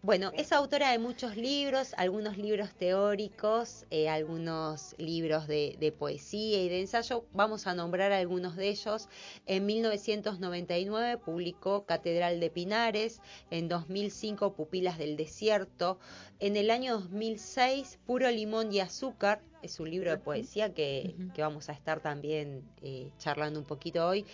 bueno, 0.00 0.30
es 0.34 0.52
autora 0.52 0.92
de 0.92 0.98
muchos 1.00 1.36
libros, 1.36 1.92
algunos 1.96 2.38
libros 2.38 2.72
teóricos, 2.74 3.84
eh, 3.90 4.08
algunos 4.08 4.94
libros 4.96 5.48
de, 5.48 5.94
poesía 5.98 6.62
y 6.62 6.68
de 6.68 6.80
ensayo. 6.80 7.24
Vamos 7.32 7.66
a 7.66 7.74
nombrar 7.74 8.12
algunos 8.12 8.54
de 8.54 8.68
ellos. 8.68 9.08
En 9.46 9.66
1999 9.66 11.18
publicó 11.18 11.84
Catedral 11.84 12.38
de 12.38 12.48
Pinares, 12.48 13.20
en 13.50 13.68
2005 13.68 14.54
Pupilas 14.54 14.98
del 14.98 15.16
Desierto, 15.16 15.98
en 16.38 16.56
el 16.56 16.70
año 16.70 17.00
2006 17.00 17.98
Puro 18.06 18.30
Limón 18.30 18.72
y 18.72 18.78
Azúcar, 18.78 19.42
es 19.62 19.80
un 19.80 19.90
libro 19.90 20.12
de 20.12 20.18
poesía 20.18 20.72
que, 20.72 21.16
vamos 21.36 21.68
a 21.68 21.72
estar 21.72 22.00
también 22.00 22.62
eh, 22.82 23.10
charlando 23.18 23.58
un 23.58 23.66
poquito 23.66 24.06
hoy. 24.06 24.24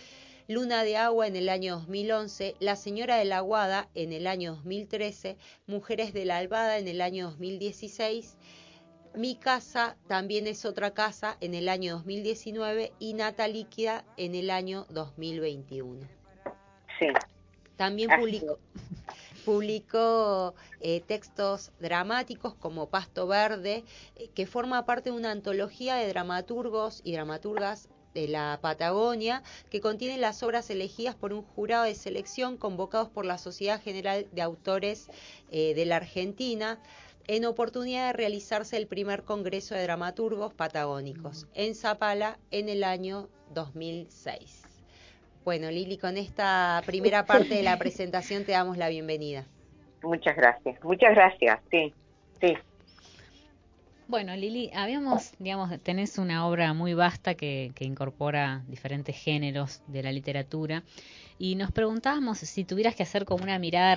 Luna 0.47 0.83
de 0.83 0.95
Agua 0.95 1.25
en 1.25 1.35
el 1.35 1.49
año 1.49 1.79
2011, 1.79 2.55
La 2.59 2.75
Señora 2.75 3.17
de 3.17 3.25
la 3.25 3.37
Aguada 3.37 3.89
en 3.95 4.13
el 4.13 4.27
año 4.27 4.53
2013, 4.57 5.37
Mujeres 5.65 6.13
de 6.13 6.23
la 6.25 6.37
Albada 6.37 6.77
en 6.77 6.87
el 6.87 7.01
año 7.01 7.31
2016, 7.31 8.37
Mi 9.15 9.37
Casa 9.37 9.97
también 10.07 10.45
es 10.45 10.63
otra 10.65 10.93
casa 10.93 11.35
en 11.41 11.55
el 11.55 11.67
año 11.67 11.93
2019 11.93 12.93
y 12.99 13.15
Nata 13.15 13.47
Líquida 13.47 14.05
en 14.17 14.35
el 14.35 14.51
año 14.51 14.85
2021. 14.89 16.07
Sí. 16.99 17.07
También 17.75 18.11
publicó, 18.19 18.59
publicó 19.45 20.53
eh, 20.79 21.01
textos 21.01 21.71
dramáticos 21.79 22.53
como 22.53 22.89
Pasto 22.89 23.25
Verde, 23.25 23.83
eh, 24.15 24.29
que 24.35 24.45
forma 24.45 24.85
parte 24.85 25.09
de 25.09 25.15
una 25.15 25.31
antología 25.31 25.95
de 25.95 26.07
dramaturgos 26.07 27.01
y 27.03 27.13
dramaturgas 27.13 27.89
de 28.15 28.27
la 28.27 28.57
Patagonia, 28.61 29.43
que 29.69 29.81
contiene 29.81 30.17
las 30.17 30.41
obras 30.41 30.71
elegidas 30.71 31.13
por 31.13 31.33
un 31.33 31.43
jurado 31.43 31.83
de 31.83 31.93
selección 31.93 32.57
convocados 32.57 33.09
por 33.09 33.25
la 33.25 33.37
Sociedad 33.37 33.79
General 33.79 34.25
de 34.31 34.41
Autores 34.41 35.09
eh, 35.51 35.75
de 35.75 35.85
la 35.85 35.97
Argentina, 35.97 36.79
en 37.27 37.45
oportunidad 37.45 38.07
de 38.07 38.13
realizarse 38.13 38.77
el 38.77 38.87
primer 38.87 39.23
Congreso 39.23 39.75
de 39.75 39.83
Dramaturgos 39.83 40.53
Patagónicos 40.53 41.47
en 41.53 41.75
Zapala 41.75 42.39
en 42.51 42.69
el 42.69 42.83
año 42.83 43.27
2006. 43.53 44.63
Bueno, 45.43 45.69
Lili, 45.69 45.97
con 45.97 46.17
esta 46.17 46.81
primera 46.85 47.25
parte 47.27 47.55
de 47.55 47.63
la 47.63 47.77
presentación 47.77 48.45
te 48.45 48.53
damos 48.53 48.77
la 48.77 48.89
bienvenida. 48.89 49.45
Muchas 50.01 50.35
gracias. 50.35 50.81
Muchas 50.83 51.15
gracias. 51.15 51.59
Sí. 51.69 51.93
Sí. 52.39 52.55
Bueno, 54.07 54.35
Lili, 54.35 54.69
habíamos, 54.73 55.33
digamos, 55.39 55.81
tenés 55.81 56.17
una 56.19 56.47
obra 56.47 56.73
muy 56.73 56.93
vasta 56.93 57.33
que, 57.33 57.71
que 57.73 57.85
incorpora 57.85 58.61
diferentes 58.67 59.15
géneros 59.15 59.81
de 59.87 60.03
la 60.03 60.11
literatura 60.11 60.83
y 61.37 61.55
nos 61.55 61.71
preguntábamos 61.71 62.37
si 62.37 62.63
tuvieras 62.63 62.95
que 62.95 63.03
hacer 63.03 63.25
como 63.25 63.43
una 63.43 63.59
mirada 63.59 63.95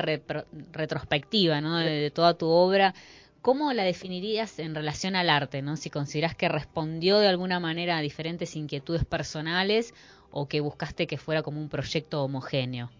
retrospectiva, 0.72 1.60
¿no? 1.60 1.76
De, 1.76 2.10
toda 2.10 2.34
tu 2.34 2.48
obra, 2.48 2.94
¿cómo 3.42 3.72
la 3.72 3.84
definirías 3.84 4.58
en 4.58 4.74
relación 4.74 5.14
al 5.14 5.30
arte, 5.30 5.62
¿no? 5.62 5.76
Si 5.76 5.90
consideras 5.90 6.34
que 6.34 6.48
respondió 6.48 7.18
de 7.18 7.28
alguna 7.28 7.60
manera 7.60 7.98
a 7.98 8.00
diferentes 8.00 8.56
inquietudes 8.56 9.04
personales 9.04 9.94
o 10.30 10.48
que 10.48 10.60
buscaste 10.60 11.06
que 11.06 11.16
fuera 11.16 11.42
como 11.42 11.60
un 11.60 11.68
proyecto 11.68 12.24
homogéneo. 12.24 12.90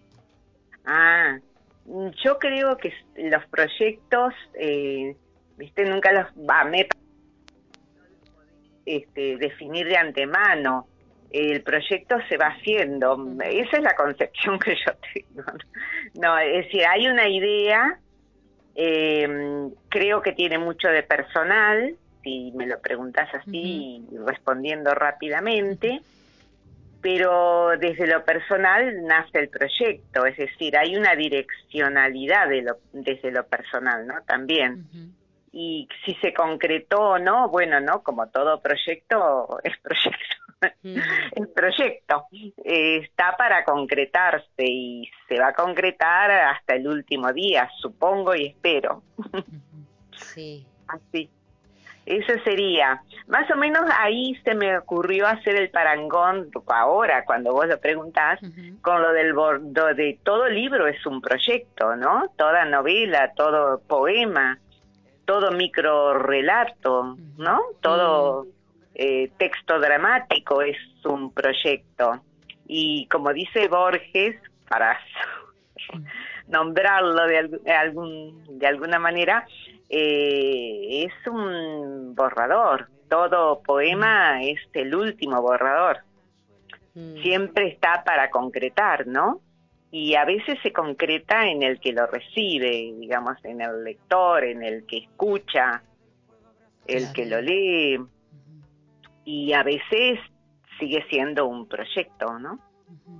Ah, 0.85 1.39
yo 2.25 2.39
creo 2.39 2.77
que 2.77 2.93
los 3.17 3.45
proyectos, 3.47 4.35
eh, 4.55 5.17
viste, 5.59 5.85
nunca 5.85 6.13
los 6.13 6.27
va, 6.49 6.65
me 6.65 6.89
este, 8.87 9.37
definir 9.37 9.87
de 9.87 9.97
antemano. 9.97 10.87
El 11.31 11.63
proyecto 11.63 12.17
se 12.29 12.39
va 12.39 12.47
haciendo. 12.47 13.19
Esa 13.45 13.77
es 13.77 13.83
la 13.83 13.95
concepción 13.95 14.59
que 14.59 14.75
yo 14.75 14.93
tengo. 15.13 15.53
No, 16.15 16.39
es 16.39 16.65
decir, 16.65 16.87
hay 16.87 17.07
una 17.07 17.29
idea, 17.29 17.99
eh, 18.75 19.69
creo 19.91 20.23
que 20.23 20.33
tiene 20.33 20.57
mucho 20.57 20.89
de 20.89 21.03
personal, 21.03 21.97
si 22.23 22.51
me 22.53 22.67
lo 22.67 22.81
preguntas 22.81 23.29
así, 23.35 24.07
respondiendo 24.25 24.95
rápidamente 24.95 26.01
pero 27.01 27.71
desde 27.79 28.07
lo 28.07 28.25
personal 28.25 29.05
nace 29.05 29.39
el 29.39 29.49
proyecto, 29.49 30.27
es 30.27 30.37
decir, 30.37 30.77
hay 30.77 30.97
una 30.97 31.15
direccionalidad 31.15 32.49
de 32.49 32.63
lo, 32.63 32.79
desde 32.93 33.31
lo 33.31 33.47
personal, 33.47 34.07
¿no? 34.07 34.15
También. 34.27 34.85
Y 35.53 35.89
si 36.05 36.15
se 36.17 36.35
concretó 36.35 37.01
o 37.01 37.19
no, 37.19 37.49
bueno, 37.49 37.81
¿no? 37.81 38.03
Como 38.03 38.29
todo 38.29 38.61
proyecto, 38.61 39.59
es 39.65 39.77
proyecto. 39.79 40.37
Mm. 40.83 40.99
el 41.37 41.49
proyecto 41.51 42.27
eh, 42.65 42.97
está 43.05 43.37
para 43.37 43.63
concretarse 43.63 44.65
y 44.65 45.09
se 45.29 45.39
va 45.39 45.49
a 45.49 45.53
concretar 45.53 46.33
hasta 46.33 46.75
el 46.75 46.89
último 46.89 47.33
día, 47.33 47.71
supongo 47.81 48.35
y 48.35 48.47
espero. 48.47 49.03
Sí. 50.17 50.67
Así. 50.89 51.31
Eso 52.09 52.33
sería. 52.43 53.03
Más 53.27 53.51
o 53.51 53.57
menos 53.57 53.85
ahí 53.99 54.35
se 54.43 54.55
me 54.55 54.79
ocurrió 54.79 55.27
hacer 55.27 55.57
el 55.57 55.69
parangón 55.69 56.51
ahora, 56.69 57.27
cuando 57.27 57.53
vos 57.53 57.67
lo 57.67 57.79
preguntás, 57.79 58.41
con 58.81 59.03
lo 59.03 59.13
del 59.13 59.35
bordo 59.35 59.95
de 59.95 60.19
todo 60.23 60.49
libro 60.49 60.87
es 60.87 61.05
un 61.05 61.21
proyecto, 61.21 61.97
¿no? 61.97 62.33
Toda 62.39 62.65
novela, 62.65 63.35
todo 63.37 63.81
poema, 63.81 64.59
todo 65.29 65.51
micro 65.53 66.15
relato, 66.15 67.15
¿no? 67.37 67.61
Todo 67.83 68.47
eh, 68.95 69.31
texto 69.37 69.79
dramático 69.79 70.63
es 70.63 70.79
un 71.05 71.31
proyecto. 71.35 72.23
Y 72.67 73.07
como 73.09 73.35
dice 73.35 73.69
Borges, 73.69 74.37
para 74.71 74.99
nombrarlo 76.49 77.27
de, 77.27 77.61
algún, 77.71 78.59
de 78.59 78.67
alguna 78.67 78.99
manera, 78.99 79.47
eh, 79.91 81.05
es 81.05 81.27
un 81.27 82.15
borrador. 82.15 82.89
Todo 83.11 83.61
poema 83.61 84.43
es 84.43 84.59
el 84.73 84.95
último 84.95 85.43
borrador 85.43 85.99
Mm. 86.99 87.23
siempre 87.23 87.69
está 87.69 88.03
para 88.05 88.29
concretar, 88.29 89.07
¿no? 89.07 89.41
Y 89.91 90.15
a 90.15 90.25
veces 90.25 90.59
se 90.63 90.73
concreta 90.73 91.49
en 91.49 91.63
el 91.63 91.81
que 91.81 91.93
lo 91.93 92.07
recibe, 92.07 92.93
digamos, 92.99 93.37
en 93.45 93.61
el 93.63 93.85
lector, 93.85 94.45
en 94.45 94.63
el 94.63 94.87
que 94.87 94.99
escucha, 94.99 95.83
el 96.87 96.99
Claro. 97.01 97.13
que 97.15 97.27
lo 97.27 97.41
lee, 97.41 97.99
y 99.25 99.53
a 99.53 99.63
veces 99.63 100.19
sigue 100.79 101.05
siendo 101.11 101.47
un 101.47 101.67
proyecto, 101.69 102.39
¿no? 102.39 102.59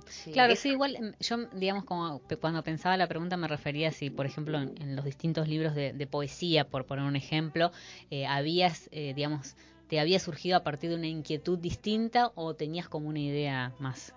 Sí. 0.07 0.31
Claro, 0.31 0.53
Es- 0.53 0.59
sí, 0.59 0.69
igual 0.69 0.95
em, 0.95 1.13
yo, 1.19 1.37
digamos, 1.53 1.83
como 1.85 2.21
cuando 2.41 2.63
pensaba 2.63 2.97
la 2.97 3.07
pregunta 3.07 3.37
me 3.37 3.47
refería 3.47 3.91
si, 3.91 4.09
por 4.09 4.25
ejemplo, 4.25 4.57
en, 4.57 4.73
en 4.81 4.95
los 4.95 5.05
distintos 5.05 5.47
libros 5.47 5.75
de, 5.75 5.93
de 5.93 6.07
poesía, 6.07 6.65
por 6.67 6.85
poner 6.85 7.05
un 7.05 7.15
ejemplo, 7.15 7.71
eh, 8.09 8.25
habías, 8.25 8.89
eh, 8.91 9.13
digamos, 9.15 9.55
te 9.87 9.99
había 9.99 10.19
surgido 10.19 10.57
a 10.57 10.63
partir 10.63 10.89
de 10.89 10.95
una 10.95 11.07
inquietud 11.07 11.59
distinta 11.59 12.31
o 12.35 12.53
tenías 12.55 12.87
como 12.89 13.07
una 13.09 13.19
idea 13.19 13.71
más, 13.79 14.13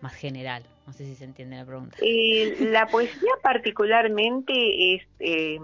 más 0.00 0.14
general. 0.14 0.64
No 0.90 0.94
sé 0.96 1.04
si 1.04 1.14
se 1.14 1.24
entiende 1.24 1.54
la 1.56 1.64
pregunta. 1.64 1.96
Eh, 2.02 2.56
la 2.72 2.86
poesía 2.88 3.30
particularmente 3.44 4.94
es 4.96 5.02
eh, 5.20 5.56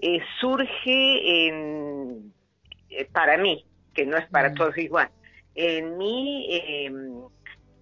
eh, 0.00 0.20
surge 0.40 1.46
en, 1.48 2.32
eh, 2.88 3.04
para 3.12 3.36
mí, 3.36 3.66
que 3.92 4.06
no 4.06 4.16
es 4.16 4.26
para 4.30 4.48
Mm. 4.48 4.54
todos 4.54 4.78
igual, 4.78 5.10
en 5.54 5.98
mí 5.98 6.46
eh, 6.50 6.90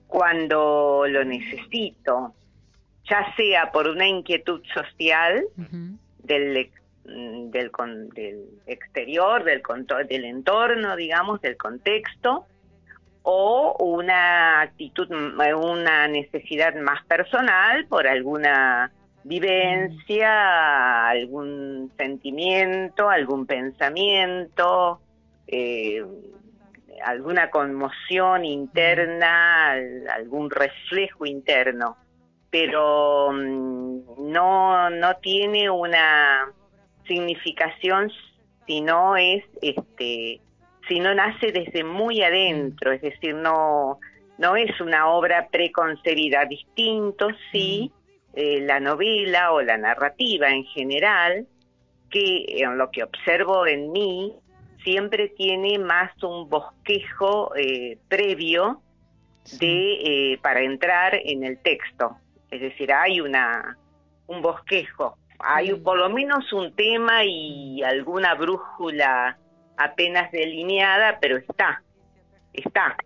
cuando 0.08 1.04
lo 1.08 1.24
necesito, 1.24 2.34
ya 3.08 3.32
sea 3.36 3.70
por 3.70 3.86
una 3.86 4.08
inquietud 4.08 4.60
social 4.74 5.44
del 6.24 6.70
del, 7.04 7.70
del 8.14 8.44
exterior, 8.66 9.44
del 9.44 10.24
entorno, 10.24 10.96
digamos, 10.96 11.40
del 11.40 11.56
contexto, 11.56 12.46
o 13.30 13.76
una 13.84 14.62
actitud, 14.62 15.06
mm, 15.10 15.38
una 15.62 16.08
necesidad 16.08 16.74
más 16.76 17.04
personal 17.06 17.86
por 17.86 18.06
alguna 18.06 18.90
vivencia, 19.22 21.08
algún 21.08 21.92
sentimiento, 21.98 23.10
algún 23.10 23.44
pensamiento, 23.46 25.02
eh, 25.46 26.02
alguna 27.04 27.50
conmoción 27.50 28.46
interna, 28.46 29.72
al- 29.72 30.08
algún 30.08 30.48
reflejo 30.50 31.26
interno, 31.26 31.98
pero 32.50 33.30
mm, 33.30 34.30
no, 34.32 34.88
no 34.88 35.16
tiene 35.16 35.68
una 35.68 36.50
significación 37.06 38.10
si 38.66 38.80
no 38.80 39.16
es 39.16 39.44
este 39.60 40.40
si 40.88 41.00
no 41.00 41.14
nace 41.14 41.52
desde 41.52 41.84
muy 41.84 42.22
adentro, 42.22 42.92
es 42.92 43.02
decir, 43.02 43.34
no, 43.34 44.00
no 44.38 44.56
es 44.56 44.80
una 44.80 45.08
obra 45.08 45.48
preconcebida, 45.50 46.46
distinto 46.46 47.28
sí 47.52 47.92
eh, 48.34 48.60
la 48.62 48.80
novela 48.80 49.52
o 49.52 49.60
la 49.62 49.76
narrativa 49.76 50.48
en 50.48 50.64
general, 50.64 51.46
que 52.10 52.62
en 52.62 52.78
lo 52.78 52.90
que 52.90 53.02
observo 53.02 53.66
en 53.66 53.92
mí 53.92 54.34
siempre 54.82 55.28
tiene 55.28 55.78
más 55.78 56.10
un 56.22 56.48
bosquejo 56.48 57.54
eh, 57.56 57.98
previo 58.08 58.80
de 59.60 60.32
eh, 60.32 60.38
para 60.42 60.62
entrar 60.62 61.14
en 61.14 61.44
el 61.44 61.58
texto, 61.58 62.16
es 62.50 62.60
decir, 62.60 62.92
hay 62.92 63.20
una 63.20 63.76
un 64.26 64.42
bosquejo, 64.42 65.16
hay 65.38 65.72
por 65.74 65.98
lo 65.98 66.10
menos 66.10 66.52
un 66.52 66.74
tema 66.74 67.24
y 67.24 67.82
alguna 67.82 68.34
brújula 68.34 69.38
apenas 69.78 70.30
delineada, 70.32 71.18
pero 71.20 71.38
está, 71.38 71.82
está. 72.52 72.96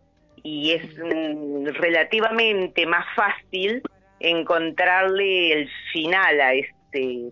Y 0.43 0.73
es 0.73 0.99
mm, 0.99 1.67
relativamente 1.67 2.87
más 2.87 3.07
fácil 3.15 3.83
encontrarle 4.19 5.53
el 5.53 5.71
final 5.93 6.41
a 6.41 6.55
este 6.55 7.31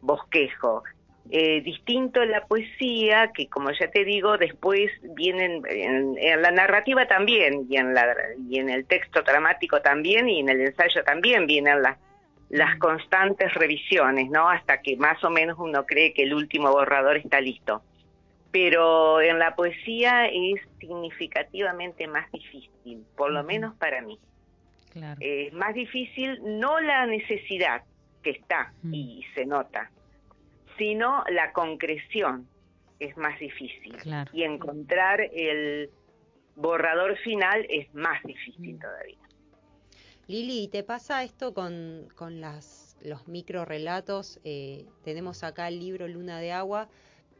bosquejo. 0.00 0.82
Eh, 1.32 1.60
distinto 1.60 2.24
la 2.24 2.44
poesía, 2.46 3.30
que 3.32 3.48
como 3.48 3.70
ya 3.70 3.88
te 3.90 4.04
digo, 4.04 4.36
después 4.36 4.90
vienen 5.14 5.62
en, 5.68 6.16
en, 6.18 6.42
la 6.42 6.50
narrativa 6.50 7.06
también, 7.06 7.66
y 7.70 7.76
en, 7.76 7.94
la, 7.94 8.16
y 8.48 8.58
en 8.58 8.68
el 8.68 8.84
texto 8.84 9.22
dramático 9.22 9.80
también, 9.80 10.28
y 10.28 10.40
en 10.40 10.48
el 10.48 10.60
ensayo 10.62 11.04
también 11.04 11.46
vienen 11.46 11.82
las, 11.82 11.98
las 12.48 12.76
constantes 12.78 13.54
revisiones, 13.54 14.28
¿no? 14.28 14.48
Hasta 14.48 14.82
que 14.82 14.96
más 14.96 15.22
o 15.22 15.30
menos 15.30 15.56
uno 15.60 15.86
cree 15.86 16.12
que 16.12 16.24
el 16.24 16.34
último 16.34 16.72
borrador 16.72 17.16
está 17.16 17.40
listo. 17.40 17.82
Pero 18.52 19.20
en 19.20 19.38
la 19.38 19.54
poesía 19.54 20.26
es 20.26 20.60
significativamente 20.80 22.06
más 22.08 22.30
difícil, 22.32 23.04
por 23.16 23.30
lo 23.30 23.44
menos 23.44 23.74
para 23.76 24.02
mí. 24.02 24.18
Claro. 24.92 25.20
Es 25.20 25.52
más 25.52 25.74
difícil 25.74 26.40
no 26.42 26.80
la 26.80 27.06
necesidad 27.06 27.84
que 28.22 28.30
está 28.30 28.72
y 28.90 29.24
se 29.34 29.46
nota, 29.46 29.90
sino 30.76 31.22
la 31.30 31.52
concreción 31.52 32.48
es 32.98 33.16
más 33.16 33.38
difícil. 33.38 33.96
Claro. 33.98 34.30
Y 34.34 34.42
encontrar 34.42 35.20
el 35.20 35.90
borrador 36.56 37.16
final 37.18 37.66
es 37.68 37.92
más 37.94 38.22
difícil 38.24 38.78
todavía. 38.78 39.18
Lili, 40.26 40.68
¿te 40.68 40.84
pasa 40.84 41.24
esto 41.24 41.54
con, 41.54 42.08
con 42.14 42.40
las, 42.40 42.96
los 43.02 43.26
micro 43.26 43.64
relatos? 43.64 44.38
Eh, 44.44 44.86
tenemos 45.02 45.42
acá 45.42 45.66
el 45.66 45.80
libro 45.80 46.06
Luna 46.06 46.38
de 46.38 46.52
Agua. 46.52 46.88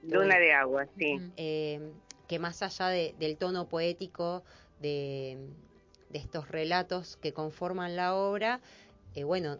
Luna 0.02 0.38
de 0.38 0.52
Agua, 0.52 0.86
sí. 0.98 1.18
Eh, 1.36 1.92
que 2.28 2.38
más 2.38 2.62
allá 2.62 2.88
de, 2.88 3.14
del 3.18 3.36
tono 3.36 3.68
poético 3.68 4.44
de, 4.80 5.36
de, 6.10 6.18
estos 6.18 6.48
relatos 6.48 7.16
que 7.16 7.32
conforman 7.32 7.96
la 7.96 8.14
obra, 8.14 8.60
eh, 9.14 9.24
bueno, 9.24 9.58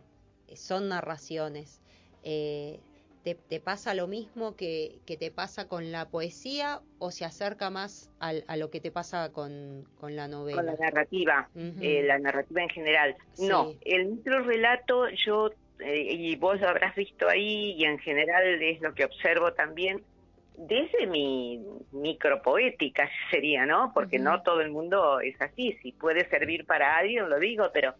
son 0.55 0.89
narraciones. 0.89 1.81
Eh, 2.23 2.79
¿te, 3.25 3.35
¿te, 3.35 3.61
pasa 3.61 3.95
lo 3.95 4.07
mismo 4.07 4.57
que, 4.57 4.99
que, 5.07 5.17
te 5.17 5.31
pasa 5.31 5.69
con 5.69 5.93
la 5.93 6.09
poesía 6.09 6.81
o 6.99 7.11
se 7.11 7.25
acerca 7.25 7.71
más 7.71 8.11
al, 8.19 8.45
a 8.47 8.57
lo 8.57 8.71
que 8.71 8.81
te 8.81 8.91
pasa 8.91 9.33
con, 9.33 9.85
con 9.99 10.17
la 10.17 10.29
novela? 10.29 10.57
Con 10.57 10.67
la 10.67 10.77
narrativa, 10.77 11.49
uh 11.55 11.59
-huh. 11.59 11.83
eh, 11.83 12.03
la 12.03 12.19
narrativa 12.19 12.63
en 12.63 12.69
general. 12.71 13.17
Sí. 13.35 13.49
No, 13.49 13.75
el 13.85 14.07
micro 14.07 14.43
relato 14.45 15.09
yo, 15.27 15.51
eh, 15.81 16.03
y 16.03 16.37
vos 16.37 16.61
lo 16.61 16.69
habrás 16.69 16.95
visto 16.95 17.29
ahí, 17.29 17.73
y 17.73 17.85
en 17.85 17.99
general 17.99 18.63
es 18.63 18.81
lo 18.81 18.95
que 18.95 19.05
observo 19.05 19.53
también, 19.53 20.03
desde 20.61 21.07
mi 21.07 21.61
micropoética 21.93 23.09
sería, 23.31 23.67
¿no? 23.67 23.93
Porque 23.95 24.19
uh 24.19 24.21
-huh. 24.21 24.25
no 24.25 24.43
todo 24.43 24.61
el 24.61 24.71
mundo 24.71 25.21
es 25.21 25.41
así, 25.41 25.79
si 25.83 25.93
puede 25.93 26.29
servir 26.29 26.67
para 26.67 26.97
alguien 26.97 27.29
lo 27.29 27.39
digo, 27.39 27.71
pero 27.73 27.95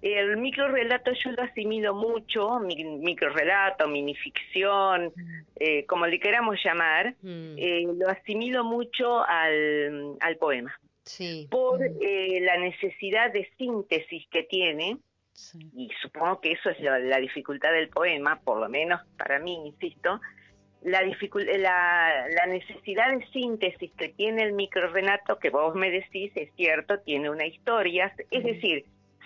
el 0.00 0.36
microrelato 0.36 1.12
yo 1.12 1.32
lo 1.32 1.42
asimilo 1.42 1.94
mucho, 1.94 2.60
mi, 2.60 2.84
microrelato, 2.84 3.88
minificción, 3.88 5.12
eh, 5.56 5.84
como 5.86 6.06
le 6.06 6.20
queramos 6.20 6.56
llamar, 6.64 7.14
mm. 7.20 7.58
eh, 7.58 7.86
lo 7.96 8.08
asimilo 8.08 8.64
mucho 8.64 9.24
al, 9.24 10.16
al 10.20 10.36
poema. 10.36 10.72
Sí. 11.02 11.48
Por 11.50 11.80
mm. 11.80 11.98
eh, 12.00 12.40
la 12.42 12.58
necesidad 12.58 13.32
de 13.32 13.50
síntesis 13.58 14.24
que 14.30 14.44
tiene, 14.44 14.98
sí. 15.32 15.58
y 15.76 15.90
supongo 16.00 16.40
que 16.40 16.52
eso 16.52 16.70
es 16.70 16.78
la, 16.80 16.98
la, 17.00 17.18
dificultad 17.18 17.72
del 17.72 17.88
poema, 17.88 18.40
por 18.40 18.60
lo 18.60 18.68
menos 18.68 19.00
para 19.16 19.40
mí, 19.40 19.66
insisto, 19.66 20.20
la, 20.82 21.02
la, 21.02 22.28
la 22.28 22.46
necesidad 22.46 23.10
de 23.16 23.26
síntesis 23.28 23.90
que 23.96 24.08
tiene 24.10 24.44
el 24.44 24.52
microrelato, 24.52 25.38
que 25.38 25.50
vos 25.50 25.74
me 25.74 25.90
decís, 25.90 26.32
es 26.34 26.50
cierto, 26.56 27.00
tiene 27.00 27.30
una 27.30 27.46
historia, 27.46 28.12
es 28.30 28.44
decir, 28.44 28.84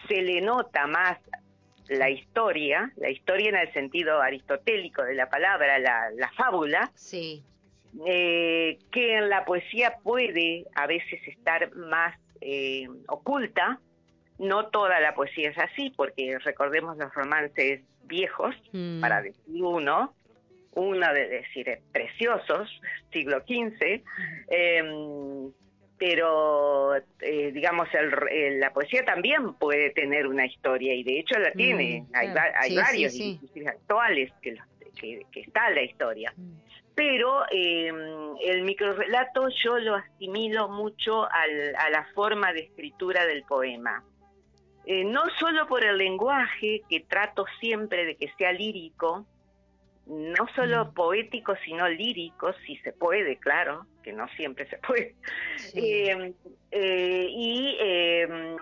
se 0.08 0.22
le 0.22 0.40
nota 0.40 0.86
más 0.86 1.18
la 1.88 2.10
historia, 2.10 2.92
la 2.96 3.10
historia 3.10 3.50
en 3.50 3.56
el 3.56 3.72
sentido 3.72 4.20
aristotélico 4.20 5.02
de 5.02 5.14
la 5.14 5.28
palabra, 5.28 5.78
la, 5.78 6.10
la 6.16 6.30
fábula, 6.32 6.90
sí. 6.94 7.42
eh, 8.06 8.78
que 8.90 9.16
en 9.16 9.28
la 9.28 9.44
poesía 9.44 9.96
puede 10.02 10.64
a 10.74 10.86
veces 10.86 11.20
estar 11.26 11.74
más 11.74 12.16
eh, 12.40 12.88
oculta. 13.08 13.80
No 14.38 14.68
toda 14.68 14.98
la 15.00 15.14
poesía 15.14 15.50
es 15.50 15.58
así, 15.58 15.92
porque 15.96 16.38
recordemos 16.38 16.96
los 16.96 17.12
romances 17.14 17.82
viejos, 18.04 18.54
mm. 18.72 19.00
para 19.00 19.22
decir 19.22 19.62
uno, 19.62 20.14
uno 20.74 21.12
de 21.12 21.28
decir 21.28 21.78
preciosos, 21.92 22.80
siglo 23.10 23.40
XV, 23.40 24.02
eh, 24.48 25.52
pero 26.02 26.96
eh, 26.96 27.52
digamos 27.52 27.86
el, 27.94 28.12
el, 28.28 28.58
la 28.58 28.72
poesía 28.72 29.04
también 29.04 29.54
puede 29.54 29.90
tener 29.90 30.26
una 30.26 30.44
historia 30.44 30.92
y 30.94 31.04
de 31.04 31.20
hecho 31.20 31.38
la 31.38 31.52
tiene 31.52 32.00
mm, 32.02 32.16
hay, 32.16 32.32
claro. 32.32 32.52
hay 32.60 32.70
sí, 32.70 32.76
varios 32.76 33.12
sí, 33.12 33.40
sí. 33.54 33.64
actuales 33.64 34.32
que, 34.42 34.56
que, 35.00 35.24
que, 35.30 35.40
está 35.42 35.70
la 35.70 35.82
historia 35.82 36.34
mm. 36.36 36.54
pero 36.96 37.44
eh, 37.52 37.92
el 38.44 38.62
microrelato 38.64 39.48
yo 39.62 39.78
lo 39.78 39.94
asimilo 39.94 40.68
mucho 40.68 41.30
al, 41.30 41.76
a 41.76 41.88
la 41.90 42.04
forma 42.16 42.52
de 42.52 42.62
escritura 42.62 43.24
del 43.24 43.44
poema 43.44 44.02
eh, 44.86 45.04
no 45.04 45.22
solo 45.38 45.68
por 45.68 45.84
el 45.84 45.98
lenguaje 45.98 46.82
que 46.88 46.98
trato 46.98 47.44
siempre 47.60 48.06
de 48.06 48.16
que 48.16 48.32
sea 48.36 48.52
lírico 48.52 49.24
no 50.06 50.46
solo 50.54 50.86
mm. 50.86 50.94
poético, 50.94 51.54
sino 51.64 51.88
lírico, 51.88 52.52
si 52.66 52.76
se 52.78 52.92
puede, 52.92 53.36
claro, 53.36 53.86
que 54.02 54.12
no 54.12 54.28
siempre 54.28 54.68
se 54.68 54.78
puede, 54.78 55.14
sí. 55.56 55.80
eh, 55.80 56.34
eh, 56.70 57.26
y 57.28 57.76
eh, 57.80 58.56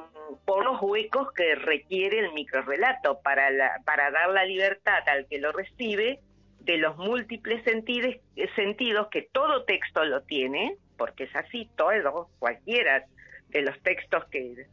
por 0.45 0.65
los 0.65 0.81
huecos 0.83 1.33
que 1.33 1.55
requiere 1.55 2.21
el 2.21 2.33
microrelato 2.33 3.21
para, 3.23 3.51
la, 3.51 3.81
para 3.85 4.11
dar 4.11 4.31
la 4.31 4.45
libertad 4.45 5.03
al 5.09 5.27
que 5.27 5.39
lo 5.39 5.53
recibe 5.53 6.21
de 6.61 6.77
los 6.77 6.97
múltiples 6.99 7.65
sentidos, 7.65 8.17
sentidos 8.55 9.09
que 9.11 9.23
todo 9.33 9.65
texto 9.65 10.05
lo 10.05 10.23
tiene, 10.23 10.77
porque 10.99 11.25
es 11.25 11.35
así, 11.35 11.71
todo, 11.77 12.29
cualquiera 12.39 13.07
de 13.49 13.63
los 13.63 13.81
textos 13.83 14.25
que 14.27 14.67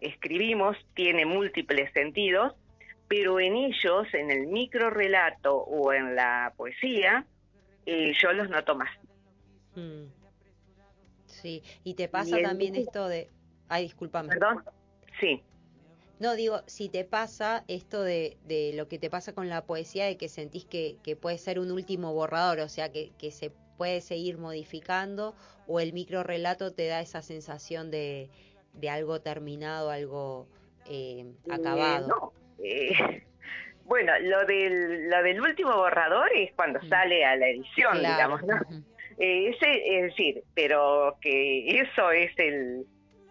escribimos 0.00 0.76
tiene 0.94 1.24
múltiples 1.24 1.92
sentidos, 1.92 2.54
pero 3.08 3.38
en 3.40 3.54
ellos, 3.54 4.06
en 4.12 4.30
el 4.30 4.46
micro 4.46 4.90
relato 4.90 5.56
o 5.56 5.92
en 5.92 6.16
la 6.16 6.52
poesía, 6.56 7.26
eh, 7.84 8.12
yo 8.20 8.32
los 8.32 8.48
noto 8.50 8.74
más. 8.74 8.90
Mm. 9.74 10.06
Sí, 11.26 11.62
y 11.84 11.94
te 11.94 12.08
pasa 12.08 12.40
y 12.40 12.42
también 12.42 12.74
el... 12.74 12.82
esto 12.82 13.08
de... 13.08 13.30
Ay, 13.68 13.84
discúlpame. 13.84 14.30
Perdón, 14.30 14.64
sí. 15.20 15.42
No, 16.18 16.34
digo, 16.34 16.62
si 16.66 16.88
te 16.88 17.04
pasa 17.04 17.64
esto 17.68 18.02
de, 18.02 18.38
de 18.44 18.72
lo 18.74 18.88
que 18.88 18.98
te 18.98 19.10
pasa 19.10 19.34
con 19.34 19.48
la 19.48 19.66
poesía, 19.66 20.06
de 20.06 20.16
que 20.16 20.28
sentís 20.28 20.64
que, 20.64 20.96
que 21.02 21.14
puede 21.14 21.36
ser 21.36 21.58
un 21.58 21.70
último 21.70 22.14
borrador, 22.14 22.60
o 22.60 22.68
sea, 22.68 22.90
que, 22.90 23.12
que 23.18 23.30
se 23.30 23.52
puede 23.76 24.00
seguir 24.00 24.38
modificando, 24.38 25.34
o 25.66 25.78
el 25.78 25.92
micro 25.92 26.22
relato 26.22 26.72
te 26.72 26.86
da 26.86 27.00
esa 27.00 27.20
sensación 27.20 27.90
de, 27.90 28.30
de 28.72 28.88
algo 28.88 29.20
terminado, 29.20 29.90
algo 29.90 30.48
eh, 30.86 31.34
acabado. 31.50 32.06
Eh, 32.06 32.08
no 32.08 32.45
eh, 32.62 33.22
bueno, 33.84 34.12
lo 34.20 34.44
del, 34.44 35.08
lo 35.08 35.22
del 35.22 35.40
último 35.40 35.74
borrador 35.76 36.30
es 36.34 36.52
cuando 36.54 36.80
mm. 36.80 36.88
sale 36.88 37.24
a 37.24 37.36
la 37.36 37.48
edición, 37.48 37.98
claro. 37.98 38.14
digamos, 38.14 38.42
¿no? 38.44 38.84
Eh, 39.18 39.48
ese, 39.48 39.98
es 39.98 40.02
decir, 40.04 40.42
pero 40.54 41.16
que 41.20 41.80
eso 41.80 42.10
es 42.10 42.32
el, 42.38 42.84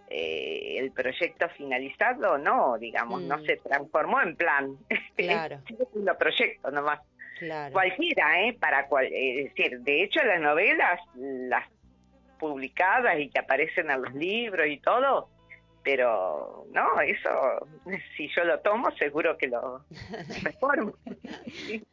eh, 0.10 0.78
el 0.80 0.92
proyecto 0.92 1.48
finalizado, 1.50 2.38
no, 2.38 2.78
digamos, 2.78 3.22
mm. 3.22 3.28
no 3.28 3.40
se 3.44 3.58
transformó 3.58 4.22
en 4.22 4.36
plan. 4.36 4.78
Claro. 5.16 5.62
es 5.66 5.88
un 5.94 6.10
proyecto 6.20 6.72
nomás. 6.72 7.00
Claro. 7.40 7.72
Cualquiera, 7.72 8.42
¿eh? 8.42 8.58
Para 8.60 8.88
cual, 8.88 9.08
es 9.12 9.46
decir, 9.46 9.80
de 9.80 10.04
hecho 10.04 10.22
las 10.24 10.42
novelas, 10.42 11.00
las 11.16 11.66
publicadas 12.38 13.18
y 13.20 13.30
que 13.30 13.40
aparecen 13.40 13.90
en 13.90 14.02
los 14.02 14.14
libros 14.14 14.68
y 14.68 14.78
todo, 14.78 15.30
pero 15.86 16.66
no, 16.72 17.00
eso, 17.00 17.30
si 18.18 18.28
yo 18.36 18.44
lo 18.44 18.60
tomo, 18.60 18.90
seguro 18.98 19.38
que 19.38 19.48
lo 19.48 19.86
reformo. 20.44 20.94
sí. 21.46 21.86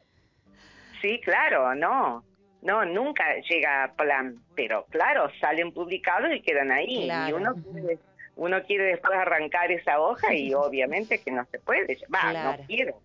sí, 0.99 1.21
claro, 1.23 1.75
no, 1.75 2.25
no, 2.63 2.83
nunca 2.85 3.23
llega 3.47 3.83
a 3.83 3.93
plan, 3.93 4.41
pero 4.55 4.85
claro, 4.89 5.29
salen 5.39 5.71
publicados 5.71 6.31
y 6.33 6.41
quedan 6.41 6.71
ahí. 6.71 7.05
Claro. 7.05 7.29
Y 7.29 7.33
uno 7.39 7.53
quiere, 7.53 7.99
uno 8.35 8.63
quiere 8.63 8.83
después 8.85 9.13
arrancar 9.17 9.71
esa 9.71 9.99
hoja 9.99 10.33
y 10.33 10.53
obviamente 10.55 11.21
que 11.21 11.31
no 11.31 11.45
se 11.51 11.59
puede, 11.59 11.99
va, 12.13 12.31
claro. 12.31 12.61
no 12.61 12.67
quiere, 12.67 12.95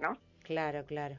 ¿no? 0.00 0.18
Claro, 0.42 0.84
claro. 0.86 1.16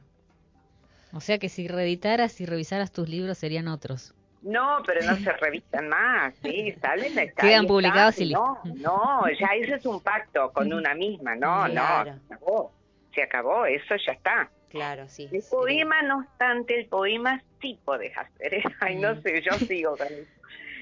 O 1.12 1.20
sea 1.20 1.38
que 1.38 1.48
si 1.48 1.66
reeditaras 1.66 2.40
y 2.42 2.46
revisaras 2.46 2.92
tus 2.92 3.08
libros 3.08 3.38
serían 3.38 3.68
otros. 3.68 4.14
No, 4.46 4.80
pero 4.86 5.04
no 5.04 5.16
se 5.16 5.32
revisan 5.40 5.88
más, 5.88 6.32
sí, 6.40 6.72
salen, 6.80 7.18
está, 7.18 7.42
quedan 7.42 7.66
publicados 7.66 8.18
y 8.20 8.32
No, 8.32 8.60
no, 8.76 9.22
ya 9.38 9.48
ese 9.56 9.74
es 9.74 9.86
un 9.86 10.00
pacto 10.00 10.52
con 10.52 10.72
una 10.72 10.94
misma, 10.94 11.34
no, 11.34 11.64
claro. 11.64 12.12
no, 12.12 12.18
se 12.28 12.34
acabó, 12.34 12.72
se 13.12 13.22
acabó, 13.22 13.66
eso 13.66 13.96
ya 14.06 14.12
está. 14.12 14.48
Claro, 14.68 15.08
sí. 15.08 15.28
El 15.32 15.42
sí. 15.42 15.48
poema, 15.50 16.00
no 16.02 16.18
obstante, 16.18 16.78
el 16.78 16.86
poema 16.86 17.42
sí 17.60 17.76
podés 17.84 18.16
hacer, 18.16 18.54
¿eh? 18.54 18.62
ay, 18.80 18.96
no 18.96 19.20
sé, 19.20 19.42
yo 19.42 19.52
sigo 19.66 19.96
con 19.96 20.06
eso. 20.06 20.30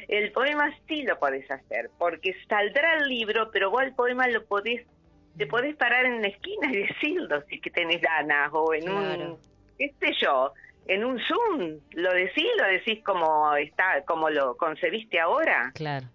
El 0.09 0.31
poema 0.33 0.71
sí 0.87 1.03
lo 1.03 1.19
podés 1.19 1.51
hacer, 1.51 1.91
porque 1.99 2.37
saldrá 2.47 2.99
el 2.99 3.09
libro, 3.09 3.51
pero 3.51 3.71
vos 3.71 3.83
el 3.83 3.95
poema 3.95 4.29
lo 4.29 4.45
podés, 4.45 4.87
te 5.39 5.47
podés 5.47 5.75
parar 5.77 6.05
en 6.05 6.21
la 6.21 6.29
esquina 6.29 6.71
y 6.71 6.87
decirlo 6.87 7.43
si 7.49 7.59
que 7.63 7.71
tenés 7.71 8.03
ganas, 8.03 8.51
o 8.53 8.75
en 8.75 8.83
claro. 8.83 9.33
un, 9.33 9.39
qué 9.79 9.95
sé 10.01 10.13
yo, 10.21 10.53
en 10.87 11.05
un 11.05 11.19
Zoom, 11.21 11.81
lo 11.93 12.13
decís, 12.13 12.47
lo 12.59 12.67
decís 12.67 13.03
como 13.05 13.55
está, 13.57 14.03
como 14.07 14.31
lo 14.31 14.57
concebiste 14.57 15.21
ahora. 15.21 15.73
Claro. 15.75 16.07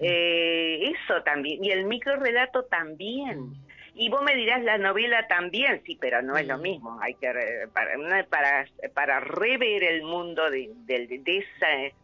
Eh, 0.00 0.90
eso 0.90 1.22
también, 1.22 1.64
y 1.64 1.70
el 1.70 1.84
micro 1.84 2.16
relato 2.16 2.64
también. 2.64 3.40
Mm. 3.40 3.66
Y 3.94 4.10
vos 4.10 4.22
me 4.22 4.36
dirás 4.36 4.62
la 4.62 4.78
novela 4.78 5.26
también, 5.26 5.82
sí, 5.84 5.96
pero 6.00 6.22
no 6.22 6.36
es 6.36 6.46
lo 6.46 6.58
mismo. 6.58 7.00
Hay 7.00 7.14
que 7.14 7.32
para 7.72 8.24
para, 8.26 8.66
para 8.94 9.20
rever 9.20 9.82
el 9.82 10.02
mundo 10.02 10.50
de, 10.50 10.70
de, 10.84 11.06
de 11.06 11.38
esa 11.38 11.96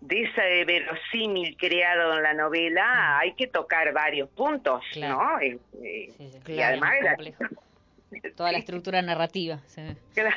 de 0.00 0.22
ese 0.22 0.64
verosímil 0.66 1.56
creado 1.56 2.16
en 2.16 2.22
la 2.22 2.34
novela 2.34 2.84
mm. 2.84 3.20
hay 3.22 3.34
que 3.34 3.46
tocar 3.46 3.92
varios 3.92 4.28
puntos, 4.30 4.82
¿no? 5.00 5.40
Eh, 5.40 5.58
eh, 5.82 6.12
y 6.46 6.60
además 6.60 6.94
toda 8.36 8.52
la 8.52 8.58
estructura 8.58 9.02
narrativa. 9.02 9.60
Claro, 10.14 10.30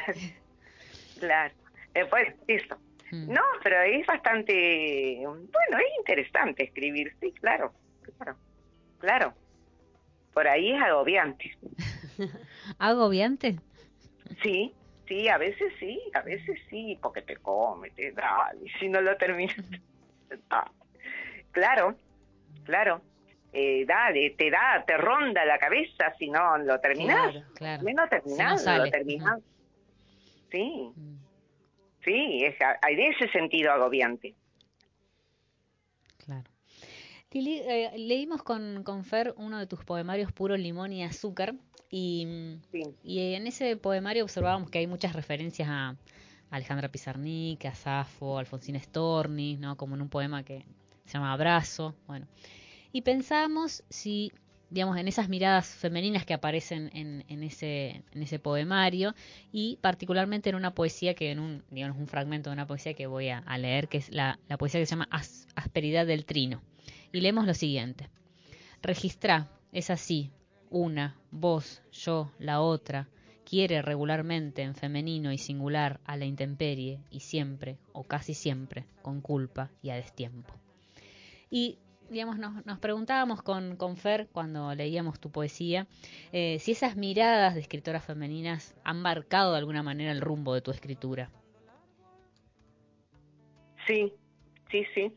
claro. 1.19 1.53
Después, 1.93 2.33
eso. 2.47 2.77
Mm. 3.11 3.33
No, 3.33 3.41
pero 3.63 3.81
es 3.81 4.05
bastante, 4.05 5.21
bueno, 5.25 5.77
es 5.79 5.97
interesante 5.99 6.65
escribir, 6.65 7.15
sí, 7.19 7.31
claro, 7.33 7.73
claro, 8.17 8.37
claro. 8.99 9.33
Por 10.33 10.47
ahí 10.47 10.71
es 10.71 10.81
agobiante. 10.81 11.57
¿Agobiante? 12.77 13.59
Sí, 14.43 14.73
sí, 15.07 15.27
a 15.27 15.37
veces 15.37 15.73
sí, 15.79 15.99
a 16.13 16.21
veces 16.21 16.59
sí, 16.69 16.97
porque 17.01 17.23
te 17.23 17.37
come, 17.37 17.89
te 17.91 18.11
da, 18.11 18.51
y 18.63 18.69
si 18.79 18.89
no 18.89 19.01
lo 19.01 19.15
terminas. 19.17 19.57
Claro, 21.51 21.95
claro. 22.63 23.01
Eh, 23.51 23.83
dale, 23.87 24.35
te 24.37 24.51
da, 24.51 24.83
te 24.85 24.95
ronda 24.95 25.43
la 25.43 25.57
cabeza 25.57 26.13
si 26.19 26.29
no 26.29 26.59
lo 26.59 26.79
terminas. 26.79 27.31
Claro, 27.31 27.47
claro. 27.55 27.83
Menos 27.83 28.09
terminado, 28.09 28.85
lo 28.85 28.91
terminas. 28.91 29.39
Sí. 30.51 30.91
Mm. 30.95 31.17
Sí, 32.03 32.43
es, 32.43 32.55
hay 32.81 32.95
de 32.95 33.09
ese 33.09 33.29
sentido 33.29 33.71
agobiante. 33.71 34.35
Claro. 36.25 36.49
Lili, 37.31 37.59
eh, 37.59 37.91
leímos 37.97 38.41
con, 38.41 38.83
con 38.83 39.03
Fer 39.03 39.33
uno 39.37 39.59
de 39.59 39.67
tus 39.67 39.83
poemarios 39.83 40.31
Puro 40.31 40.57
Limón 40.57 40.93
y 40.93 41.03
Azúcar 41.03 41.53
y, 41.91 42.57
y 43.03 43.33
en 43.33 43.45
ese 43.45 43.77
poemario 43.77 44.23
observábamos 44.23 44.69
que 44.69 44.79
hay 44.79 44.87
muchas 44.87 45.13
referencias 45.13 45.67
a 45.69 45.95
Alejandra 46.49 46.89
Pizarnik, 46.89 47.65
a 47.65 47.75
Safo, 47.75 48.37
a 48.37 48.39
Alfonsina 48.39 48.79
Storni, 48.79 49.57
¿no? 49.57 49.77
como 49.77 49.95
en 49.95 50.01
un 50.01 50.09
poema 50.09 50.43
que 50.43 50.65
se 51.05 51.13
llama 51.13 51.33
Abrazo. 51.33 51.95
Bueno, 52.07 52.27
y 52.91 53.01
pensábamos 53.01 53.83
si 53.89 54.31
digamos, 54.69 54.97
en 54.97 55.07
esas 55.07 55.29
miradas 55.29 55.67
femeninas 55.67 56.25
que 56.25 56.33
aparecen 56.33 56.89
en, 56.93 57.43
ese 57.43 58.39
poemario 58.41 59.15
y 59.51 59.77
particularmente 59.81 60.49
en 60.49 60.55
una 60.55 60.75
poesía 60.75 61.13
que, 61.13 61.31
en 61.31 61.39
un, 61.39 61.63
digamos, 61.69 61.97
un 61.97 62.07
fragmento 62.07 62.49
de 62.49 62.53
una 62.53 62.67
poesía 62.67 62.93
que 62.93 63.07
voy 63.07 63.29
a, 63.29 63.41
leer, 63.57 63.87
que 63.87 63.97
es 63.97 64.09
la, 64.09 64.39
la, 64.47 64.57
poesía 64.57 64.79
que 64.79 64.85
se 64.85 64.91
llama 64.91 65.09
Asperidad 65.55 66.05
del 66.05 66.25
Trino. 66.25 66.61
Y 67.11 67.21
leemos 67.21 67.45
lo 67.45 67.53
siguiente. 67.53 68.09
Registra, 68.81 69.49
es 69.71 69.89
así, 69.89 70.31
una, 70.69 71.15
vos, 71.31 71.81
yo, 71.91 72.31
la 72.37 72.61
otra, 72.61 73.09
quiere 73.43 73.81
regularmente 73.81 74.61
en 74.61 74.75
femenino 74.75 75.31
y 75.31 75.39
singular 75.39 75.99
a 76.05 76.15
la 76.17 76.25
intemperie 76.25 76.99
y 77.09 77.21
siempre, 77.21 77.77
o 77.93 78.03
casi 78.03 78.35
siempre, 78.35 78.85
con 79.01 79.21
culpa 79.21 79.71
y 79.81 79.89
a 79.89 79.95
destiempo. 79.95 80.53
Y 81.49 81.79
digamos, 82.09 82.37
nos, 82.37 82.65
nos 82.65 82.79
preguntábamos 82.79 83.41
con, 83.41 83.75
con, 83.75 83.97
Fer 83.97 84.27
cuando 84.31 84.73
leíamos 84.75 85.19
tu 85.19 85.31
poesía 85.31 85.87
eh, 86.31 86.57
si 86.59 86.71
esas 86.71 86.95
miradas 86.95 87.55
de 87.55 87.61
escritoras 87.61 88.05
femeninas 88.05 88.75
han 88.83 89.01
marcado 89.01 89.51
de 89.53 89.59
alguna 89.59 89.83
manera 89.83 90.11
el 90.11 90.21
rumbo 90.21 90.53
de 90.53 90.61
tu 90.61 90.71
escritura. 90.71 91.29
Sí, 93.87 94.13
sí, 94.69 94.85
sí. 94.93 95.11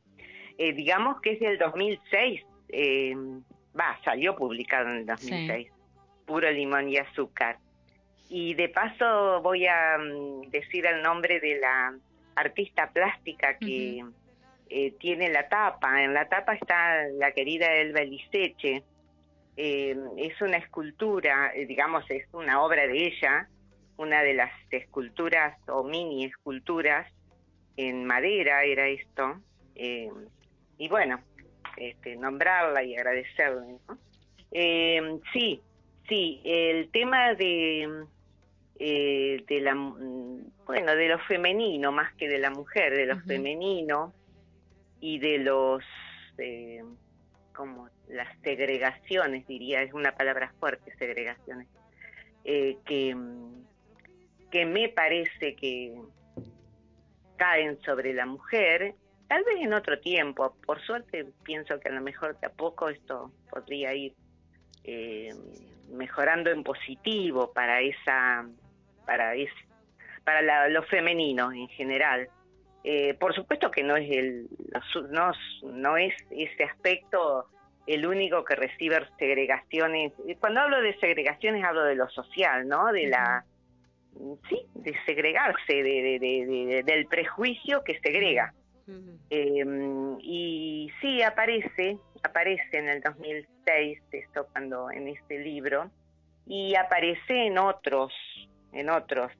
Eh, 0.58 0.72
digamos 0.72 1.20
que 1.20 1.32
es 1.32 1.40
del 1.40 1.58
2006. 1.58 2.42
Eh, 2.68 3.14
va, 3.78 3.98
salió 4.04 4.34
publicado 4.36 4.88
en 4.88 4.96
el 4.98 5.06
2006. 5.06 5.68
Puro 6.26 6.50
limón 6.50 6.88
y 6.88 6.96
azúcar. 6.96 7.58
Y 8.28 8.54
de 8.54 8.68
paso 8.68 9.42
voy 9.42 9.66
a 9.66 9.98
mm, 9.98 10.50
decir 10.50 10.86
el 10.86 11.02
nombre 11.02 11.40
de 11.40 11.58
la 11.60 11.94
artista 12.36 12.90
plástica 12.90 13.58
que... 13.58 14.04
Eh, 14.74 14.94
tiene 14.98 15.28
la 15.28 15.48
tapa. 15.48 16.02
En 16.02 16.14
la 16.14 16.30
tapa 16.30 16.54
está 16.54 17.06
la 17.18 17.32
querida 17.32 17.74
Elba 17.74 18.00
Liceche. 18.00 18.82
Eh, 19.54 19.94
es 20.16 20.40
una 20.40 20.56
escultura, 20.56 21.52
eh, 21.54 21.66
digamos, 21.66 22.10
es 22.10 22.26
una 22.32 22.62
obra 22.62 22.86
de 22.86 23.08
ella, 23.08 23.50
una 23.98 24.22
de 24.22 24.32
las 24.32 24.50
esculturas 24.70 25.58
o 25.68 25.84
mini 25.84 26.24
esculturas 26.24 27.06
en 27.76 28.06
madera 28.06 28.64
era 28.64 28.88
esto. 28.88 29.42
y 29.74 30.88
bueno, 30.88 31.20
este, 31.76 32.16
nombrarla 32.16 32.82
y 32.82 32.96
agradecerle. 32.96 33.76
sí, 35.34 35.60
sí, 36.08 36.40
el 36.46 36.90
tema 36.90 37.34
de 37.34 38.06
de 38.78 39.60
la 39.60 39.74
bueno 39.74 40.96
de 40.96 41.08
lo 41.08 41.18
femenino 41.20 41.92
más 41.92 42.12
que 42.14 42.26
de 42.26 42.38
la 42.38 42.50
mujer 42.50 42.96
de 42.96 43.06
lo 43.06 43.20
femenino 43.20 44.12
y 45.02 45.18
de 45.18 45.38
los, 45.38 45.82
eh, 46.38 46.82
como 47.52 47.90
las 48.08 48.28
segregaciones, 48.42 49.46
diría, 49.48 49.82
es 49.82 49.92
una 49.92 50.12
palabra 50.12 50.54
fuerte, 50.60 50.94
segregaciones, 50.96 51.66
eh, 52.44 52.76
que, 52.86 53.16
que 54.50 54.64
me 54.64 54.88
parece 54.90 55.56
que 55.56 56.00
caen 57.36 57.80
sobre 57.82 58.14
la 58.14 58.26
mujer, 58.26 58.94
tal 59.26 59.42
vez 59.42 59.56
en 59.60 59.74
otro 59.74 59.98
tiempo, 59.98 60.54
por 60.64 60.80
suerte 60.80 61.26
pienso 61.42 61.80
que 61.80 61.88
a 61.88 61.92
lo 61.92 62.00
mejor 62.00 62.38
de 62.38 62.46
a 62.46 62.50
poco 62.50 62.88
esto 62.88 63.32
podría 63.50 63.92
ir 63.94 64.14
eh, 64.84 65.34
mejorando 65.90 66.50
en 66.50 66.62
positivo 66.62 67.52
para 67.52 67.80
esa, 67.80 68.46
para 69.04 69.34
ese, 69.34 69.52
para 70.22 70.68
lo 70.68 70.84
femenino 70.84 71.50
en 71.50 71.66
general 71.70 72.28
eh, 72.84 73.14
por 73.14 73.34
supuesto 73.34 73.70
que 73.70 73.82
no 73.82 73.96
es 73.96 74.10
el 74.10 74.48
no, 75.10 75.32
no 75.62 75.96
es 75.96 76.14
ese 76.30 76.64
aspecto 76.64 77.46
el 77.86 78.06
único 78.06 78.44
que 78.44 78.54
recibe 78.54 79.00
segregaciones. 79.18 80.12
Cuando 80.40 80.60
hablo 80.60 80.80
de 80.80 80.98
segregaciones 80.98 81.64
hablo 81.64 81.84
de 81.84 81.94
lo 81.94 82.08
social, 82.10 82.66
¿no? 82.68 82.92
De 82.92 83.06
la 83.06 83.44
sí, 84.48 84.66
de 84.74 84.94
segregarse, 85.06 85.82
de, 85.82 86.18
de, 86.20 86.82
del 86.84 87.06
prejuicio 87.06 87.82
que 87.84 87.98
segrega. 88.00 88.54
Em, 89.30 90.18
y 90.20 90.90
sí 91.00 91.22
aparece, 91.22 91.98
aparece 92.22 92.78
en 92.78 92.88
el 92.88 93.00
2006 93.00 94.02
esto 94.10 94.48
cuando 94.52 94.90
en 94.90 95.08
este 95.08 95.38
libro 95.38 95.90
y 96.46 96.74
aparece 96.74 97.46
en 97.46 97.58
otros, 97.58 98.12
en 98.72 98.90
otros 98.90 99.30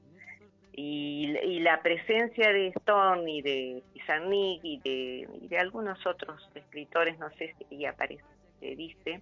y, 0.75 1.59
la 1.59 1.81
presencia 1.81 2.51
de 2.51 2.67
Stone 2.69 3.31
y 3.31 3.41
de 3.41 3.83
Pizarnik 3.93 4.59
y 4.63 4.79
de, 4.79 5.27
y 5.41 5.47
de 5.47 5.57
algunos 5.57 6.05
otros 6.05 6.49
escritores, 6.55 7.17
no 7.19 7.29
sé 7.31 7.55
si 7.69 7.85
aparece, 7.85 8.23
se 8.59 8.75
dice, 8.75 9.21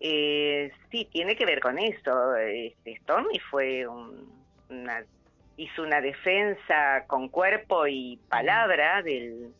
eh, 0.00 0.72
sí, 0.90 1.06
tiene 1.12 1.36
que 1.36 1.44
ver 1.44 1.60
con 1.60 1.78
eso. 1.78 2.34
Este, 2.36 2.96
Stormy 3.02 3.38
fue 3.50 3.86
una, 3.86 5.04
hizo 5.56 5.82
una 5.82 6.00
defensa 6.00 7.04
con 7.06 7.28
cuerpo 7.28 7.86
y 7.86 8.18
palabra 8.28 9.02
del, 9.02 9.52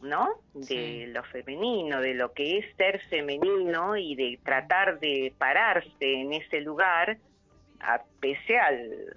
¿no? 0.00 0.30
De 0.54 1.08
lo 1.08 1.22
femenino, 1.24 2.00
de 2.00 2.14
lo 2.14 2.32
que 2.32 2.58
es 2.58 2.76
ser 2.76 3.00
femenino 3.10 3.96
y 3.96 4.14
de 4.14 4.38
tratar 4.42 4.98
de 4.98 5.34
pararse 5.36 5.90
en 6.00 6.32
ese 6.32 6.62
lugar, 6.62 7.18
a, 7.80 8.02
pese 8.20 8.58
al, 8.58 9.16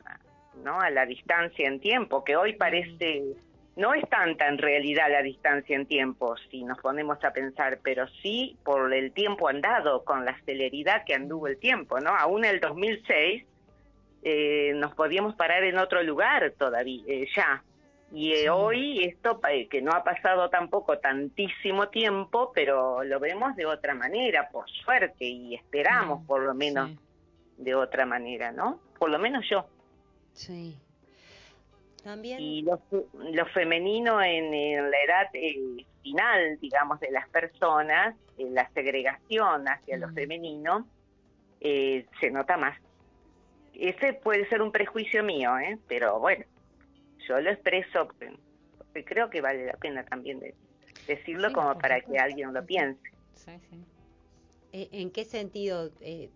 ¿no? 0.64 0.80
A 0.80 0.90
la 0.90 1.06
distancia 1.06 1.68
en 1.68 1.80
tiempo, 1.80 2.24
que 2.24 2.36
hoy 2.36 2.54
parece 2.54 3.36
no 3.76 3.94
es 3.94 4.08
tanta 4.10 4.48
en 4.48 4.58
realidad 4.58 5.10
la 5.10 5.22
distancia 5.22 5.76
en 5.76 5.86
tiempo, 5.86 6.36
si 6.50 6.64
nos 6.64 6.78
ponemos 6.80 7.24
a 7.24 7.32
pensar, 7.32 7.80
pero 7.82 8.08
sí 8.22 8.58
por 8.64 8.94
el 8.94 9.12
tiempo 9.14 9.48
andado, 9.48 10.04
con 10.04 10.26
la 10.26 10.38
celeridad 10.46 11.04
que 11.06 11.16
anduvo 11.16 11.48
el 11.48 11.58
tiempo, 11.58 12.00
¿no? 12.00 12.12
Aún 12.12 12.44
en 12.44 12.56
el 12.56 12.60
2006 12.60 13.46
eh, 14.24 14.74
nos 14.76 14.94
podíamos 14.94 15.36
parar 15.36 15.64
en 15.64 15.78
otro 15.78 16.04
lugar 16.04 16.54
todavía, 16.58 17.04
eh, 17.08 17.28
ya. 17.36 17.64
Y 18.14 18.34
eh, 18.34 18.50
hoy 18.50 19.06
esto, 19.06 19.40
que 19.70 19.82
no 19.82 19.94
ha 19.94 20.04
pasado 20.04 20.50
tampoco 20.50 21.00
tantísimo 21.00 21.88
tiempo, 21.88 22.52
pero 22.54 23.06
lo 23.06 23.22
vemos 23.22 23.56
de 23.56 23.66
otra 23.66 23.96
manera, 23.96 24.50
por 24.52 24.70
suerte, 24.70 25.24
y 25.26 25.56
esperamos 25.56 26.26
por 26.28 26.44
lo 26.44 26.54
menos 26.54 26.92
de 27.58 27.74
otra 27.74 28.06
manera, 28.06 28.52
¿no? 28.52 28.82
Por 29.00 29.10
lo 29.10 29.18
menos 29.18 29.46
yo. 29.50 29.66
Sí. 30.34 30.78
También. 32.04 32.40
Y 32.40 32.64
lo, 32.64 32.80
femenino 33.54 34.22
en, 34.22 34.52
la 34.90 35.04
edad 35.04 35.28
eh, 35.34 35.86
final, 36.02 36.58
digamos, 36.60 37.00
de 37.00 37.12
las 37.12 37.30
personas, 37.30 38.16
en 38.38 38.56
la 38.56 38.70
segregación 38.74 39.68
hacia 39.68 39.98
lo 39.98 40.08
mm. 40.10 40.14
femenino, 40.16 40.88
eh, 41.60 42.06
se 42.20 42.32
nota 42.32 42.58
más. 42.58 42.78
Ese 43.74 44.14
puede 44.14 44.48
ser 44.50 44.62
un 44.62 44.72
prejuicio 44.72 45.24
mío, 45.24 45.58
¿eh? 45.60 45.78
pero 45.88 46.20
bueno, 46.20 46.44
yo 47.28 47.40
lo 47.40 47.52
expreso, 47.52 48.08
porque 48.78 49.06
creo 49.06 49.30
que 49.30 49.42
vale 49.42 49.66
la 49.66 49.74
pena 49.74 50.04
también 50.04 50.40
de, 50.40 50.56
decirlo 51.08 51.52
como 51.54 51.78
para 51.78 52.02
que 52.02 52.18
alguien 52.18 52.54
lo 52.54 52.66
piense. 52.66 53.12
Eh, 54.74 54.90
¿En 54.92 55.12
qué 55.12 55.26
sentido 55.26 55.92
eh, 56.02 56.30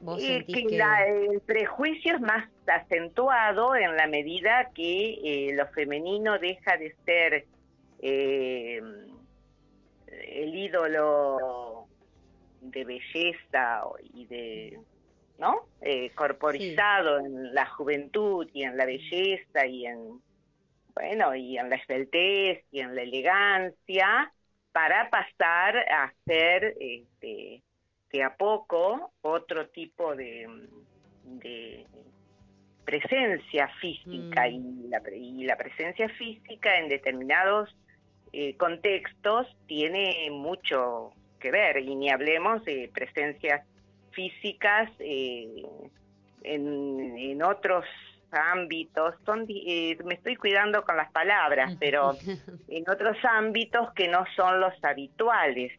vos 0.00 0.20
que, 0.20 0.44
el 0.46 1.40
prejuicio 1.40 2.14
es 2.16 2.20
más 2.20 2.48
acentuado 2.66 3.74
en 3.74 3.96
la 3.96 4.06
medida 4.06 4.70
que 4.74 5.18
eh, 5.22 5.52
lo 5.54 5.66
femenino 5.68 6.38
deja 6.38 6.76
de 6.76 6.94
ser 7.04 7.46
eh, 8.00 8.80
el 10.06 10.54
ídolo 10.54 11.86
de 12.60 12.84
belleza 12.84 13.82
y 14.14 14.26
de 14.26 14.80
no 15.38 15.66
eh, 15.80 16.10
corporizado 16.14 17.20
en 17.20 17.54
la 17.54 17.66
juventud 17.66 18.48
y 18.52 18.64
en 18.64 18.76
la 18.76 18.84
belleza 18.84 19.66
y 19.66 19.86
en 19.86 20.20
bueno 20.94 21.34
y 21.34 21.58
en 21.58 21.70
la 21.70 21.76
esbeltez 21.76 22.64
y 22.72 22.80
en 22.80 22.94
la 22.94 23.02
elegancia 23.02 24.32
para 24.72 25.10
pasar 25.10 25.76
a 25.76 26.12
ser 26.24 26.76
este 26.80 27.62
de 28.12 28.22
a 28.22 28.36
poco 28.36 29.12
otro 29.22 29.68
tipo 29.68 30.14
de, 30.14 30.46
de 31.24 31.86
presencia 32.84 33.68
física 33.80 34.48
mm. 34.48 34.54
y, 34.54 34.88
la, 34.88 35.02
y 35.14 35.44
la 35.44 35.56
presencia 35.56 36.08
física 36.10 36.78
en 36.78 36.88
determinados 36.88 37.74
eh, 38.32 38.56
contextos 38.56 39.46
tiene 39.66 40.28
mucho 40.30 41.12
que 41.40 41.50
ver 41.50 41.78
y 41.78 41.94
ni 41.94 42.10
hablemos 42.10 42.64
de 42.64 42.90
presencias 42.92 43.66
físicas 44.12 44.90
eh, 44.98 45.62
en, 46.42 47.16
en, 47.16 47.42
otros 47.42 47.84
ámbitos, 48.30 49.14
son, 49.24 49.46
eh, 49.48 49.96
me 50.04 50.14
estoy 50.14 50.36
cuidando 50.36 50.84
con 50.84 50.96
las 50.96 51.10
palabras, 51.12 51.76
pero 51.78 52.12
en 52.68 52.90
otros 52.90 53.16
ámbitos 53.24 53.92
que 53.92 54.08
no 54.08 54.24
son 54.36 54.60
los 54.60 54.72
habituales. 54.82 55.72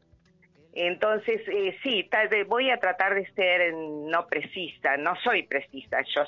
Entonces, 0.74 1.42
eh, 1.48 1.78
sí, 1.84 2.08
tal 2.12 2.28
vez 2.28 2.48
voy 2.48 2.70
a 2.70 2.78
tratar 2.78 3.16
de 3.16 3.26
ser 3.34 3.74
no 3.74 4.28
precisa, 4.28 4.98
no 4.98 5.16
soy 5.24 5.44
precisa, 5.44 6.02
yo 6.16 6.24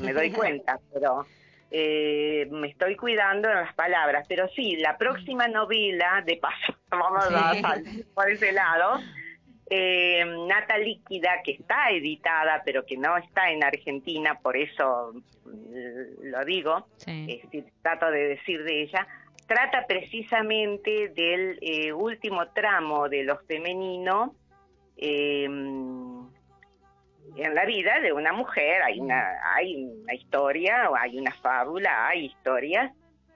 me 0.00 0.12
doy 0.12 0.30
cuenta, 0.32 0.78
pero 0.92 1.26
eh, 1.70 2.46
me 2.50 2.68
estoy 2.68 2.96
cuidando 2.96 3.48
en 3.48 3.56
las 3.56 3.74
palabras. 3.74 4.26
Pero 4.28 4.48
sí, 4.54 4.76
la 4.76 4.96
próxima 4.98 5.48
novela, 5.48 6.22
de 6.24 6.36
paso, 6.36 6.76
vamos 6.90 7.24
a 7.24 7.54
salir 7.60 8.06
por 8.14 8.30
ese 8.30 8.52
lado, 8.52 9.00
eh, 9.68 10.24
Nata 10.46 10.78
Líquida, 10.78 11.42
que 11.42 11.52
está 11.52 11.90
editada, 11.90 12.62
pero 12.64 12.84
que 12.84 12.96
no 12.96 13.16
está 13.16 13.50
en 13.50 13.64
Argentina, 13.64 14.38
por 14.40 14.56
eso 14.56 15.14
mm, 15.44 16.26
lo 16.30 16.44
digo, 16.44 16.86
sí. 16.98 17.42
trato 17.82 18.10
de 18.10 18.28
decir 18.28 18.62
de 18.62 18.82
ella, 18.82 19.06
trata 19.46 19.86
precisamente 19.86 21.08
del 21.08 21.58
eh, 21.60 21.92
último 21.92 22.48
tramo 22.48 23.08
de 23.08 23.24
lo 23.24 23.38
femenino 23.46 24.34
eh, 24.96 25.44
en 25.44 26.30
la 27.54 27.64
vida 27.64 28.00
de 28.00 28.12
una 28.12 28.32
mujer. 28.32 28.82
Hay 28.82 29.00
una, 29.00 29.24
hay 29.54 29.84
una 29.84 30.14
historia, 30.14 30.90
hay 30.98 31.18
una 31.18 31.32
fábula, 31.32 32.08
hay 32.08 32.26
historias, 32.26 32.92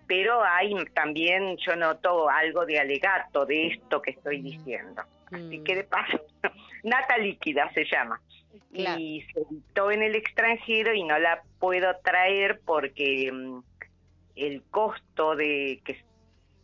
pero 0.06 0.42
hay 0.42 0.74
también, 0.94 1.56
yo 1.58 1.76
noto 1.76 2.28
algo 2.28 2.66
de 2.66 2.80
alegato 2.80 3.46
de 3.46 3.68
esto 3.68 4.02
que 4.02 4.12
estoy 4.12 4.40
diciendo. 4.40 5.02
Así 5.30 5.62
que 5.62 5.76
de 5.76 5.84
paso, 5.84 6.20
Nata 6.82 7.18
Líquida 7.18 7.70
se 7.72 7.84
llama. 7.84 8.20
Y 8.72 9.24
se 9.32 9.40
editó 9.40 9.90
en 9.90 10.02
el 10.02 10.16
extranjero 10.16 10.92
y 10.92 11.04
no 11.04 11.18
la 11.18 11.42
puedo 11.58 11.96
traer 12.02 12.60
porque 12.64 13.30
mm, 13.32 13.62
el 14.40 14.62
costo 14.70 15.36
de 15.36 15.80
que 15.84 16.02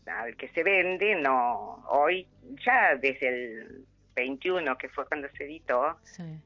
al 0.07 0.37
que 0.37 0.49
se 0.51 0.63
vende 0.63 1.15
no 1.17 1.85
hoy 1.89 2.27
ya 2.65 2.97
desde 2.97 3.29
el 3.29 3.85
21 4.15 4.79
que 4.79 4.89
fue 4.89 5.07
cuando 5.07 5.29
se 5.37 5.45
editó 5.45 5.97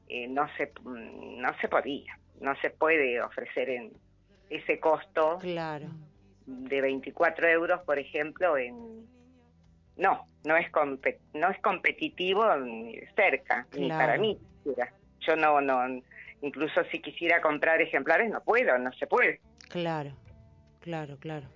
eh, 0.09 0.27
no 0.27 0.47
se 0.57 0.71
no 0.83 1.49
se 1.59 1.67
podía 1.69 2.17
no 2.39 2.55
se 2.57 2.69
puede 2.71 3.21
ofrecer 3.21 3.69
en 3.69 3.93
ese 4.49 4.79
costo 4.79 5.37
claro. 5.39 5.87
de 6.45 6.81
24 6.81 7.47
euros 7.47 7.81
por 7.83 7.97
ejemplo 7.97 8.57
en 8.57 9.05
no 9.95 10.27
no 10.43 10.57
es 10.57 10.67
no 11.33 11.49
es 11.49 11.61
competitivo 11.61 12.55
ni 12.57 12.99
cerca 13.15 13.67
ni 13.77 13.89
para 13.89 14.17
mí 14.17 14.37
yo 15.19 15.35
no 15.35 15.61
no 15.61 16.01
incluso 16.41 16.83
si 16.91 16.99
quisiera 16.99 17.41
comprar 17.41 17.79
ejemplares 17.79 18.29
no 18.29 18.41
puedo 18.41 18.77
no 18.79 18.91
se 18.93 19.07
puede. 19.07 19.39
Claro 19.69 20.11
claro 20.81 21.17
claro 21.17 21.47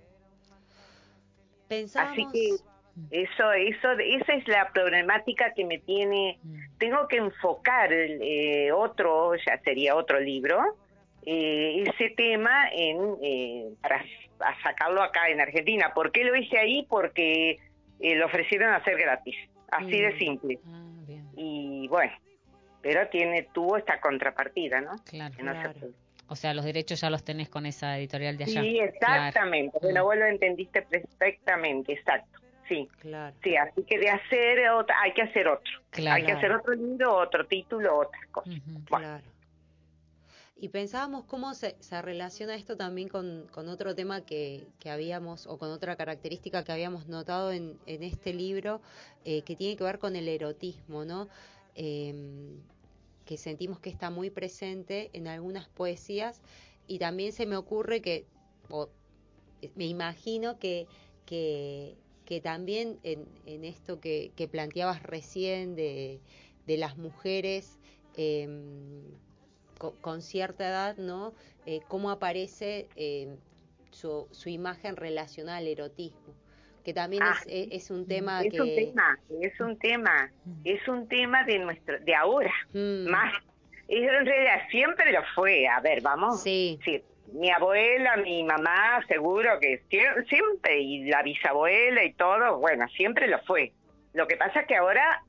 Así 1.68 2.26
que 2.32 2.56
eso, 3.10 3.52
eso, 3.52 3.90
esa 3.92 4.32
es 4.32 4.48
la 4.48 4.70
problemática 4.72 5.52
que 5.54 5.64
me 5.64 5.78
tiene. 5.78 6.38
Mm. 6.42 6.58
Tengo 6.78 7.08
que 7.08 7.16
enfocar 7.16 7.92
eh, 7.92 8.70
otro, 8.72 9.34
ya 9.34 9.58
sería 9.64 9.96
otro 9.96 10.20
libro, 10.20 10.76
eh, 11.24 11.84
ese 11.86 12.10
tema 12.10 12.68
en 12.72 13.16
eh, 13.22 13.74
para 13.82 14.04
sacarlo 14.62 15.02
acá 15.02 15.28
en 15.28 15.40
Argentina. 15.40 15.92
¿Por 15.94 16.12
qué 16.12 16.24
lo 16.24 16.36
hice 16.36 16.58
ahí? 16.58 16.86
Porque 16.88 17.58
lo 18.00 18.26
ofrecieron 18.26 18.72
a 18.72 18.76
hacer 18.76 18.96
gratis, 18.96 19.36
así 19.70 20.00
de 20.00 20.14
mm. 20.14 20.18
simple. 20.18 20.58
Ah, 20.66 20.82
y 21.36 21.88
bueno, 21.88 22.12
pero 22.80 23.08
tiene 23.08 23.48
tuvo 23.52 23.76
esta 23.76 24.00
contrapartida, 24.00 24.80
¿no? 24.80 24.96
Claro. 25.04 25.34
O 26.28 26.36
sea, 26.36 26.54
los 26.54 26.64
derechos 26.64 27.00
ya 27.00 27.10
los 27.10 27.24
tenés 27.24 27.48
con 27.48 27.66
esa 27.66 27.98
editorial 27.98 28.36
de 28.36 28.44
allá. 28.44 28.62
Sí, 28.62 28.78
exactamente. 28.78 29.78
Bueno, 29.80 30.04
vos 30.04 30.16
lo 30.16 30.26
entendiste 30.26 30.82
perfectamente, 30.82 31.92
exacto. 31.92 32.40
Sí, 32.68 32.88
claro. 32.98 33.36
sí, 33.44 33.54
así 33.54 33.84
que 33.84 33.96
de 33.98 34.10
hacer 34.10 34.58
hay 35.02 35.12
que 35.12 35.22
hacer 35.22 35.46
otro. 35.46 35.72
Hay 36.10 36.24
que 36.24 36.32
hacer 36.32 36.50
otro 36.50 36.74
libro, 36.74 37.16
otro 37.16 37.46
título, 37.46 37.98
otra 37.98 38.20
cosa. 38.32 38.50
Claro. 38.86 39.22
Y 40.58 40.70
pensábamos 40.70 41.26
cómo 41.26 41.52
se, 41.54 41.76
se 41.80 42.00
relaciona 42.00 42.54
esto 42.54 42.76
también 42.76 43.08
con, 43.08 43.46
con 43.52 43.68
otro 43.68 43.94
tema 43.94 44.22
que, 44.22 44.66
que, 44.80 44.90
habíamos, 44.90 45.46
o 45.46 45.58
con 45.58 45.70
otra 45.70 45.96
característica 45.96 46.64
que 46.64 46.72
habíamos 46.72 47.08
notado 47.08 47.52
en, 47.52 47.78
en 47.84 48.02
este 48.02 48.32
libro, 48.32 48.80
eh, 49.24 49.42
que 49.42 49.54
tiene 49.54 49.76
que 49.76 49.84
ver 49.84 49.98
con 49.98 50.16
el 50.16 50.26
erotismo, 50.26 51.04
¿no? 51.04 51.28
Eh, 51.74 52.58
que 53.26 53.36
sentimos 53.36 53.80
que 53.80 53.90
está 53.90 54.08
muy 54.08 54.30
presente 54.30 55.10
en 55.12 55.28
algunas 55.28 55.68
poesías 55.68 56.40
y 56.86 56.98
también 56.98 57.32
se 57.32 57.44
me 57.44 57.56
ocurre 57.56 58.00
que, 58.00 58.24
o 58.70 58.88
me 59.74 59.86
imagino 59.86 60.58
que, 60.58 60.86
que, 61.26 61.96
también 62.42 62.98
en, 63.02 63.64
esto 63.64 64.00
que, 64.00 64.32
que, 64.36 64.48
planteabas 64.48 65.02
recién 65.02 65.74
de, 65.74 66.20
de 66.66 66.76
las 66.76 66.96
mujeres 66.96 67.78
em, 68.16 69.02
con, 70.00 70.22
cierta 70.22 70.68
edad, 70.68 70.96
¿no? 70.96 71.34
Eh, 71.66 71.80
cómo 71.88 72.10
aparece 72.10 72.88
em, 72.94 73.36
su, 73.90 74.28
su 74.30 74.48
imagen 74.48 74.96
relacionada 74.96 75.58
al 75.58 75.66
erotismo 75.66 76.45
que 76.86 76.94
también 76.94 77.20
es, 77.24 77.28
ah, 77.28 77.42
es, 77.48 77.90
un 77.90 78.06
tema 78.06 78.42
es 78.42 78.52
que... 78.52 78.60
un 78.60 78.76
tema 78.76 79.18
es 79.42 79.60
un 79.60 79.76
tema 79.76 80.30
mm. 80.44 80.60
es 80.62 80.86
un 80.86 81.08
tema 81.08 81.42
de 81.42 81.58
nuestro 81.58 81.98
de 81.98 82.14
ahora. 82.14 82.52
Mm. 82.72 83.10
más 83.10 83.34
en 83.88 84.24
realidad 84.24 84.60
siempre 84.70 85.10
lo 85.10 85.20
fue. 85.34 85.66
A 85.66 85.80
ver 85.80 86.00
vamos 86.00 86.44
sí. 86.44 86.78
sí 86.84 87.02
mi 87.32 87.50
abuela 87.50 88.18
mi 88.18 88.44
mamá 88.44 89.04
seguro 89.08 89.58
que 89.60 89.82
siempre 90.28 90.80
y 90.80 91.06
la 91.06 91.24
bisabuela 91.24 92.04
y 92.04 92.12
todo 92.12 92.60
bueno 92.60 92.86
siempre 92.90 93.26
lo 93.26 93.40
fue. 93.40 93.72
Lo 94.12 94.28
que 94.28 94.36
pasa 94.36 94.60
es 94.60 94.68
que 94.68 94.76
ahora 94.76 95.24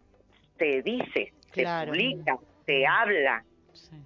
se 0.59 0.83
dice 0.83 1.33
se 1.53 1.65
publica 1.87 2.37
se 2.67 2.85
habla 2.85 3.43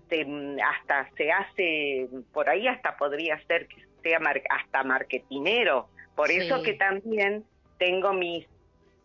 se, 0.07 0.25
hasta 0.63 1.09
se 1.17 1.33
hace 1.33 2.07
por 2.31 2.47
ahí 2.47 2.65
hasta 2.69 2.95
podría 2.95 3.37
ser 3.45 3.67
que 3.67 3.83
sea 4.03 4.19
hasta 4.49 4.83
marketinero 4.83 5.89
por 6.15 6.31
eso 6.31 6.61
que 6.61 6.73
también 6.73 7.45
tengo 7.77 8.13
mis 8.13 8.47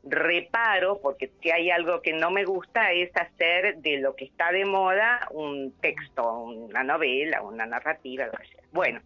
reparos, 0.04 0.98
porque 1.02 1.30
si 1.40 1.50
hay 1.50 1.70
algo 1.70 2.00
que 2.00 2.12
no 2.12 2.30
me 2.30 2.44
gusta 2.44 2.92
es 2.92 3.10
hacer 3.16 3.78
de 3.78 3.98
lo 3.98 4.14
que 4.14 4.26
está 4.26 4.52
de 4.52 4.64
moda 4.64 5.26
un 5.30 5.72
texto, 5.80 6.40
una 6.42 6.84
novela, 6.84 7.42
una 7.42 7.66
narrativa, 7.66 8.26
lo 8.26 8.32
que 8.32 8.46
sea. 8.46 8.62
Bueno, 8.72 9.00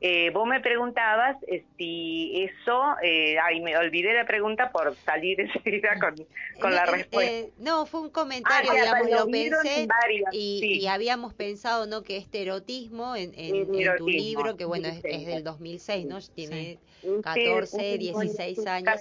eh, 0.00 0.30
vos 0.30 0.46
me 0.46 0.60
preguntabas 0.60 1.36
eh, 1.48 1.64
si 1.76 2.44
eso, 2.44 2.80
eh, 3.02 3.36
ay, 3.42 3.60
me 3.60 3.76
olvidé 3.76 4.14
la 4.14 4.24
pregunta 4.26 4.70
por 4.70 4.94
salir 4.94 5.40
enseguida 5.40 5.98
con, 5.98 6.14
con 6.60 6.72
la 6.72 6.86
respuesta. 6.86 7.48
no, 7.58 7.84
fue 7.84 8.02
un 8.02 8.10
comentario, 8.10 8.70
ah, 8.70 8.74
digamos, 8.74 9.10
lo 9.10 9.26
pensé 9.28 9.88
y, 10.30 10.86
habíamos 10.86 11.34
pensado, 11.34 11.86
¿no? 11.86 12.02
Que 12.02 12.16
este 12.16 12.42
erotismo 12.42 13.16
en, 13.16 13.32
en, 13.34 13.66
tu 13.96 14.08
libro, 14.08 14.56
que 14.56 14.64
bueno, 14.64 14.86
es, 14.86 15.02
del 15.02 15.42
2006, 15.42 16.06
¿no? 16.06 16.20
Tiene 16.20 16.78
14, 17.22 17.98
16 17.98 18.66
años, 18.66 19.00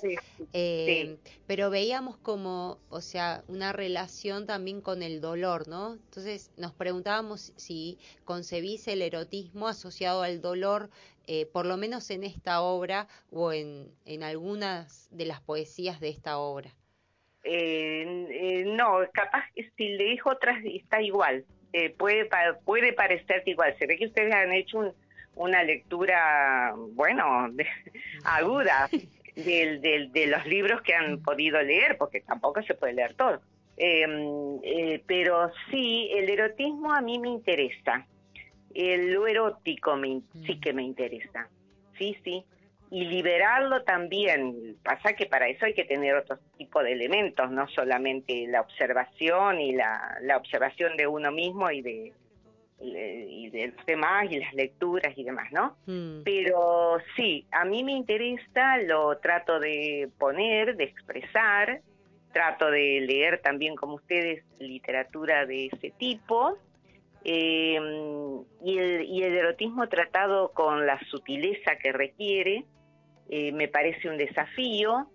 pero 1.46 1.70
veíamos 1.70 2.18
como, 2.18 2.80
o 2.90 3.02
sea, 3.02 3.44
una 3.48 3.72
relación 3.72 4.48
también 4.48 4.82
con 4.82 5.04
el 5.04 5.22
dolor, 5.22 5.68
¿no? 5.68 5.94
Entonces 5.94 6.50
nos 6.58 6.74
preguntábamos 6.74 7.54
si 7.56 8.00
concebís 8.26 8.88
el 8.88 9.04
erotismo 9.04 9.68
asociado 9.68 10.24
al 10.24 10.42
dolor 10.42 10.87
eh, 11.28 11.46
por 11.46 11.66
lo 11.66 11.78
menos 11.78 12.10
en 12.10 12.24
esta 12.24 12.62
obra 12.62 13.08
o 13.32 13.52
en, 13.54 13.92
en 14.06 14.24
algunas 14.24 15.08
de 15.12 15.26
las 15.26 15.42
poesías 15.42 16.00
de 16.00 16.10
esta 16.10 16.38
obra. 16.40 16.72
Eh, 17.44 18.28
eh, 18.30 18.64
no, 18.66 19.00
capaz 19.14 19.46
si 19.78 19.90
lees 19.90 20.20
otras 20.26 20.58
está 20.66 21.02
igual. 21.02 21.46
Eh, 21.74 21.90
puede, 21.92 22.28
puede 22.66 22.94
parecerte 22.94 23.52
igual. 23.52 23.76
Se 23.78 23.86
ve 23.88 23.98
que 23.98 24.06
ustedes 24.08 24.34
han 24.34 24.52
hecho 24.54 24.80
un- 24.80 24.94
una 25.36 25.64
lectura, 25.64 26.74
bueno, 26.94 27.48
de- 27.52 27.68
aguda 28.24 28.90
del, 29.36 29.82
del- 29.82 30.12
de 30.12 30.28
los 30.28 30.46
libros 30.48 30.82
que 30.82 30.96
han 30.96 31.22
podido 31.22 31.62
leer, 31.62 31.98
porque 31.98 32.22
tampoco 32.22 32.62
se 32.64 32.74
puede 32.74 32.94
leer 32.94 33.14
todo. 33.14 33.40
Eh, 33.78 34.06
eh, 34.64 35.04
pero 35.06 35.52
sí, 35.70 36.10
el 36.12 36.30
erotismo 36.30 36.92
a 36.92 37.02
mí 37.02 37.20
me 37.20 37.30
interesa. 37.30 38.08
El, 38.74 39.14
lo 39.14 39.28
erótico 39.28 39.96
me, 39.96 40.22
sí 40.46 40.60
que 40.60 40.74
me 40.74 40.84
interesa. 40.84 41.50
Sí, 41.98 42.18
sí. 42.24 42.44
Y 42.90 43.06
liberarlo 43.06 43.84
también. 43.84 44.78
Pasa 44.84 45.14
que 45.14 45.26
para 45.26 45.48
eso 45.48 45.66
hay 45.66 45.74
que 45.74 45.84
tener 45.84 46.16
otro 46.16 46.38
tipo 46.58 46.82
de 46.82 46.94
elementos, 46.94 47.52
no 47.52 47.68
solamente 47.70 48.48
la 48.48 48.62
observación 48.62 49.60
y 49.60 49.74
la, 49.74 50.18
la 50.22 50.38
observación 50.38 50.96
de 50.96 51.08
uno 51.08 51.32
mismo 51.32 51.70
y 51.70 51.82
de, 51.82 52.14
y 52.80 53.50
de 53.50 53.74
los 53.76 53.86
demás 53.86 54.28
y 54.32 54.40
las 54.40 54.54
lecturas 54.54 55.18
y 55.18 55.24
demás, 55.24 55.52
¿no? 55.52 55.76
Mm, 55.86 56.22
Pero 56.24 56.98
sí, 57.16 57.46
a 57.52 57.66
mí 57.66 57.84
me 57.84 57.94
interesa, 57.94 58.78
lo 58.86 59.18
trato 59.18 59.60
de 59.60 60.10
poner, 60.18 60.78
de 60.78 60.86
expresar, 60.86 61.82
trato 62.32 62.70
de 62.70 63.02
leer 63.02 63.42
también 63.42 63.76
como 63.76 63.96
ustedes 63.96 64.44
literatura 64.60 65.46
de 65.46 65.68
ese 65.68 65.92
tipo. 65.92 66.58
Eh, 67.30 67.78
y, 68.64 68.78
el, 68.78 69.04
y 69.06 69.22
el 69.24 69.34
erotismo 69.36 69.88
tratado 69.90 70.54
con 70.54 70.86
la 70.88 70.98
sutileza 71.10 71.76
que 71.76 71.92
requiere 71.92 72.64
eh, 73.30 73.52
me 73.52 73.68
parece 73.68 74.10
un 74.10 74.18
desafío 74.18 75.12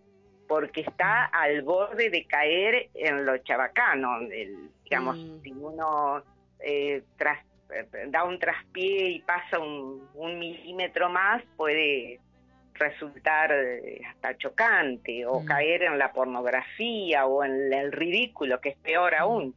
porque 0.46 0.82
está 0.82 1.24
al 1.24 1.62
borde 1.62 2.10
de 2.10 2.26
caer 2.26 2.90
en 2.94 3.24
lo 3.24 3.38
chabacano. 3.38 4.18
El- 4.30 4.68
digamos, 4.84 5.16
Mm. 5.16 5.40
si 5.42 5.52
uno 5.52 6.22
eh, 6.60 7.02
tras- 7.16 7.44
eh, 7.74 7.86
da 8.08 8.24
un 8.24 8.38
traspié 8.38 9.08
y 9.08 9.20
pasa 9.22 9.58
un, 9.58 10.06
un 10.14 10.38
milímetro 10.38 11.08
más, 11.08 11.42
puede 11.56 12.20
resultar 12.74 13.50
hasta 14.10 14.36
chocante 14.36 15.24
o 15.26 15.40
Mm. 15.40 15.44
caer 15.46 15.82
en 15.84 15.98
la 15.98 16.12
pornografía 16.12 17.24
o 17.26 17.42
en 17.42 17.72
el 17.72 17.90
ridículo, 17.90 18.60
que 18.60 18.68
es 18.70 18.76
peor 18.76 19.14
aún. 19.14 19.54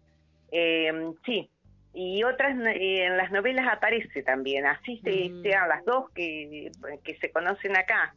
Eh, 0.51 0.91
sí, 1.25 1.49
y 1.95 2.23
otras 2.23 2.57
eh, 2.75 3.05
en 3.05 3.17
las 3.17 3.31
novelas 3.31 3.65
aparece 3.71 4.21
también, 4.23 4.65
así 4.65 4.99
se, 5.03 5.29
Mm. 5.29 5.41
sean 5.43 5.69
las 5.69 5.83
dos 5.85 6.09
que, 6.11 6.69
que 7.03 7.15
se 7.17 7.31
conocen 7.31 7.75
acá, 7.77 8.13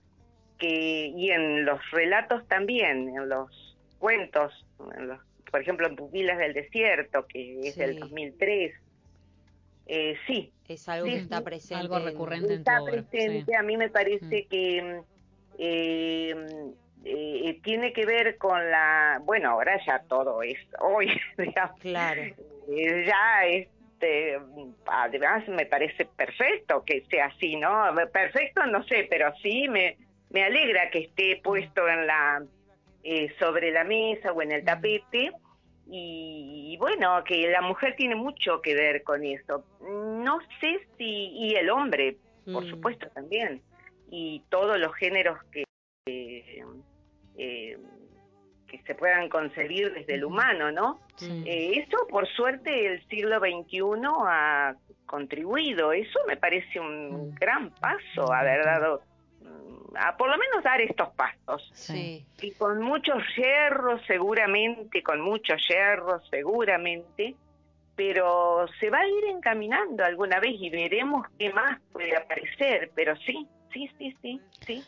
que 0.59 1.07
y 1.17 1.31
en 1.31 1.65
los 1.65 1.81
relatos 1.93 2.47
también, 2.49 3.09
en 3.17 3.29
los 3.29 3.77
cuentos, 3.99 4.53
en 4.97 5.07
los- 5.09 5.21
por 5.51 5.61
ejemplo 5.63 5.87
en 5.87 5.97
Pupilas 5.97 6.39
del 6.39 6.53
Desierto, 6.55 7.27
que 7.27 7.61
es 7.69 7.77
del 7.77 7.95
Sí. 7.95 8.01
2003, 8.01 8.75
eh, 9.87 10.17
sí, 10.27 10.53
es 10.69 10.89
algo 10.89 11.07
Sí, 11.07 11.13
que 11.13 11.19
está 11.21 11.43
presente. 11.43 11.75
algo 11.81 11.97
en- 11.99 12.05
recurrente. 12.05 12.55
en 12.55 12.65
tu 12.65 12.71
está 12.71 12.83
obra, 12.83 12.93
presente, 12.93 13.45
sí. 13.47 13.55
a 13.55 13.63
mí 13.63 13.77
me 13.77 13.89
parece 13.89 14.47
que 14.47 14.83
mm, 14.83 15.05
eh, 15.61 16.35
eh, 17.05 17.61
tiene 17.63 17.93
que 17.93 18.05
ver 18.07 18.37
con 18.39 18.71
la, 18.71 19.21
bueno, 19.25 19.51
ahora 19.51 19.81
ya 19.87 20.01
todo 20.09 20.43
es 20.43 20.59
hoy, 20.81 21.09
digamos, 21.39 21.81
Claro. 21.81 22.23
eh, 22.23 23.05
ya 23.07 23.47
este 23.47 24.39
además 24.87 25.49
me 25.49 25.67
parece 25.67 26.05
perfecto 26.05 26.85
que 26.85 27.05
sea 27.11 27.27
así 27.27 27.57
no 27.57 27.85
perfecto 28.13 28.65
no 28.67 28.85
sé 28.85 29.09
pero 29.11 29.33
sí 29.43 29.67
me 29.69 29.97
me 30.31 30.45
alegra 30.45 30.89
que 30.91 31.01
esté 31.01 31.41
puesto 31.43 31.89
en 31.89 32.07
la 32.07 32.43
eh, 33.03 33.33
sobre 33.39 33.71
la 33.73 33.85
mesa 33.85 34.33
o 34.33 34.43
en 34.43 34.53
el 34.53 34.65
tapete. 34.65 35.33
Y, 35.91 36.73
y 36.75 36.77
bueno 36.77 37.25
que 37.25 37.49
la 37.49 37.63
mujer 37.63 37.97
tiene 37.97 38.15
mucho 38.15 38.61
que 38.61 38.75
ver 38.75 39.03
con 39.03 39.25
eso. 39.25 39.65
No 39.81 40.39
sé 40.61 40.81
si 40.99 41.31
y 41.33 41.55
el 41.55 41.71
hombre 41.71 42.17
por 42.53 42.65
Mm, 42.65 42.71
supuesto 42.71 43.09
también. 43.15 43.63
Y 44.11 44.43
todos 44.51 44.79
los 44.79 44.95
géneros 44.97 45.39
que 45.53 45.63
eh, 45.63 45.68
eh, 47.39 47.79
que 48.67 48.83
se 48.83 48.95
puedan 48.95 49.29
concebir 49.29 49.93
desde 49.95 50.15
el 50.15 50.25
humano 50.25 50.71
no 50.71 51.01
eh, 51.21 51.85
eso, 51.85 52.07
por 52.09 52.29
suerte, 52.29 52.87
el 52.87 53.07
siglo 53.09 53.39
XXI 53.39 53.81
ha 54.27 54.75
contribuido. 55.07 55.93
Eso 55.93 56.21
me 56.27 56.37
parece 56.37 56.79
un 56.79 57.35
gran 57.35 57.71
paso, 57.71 58.33
haber 58.33 58.65
dado, 58.65 59.03
mm, 59.41 59.97
a 59.97 60.17
por 60.17 60.31
lo 60.31 60.39
menos 60.39 60.63
dar 60.63 60.81
estos 60.81 61.09
pasos. 61.11 61.69
sí. 61.75 62.25
Y 62.41 62.53
con 62.53 62.81
muchos 62.83 63.23
hierros, 63.37 64.01
seguramente, 64.07 65.03
con 65.03 65.21
muchos 65.21 65.61
hierros, 65.69 66.23
seguramente, 66.31 67.35
pero 67.97 68.67
se 68.79 68.91
va 68.91 69.01
a 69.01 69.09
ir 69.09 69.25
encaminando 69.25 70.05
alguna 70.05 70.39
vez 70.39 70.55
y 70.61 70.71
veremos 70.71 71.27
qué 71.37 71.53
más 71.53 71.81
puede 71.93 72.17
aparecer. 72.17 72.93
Pero 72.95 73.17
sí, 73.17 73.47
sí, 73.73 73.91
sí, 73.99 74.17
sí, 74.23 74.41
sí. 74.61 74.85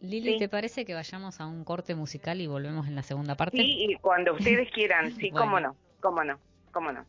Lili, 0.00 0.32
Sí. 0.32 0.38
¿te 0.38 0.48
parece 0.48 0.84
que 0.86 0.94
vayamos 0.94 1.40
a 1.40 1.46
un 1.46 1.62
corte 1.64 1.94
musical 1.94 2.40
y 2.40 2.46
volvemos 2.46 2.86
en 2.88 2.94
la 2.96 3.02
segunda 3.02 3.34
parte? 3.36 3.58
Sí, 3.58 3.86
y 3.90 3.94
cuando 3.96 4.32
ustedes 4.34 4.70
quieran, 4.72 5.12
sí, 5.12 5.30
Bueno. 5.30 5.44
cómo 5.44 5.60
no, 5.60 5.76
cómo 6.00 6.24
no, 6.24 6.40
cómo 6.72 6.92
no. 6.92 7.06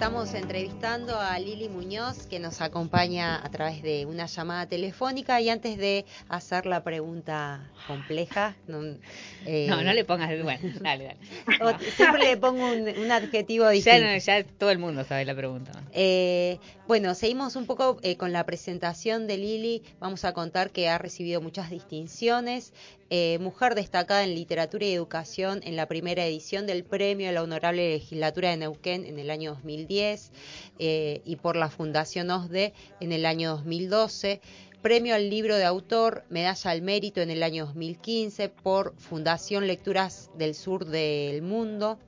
Estamos 0.00 0.32
entrevistando 0.32 1.20
a 1.20 1.38
Lili 1.38 1.68
Muñoz, 1.68 2.26
que 2.26 2.38
nos 2.38 2.62
acompaña 2.62 3.36
a 3.44 3.50
través 3.50 3.82
de 3.82 4.06
una 4.06 4.24
llamada 4.24 4.64
telefónica. 4.66 5.42
Y 5.42 5.50
antes 5.50 5.76
de 5.76 6.06
hacer 6.30 6.64
la 6.64 6.82
pregunta 6.82 7.70
compleja, 7.86 8.56
no, 8.66 8.96
eh, 9.44 9.66
No, 9.68 9.82
no 9.82 9.92
le 9.92 10.06
pongas. 10.06 10.30
Bueno, 10.42 10.70
dale, 10.80 11.18
dale. 11.58 11.78
siempre 11.96 12.24
le 12.24 12.38
pongo 12.38 12.64
un, 12.72 12.88
un 12.88 13.12
adjetivo 13.12 13.64
Ya, 13.66 13.70
distinto. 13.72 14.06
no, 14.06 14.16
ya 14.16 14.42
todo 14.42 14.70
el 14.70 14.78
mundo 14.78 15.04
sabe 15.04 15.26
la 15.26 15.34
pregunta. 15.34 15.72
Eh, 15.92 16.58
bueno, 16.88 17.14
seguimos 17.14 17.54
un 17.54 17.66
poco 17.66 17.98
eh, 18.02 18.16
con 18.16 18.32
la 18.32 18.46
presentación 18.46 19.26
de 19.26 19.36
Lili. 19.36 19.82
Vamos 20.00 20.24
a 20.24 20.32
contar 20.32 20.70
que 20.70 20.88
ha 20.88 20.96
recibido 20.96 21.42
muchas 21.42 21.68
distinciones. 21.68 22.72
Eh, 23.12 23.38
mujer 23.40 23.74
destacada 23.74 24.22
en 24.22 24.36
literatura 24.36 24.86
y 24.86 24.92
educación 24.92 25.60
en 25.64 25.74
la 25.74 25.86
primera 25.88 26.24
edición 26.24 26.66
del 26.66 26.84
premio 26.84 27.28
a 27.28 27.32
la 27.32 27.42
Honorable 27.42 27.94
Legislatura 27.94 28.50
de 28.50 28.56
Neuquén 28.58 29.04
en 29.04 29.18
el 29.18 29.30
año 29.30 29.50
2010 29.54 29.89
eh, 29.90 31.20
y 31.24 31.36
por 31.36 31.56
la 31.56 31.68
Fundación 31.68 32.30
OSDE 32.30 32.72
en 33.00 33.10
el 33.12 33.26
año 33.26 33.50
2012. 33.50 34.40
Premio 34.82 35.14
al 35.14 35.28
libro 35.28 35.56
de 35.56 35.64
autor, 35.64 36.24
medalla 36.30 36.70
al 36.70 36.80
mérito 36.80 37.20
en 37.20 37.30
el 37.30 37.42
año 37.42 37.66
2015 37.66 38.48
por 38.48 38.94
Fundación 38.96 39.66
Lecturas 39.66 40.30
del 40.38 40.54
Sur 40.54 40.86
del 40.86 41.42
Mundo 41.42 41.98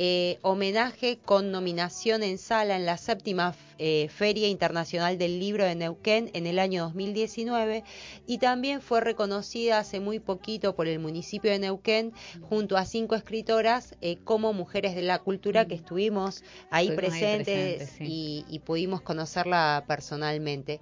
eh, 0.00 0.38
homenaje 0.42 1.18
con 1.24 1.50
nominación 1.50 2.22
en 2.22 2.38
sala 2.38 2.76
en 2.76 2.86
la 2.86 2.96
séptima 2.96 3.54
eh, 3.78 4.08
Feria 4.08 4.46
Internacional 4.46 5.18
del 5.18 5.40
Libro 5.40 5.64
de 5.64 5.74
Neuquén 5.74 6.30
en 6.34 6.46
el 6.46 6.60
año 6.60 6.84
2019 6.84 7.82
y 8.26 8.38
también 8.38 8.80
fue 8.80 9.00
reconocida 9.00 9.78
hace 9.80 9.98
muy 9.98 10.20
poquito 10.20 10.76
por 10.76 10.86
el 10.86 11.00
municipio 11.00 11.50
de 11.50 11.58
Neuquén 11.58 12.12
junto 12.42 12.76
a 12.76 12.84
cinco 12.84 13.16
escritoras 13.16 13.96
eh, 14.00 14.18
como 14.22 14.52
mujeres 14.52 14.94
de 14.94 15.02
la 15.02 15.18
cultura 15.18 15.66
que 15.66 15.74
estuvimos 15.74 16.42
ahí 16.70 16.88
Estuvimos 16.88 17.12
ahí 17.14 17.28
presentes 17.28 17.76
presentes, 17.76 17.90
sí. 17.98 18.04
y, 18.06 18.44
y 18.48 18.58
pudimos 18.60 19.00
conocerla 19.00 19.84
personalmente. 19.88 20.80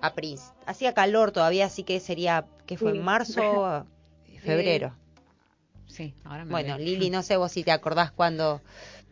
A 0.00 0.12
Prince. 0.12 0.52
Hacía 0.66 0.92
calor 0.92 1.32
todavía, 1.32 1.64
así 1.64 1.82
que 1.82 1.98
sería, 1.98 2.44
que 2.66 2.76
fue 2.76 2.92
Sí. 2.92 2.98
en 2.98 3.04
marzo, 3.04 3.86
febrero. 4.42 4.94
Sí, 5.94 6.12
ahora 6.24 6.44
me 6.44 6.50
Bueno. 6.50 6.76
Lili, 6.76 7.08
no 7.08 7.22
sé 7.22 7.36
vos 7.36 7.52
si 7.52 7.62
te 7.62 7.70
acordás 7.70 8.10
cuando 8.10 8.60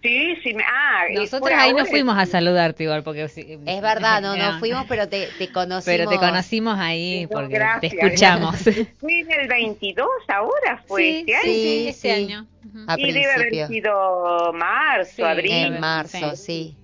Sí, 0.03 0.35
sí, 0.43 0.53
me- 0.53 0.65
ah, 0.65 1.05
Nosotros 1.15 1.53
ahí 1.57 1.73
no 1.73 1.87
fuimos 1.87 2.19
a 2.19 2.27
saludarte 2.27 2.83
igual, 2.83 3.05
porque... 3.05 3.29
sí, 3.29 3.57
Es 3.67 3.81
verdad, 3.81 4.21
no, 4.21 4.37
no 4.37 4.59
fuimos, 4.59 4.85
pero 4.89 5.09
te, 5.09 5.29
te 5.39 5.47
conocimos. 5.53 5.85
Pero 5.85 6.09
te 6.11 6.19
conocimos 6.19 6.77
ahí 6.81 7.29
porque 7.31 7.55
gracias. 7.55 7.93
te 7.93 8.05
escuchamos. 8.05 8.57
Fue 8.99 9.21
en 9.21 9.31
el 9.31 9.47
22 9.47 10.09
ahora, 10.27 10.83
fue 10.89 11.03
sí, 11.03 11.19
este 11.21 11.35
año. 11.37 11.43
sí, 11.45 11.63
Sí, 11.63 11.89
este 11.89 12.01
sí. 12.17 12.25
año. 12.25 12.47
Ujú. 12.67 12.79
A 12.89 12.99
y 12.99 13.13
debe 13.13 13.25
haber 13.33 13.49
principio. 13.49 13.69
sido 13.69 14.53
marzo, 14.55 15.13
Sí, 15.15 15.23
abril. 15.23 15.53
En 15.53 15.81
marzo, 15.81 16.35
sí. 16.35 16.77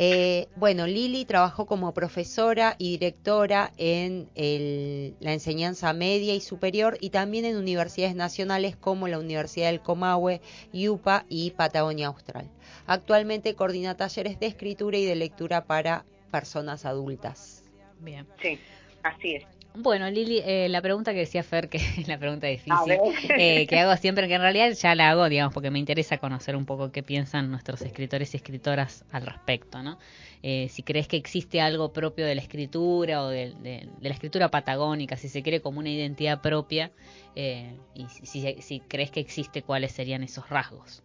Eh, 0.00 0.46
bueno, 0.54 0.86
Lili 0.86 1.24
trabajó 1.24 1.66
como 1.66 1.92
profesora 1.92 2.76
y 2.78 2.92
directora 2.92 3.72
en 3.78 4.30
el- 4.36 5.16
la 5.18 5.32
enseñanza 5.32 5.92
media 5.92 6.36
y 6.36 6.40
superior 6.40 6.96
y 7.00 7.10
también 7.10 7.44
en 7.44 7.56
universidades 7.56 8.14
nacionales 8.14 8.76
como 8.76 9.08
la 9.08 9.18
Universidad 9.18 9.70
del 9.70 9.80
Comahue, 9.80 10.40
UPA 10.72 11.26
y 11.28 11.50
Patagonia 11.50 12.06
Austral. 12.06 12.48
Actualmente 12.86 13.56
coordina 13.56 13.96
talleres 13.96 14.38
de 14.38 14.46
escritura 14.46 14.98
y 14.98 15.04
de 15.04 15.16
lectura 15.16 15.64
para 15.64 16.04
personas 16.30 16.84
adultas. 16.84 17.64
Bien. 17.98 18.24
Sí, 18.40 18.60
así 19.02 19.34
es. 19.34 19.57
Bueno, 19.80 20.10
Lili, 20.10 20.42
eh, 20.44 20.68
la 20.68 20.82
pregunta 20.82 21.12
que 21.12 21.20
decía 21.20 21.44
Fer, 21.44 21.68
que 21.68 21.76
es 21.76 22.08
la 22.08 22.18
pregunta 22.18 22.48
difícil, 22.48 22.98
eh, 23.38 23.64
que 23.68 23.78
hago 23.78 23.96
siempre, 23.96 24.26
que 24.26 24.34
en 24.34 24.40
realidad 24.40 24.72
ya 24.72 24.96
la 24.96 25.10
hago, 25.10 25.28
digamos, 25.28 25.54
porque 25.54 25.70
me 25.70 25.78
interesa 25.78 26.18
conocer 26.18 26.56
un 26.56 26.66
poco 26.66 26.90
qué 26.90 27.04
piensan 27.04 27.48
nuestros 27.52 27.82
escritores 27.82 28.34
y 28.34 28.38
escritoras 28.38 29.04
al 29.12 29.24
respecto, 29.24 29.80
¿no? 29.84 29.98
Eh, 30.42 30.68
si 30.68 30.82
crees 30.82 31.06
que 31.06 31.16
existe 31.16 31.60
algo 31.60 31.92
propio 31.92 32.26
de 32.26 32.34
la 32.34 32.40
escritura 32.40 33.22
o 33.22 33.28
de, 33.28 33.88
la 34.00 34.08
escritura 34.08 34.48
patagónica, 34.48 35.16
si 35.16 35.28
se 35.28 35.44
quiere 35.44 35.60
como 35.60 35.78
una 35.78 35.90
identidad 35.90 36.40
propia, 36.40 36.90
y 37.36 38.08
si, 38.08 38.60
si 38.60 38.80
crees 38.80 39.12
que 39.12 39.20
existe, 39.20 39.62
cuáles 39.62 39.92
serían 39.92 40.24
esos 40.24 40.48
rasgos. 40.48 41.04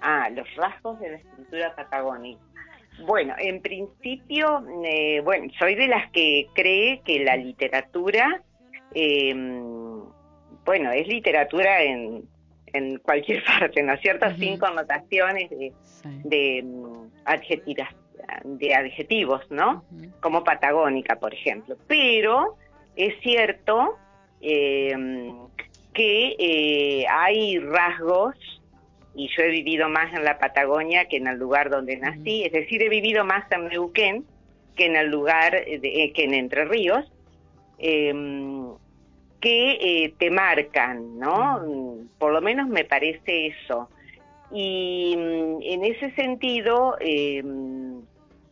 Ah, 0.00 0.28
los 0.30 0.46
rasgos 0.54 1.00
de 1.00 1.10
la 1.10 1.16
escritura 1.16 1.74
patagónica. 1.74 2.40
Bueno, 3.00 3.34
en 3.38 3.60
principio, 3.62 4.64
eh, 4.84 5.20
bueno, 5.24 5.52
soy 5.58 5.74
de 5.74 5.88
las 5.88 6.10
que 6.12 6.46
cree 6.54 7.00
que 7.04 7.24
la 7.24 7.36
literatura, 7.36 8.42
eh, 8.94 9.34
bueno, 10.64 10.92
es 10.92 11.08
literatura 11.08 11.82
en, 11.82 12.24
en 12.72 12.98
cualquier 12.98 13.42
parte, 13.58 13.82
¿no 13.82 13.94
es 13.94 14.00
cierto? 14.00 14.26
Sin 14.36 14.58
connotaciones 14.58 15.50
de, 15.50 15.72
de, 16.24 16.62
mm, 16.62 17.10
de 18.44 18.74
adjetivos, 18.74 19.42
¿no? 19.50 19.84
Como 20.20 20.44
patagónica, 20.44 21.16
por 21.16 21.34
ejemplo. 21.34 21.76
Pero 21.86 22.56
es 22.96 23.14
cierto 23.20 23.96
eh, 24.40 24.94
que 25.94 26.36
eh, 26.38 27.06
hay 27.08 27.58
rasgos 27.58 28.34
y 29.14 29.28
yo 29.36 29.42
he 29.42 29.50
vivido 29.50 29.88
más 29.88 30.12
en 30.14 30.24
la 30.24 30.38
Patagonia 30.38 31.06
que 31.06 31.18
en 31.18 31.26
el 31.26 31.38
lugar 31.38 31.70
donde 31.70 31.96
nací, 31.96 32.44
es 32.44 32.52
decir, 32.52 32.82
he 32.82 32.88
vivido 32.88 33.24
más 33.24 33.50
en 33.50 33.68
Neuquén 33.68 34.24
que 34.76 34.86
en 34.86 34.96
el 34.96 35.10
lugar, 35.10 35.52
de, 35.52 35.80
eh, 35.82 36.12
que 36.14 36.24
en 36.24 36.34
Entre 36.34 36.64
Ríos, 36.64 37.04
em, 37.78 38.68
que 39.40 39.72
eh, 39.72 40.14
te 40.18 40.30
marcan, 40.30 41.18
¿no? 41.18 41.60
Por 42.18 42.32
lo 42.32 42.40
menos 42.40 42.68
me 42.68 42.84
parece 42.84 43.48
eso. 43.48 43.90
Y 44.50 45.14
mm, 45.16 45.62
en 45.62 45.84
ese 45.84 46.10
sentido, 46.12 46.96
em, 47.00 48.02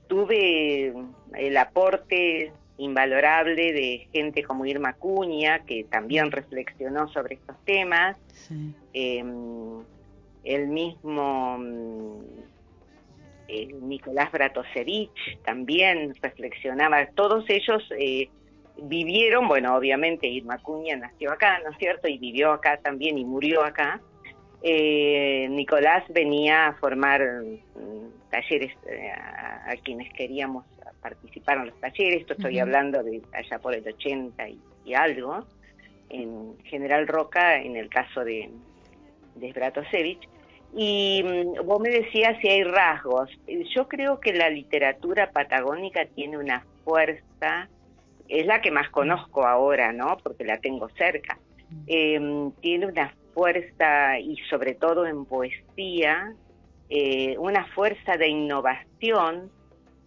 tuve 0.08 0.92
el 1.34 1.56
aporte 1.56 2.52
invalorable 2.76 3.72
de 3.72 4.08
gente 4.12 4.42
como 4.42 4.66
Irma 4.66 4.94
Cuña, 4.94 5.60
que 5.60 5.84
también 5.84 6.30
reflexionó 6.30 7.08
sobre 7.12 7.36
estos 7.36 7.56
temas. 7.64 8.16
Sí. 8.32 8.74
El 10.44 10.68
mismo 10.68 11.58
mm, 11.58 12.20
Nicolás 13.82 14.30
Bratosevich 14.32 15.38
también 15.44 16.14
reflexionaba, 16.22 17.06
todos 17.14 17.44
ellos 17.48 17.82
eh, 17.98 18.28
vivieron, 18.82 19.48
bueno, 19.48 19.76
obviamente 19.76 20.26
Irma 20.26 20.58
Cuña 20.58 20.96
nació 20.96 21.32
acá, 21.32 21.60
¿no 21.64 21.70
es 21.70 21.78
cierto? 21.78 22.08
Y 22.08 22.18
vivió 22.18 22.52
acá 22.52 22.78
también 22.78 23.18
y 23.18 23.24
murió 23.24 23.64
acá. 23.64 24.00
Eh, 24.62 25.48
Nicolás 25.50 26.04
venía 26.10 26.68
a 26.68 26.72
formar 26.74 27.22
mm, 27.22 28.30
talleres 28.30 28.72
eh, 28.86 29.10
a, 29.10 29.74
quienes 29.82 30.12
queríamos 30.12 30.64
participar 31.00 31.58
en 31.58 31.66
los 31.66 31.80
talleres, 31.80 32.20
esto 32.20 32.34
estoy 32.34 32.58
hablando 32.58 33.02
de 33.02 33.22
allá 33.32 33.58
por 33.58 33.74
el 33.74 33.86
80 33.86 34.48
y, 34.84 34.94
algo, 34.94 35.46
en 36.10 36.58
General 36.64 37.06
Roca, 37.06 37.56
en 37.56 37.76
el 37.76 37.88
caso 37.88 38.22
de, 38.22 38.50
de 39.34 39.52
Bratosevich. 39.52 40.28
Y 40.74 41.22
mm, 41.24 41.66
vos 41.66 41.80
me 41.80 41.90
decías 41.90 42.38
si 42.40 42.48
hay 42.48 42.64
rasgos. 42.64 43.30
Yo 43.74 43.88
creo 43.88 44.20
que 44.20 44.32
la 44.32 44.50
literatura 44.50 45.30
patagónica 45.30 46.06
tiene 46.06 46.38
una 46.38 46.64
fuerza, 46.84 47.68
es 48.28 48.46
la 48.46 48.60
que 48.60 48.70
más 48.70 48.88
conozco 48.90 49.46
ahora, 49.46 49.92
¿no? 49.92 50.16
Porque 50.22 50.44
la 50.44 50.58
tengo 50.58 50.88
cerca. 50.90 51.38
Em, 51.86 52.52
tiene 52.60 52.86
una 52.86 53.14
fuerza, 53.34 54.18
y 54.18 54.36
sobre 54.48 54.74
todo 54.74 55.06
en 55.06 55.24
poesía, 55.24 56.34
eh, 56.88 57.36
una 57.38 57.66
fuerza 57.66 58.16
de 58.16 58.28
innovación 58.28 59.50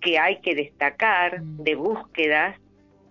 que 0.01 0.19
hay 0.19 0.41
que 0.41 0.55
destacar, 0.55 1.41
de 1.41 1.75
búsquedas, 1.75 2.59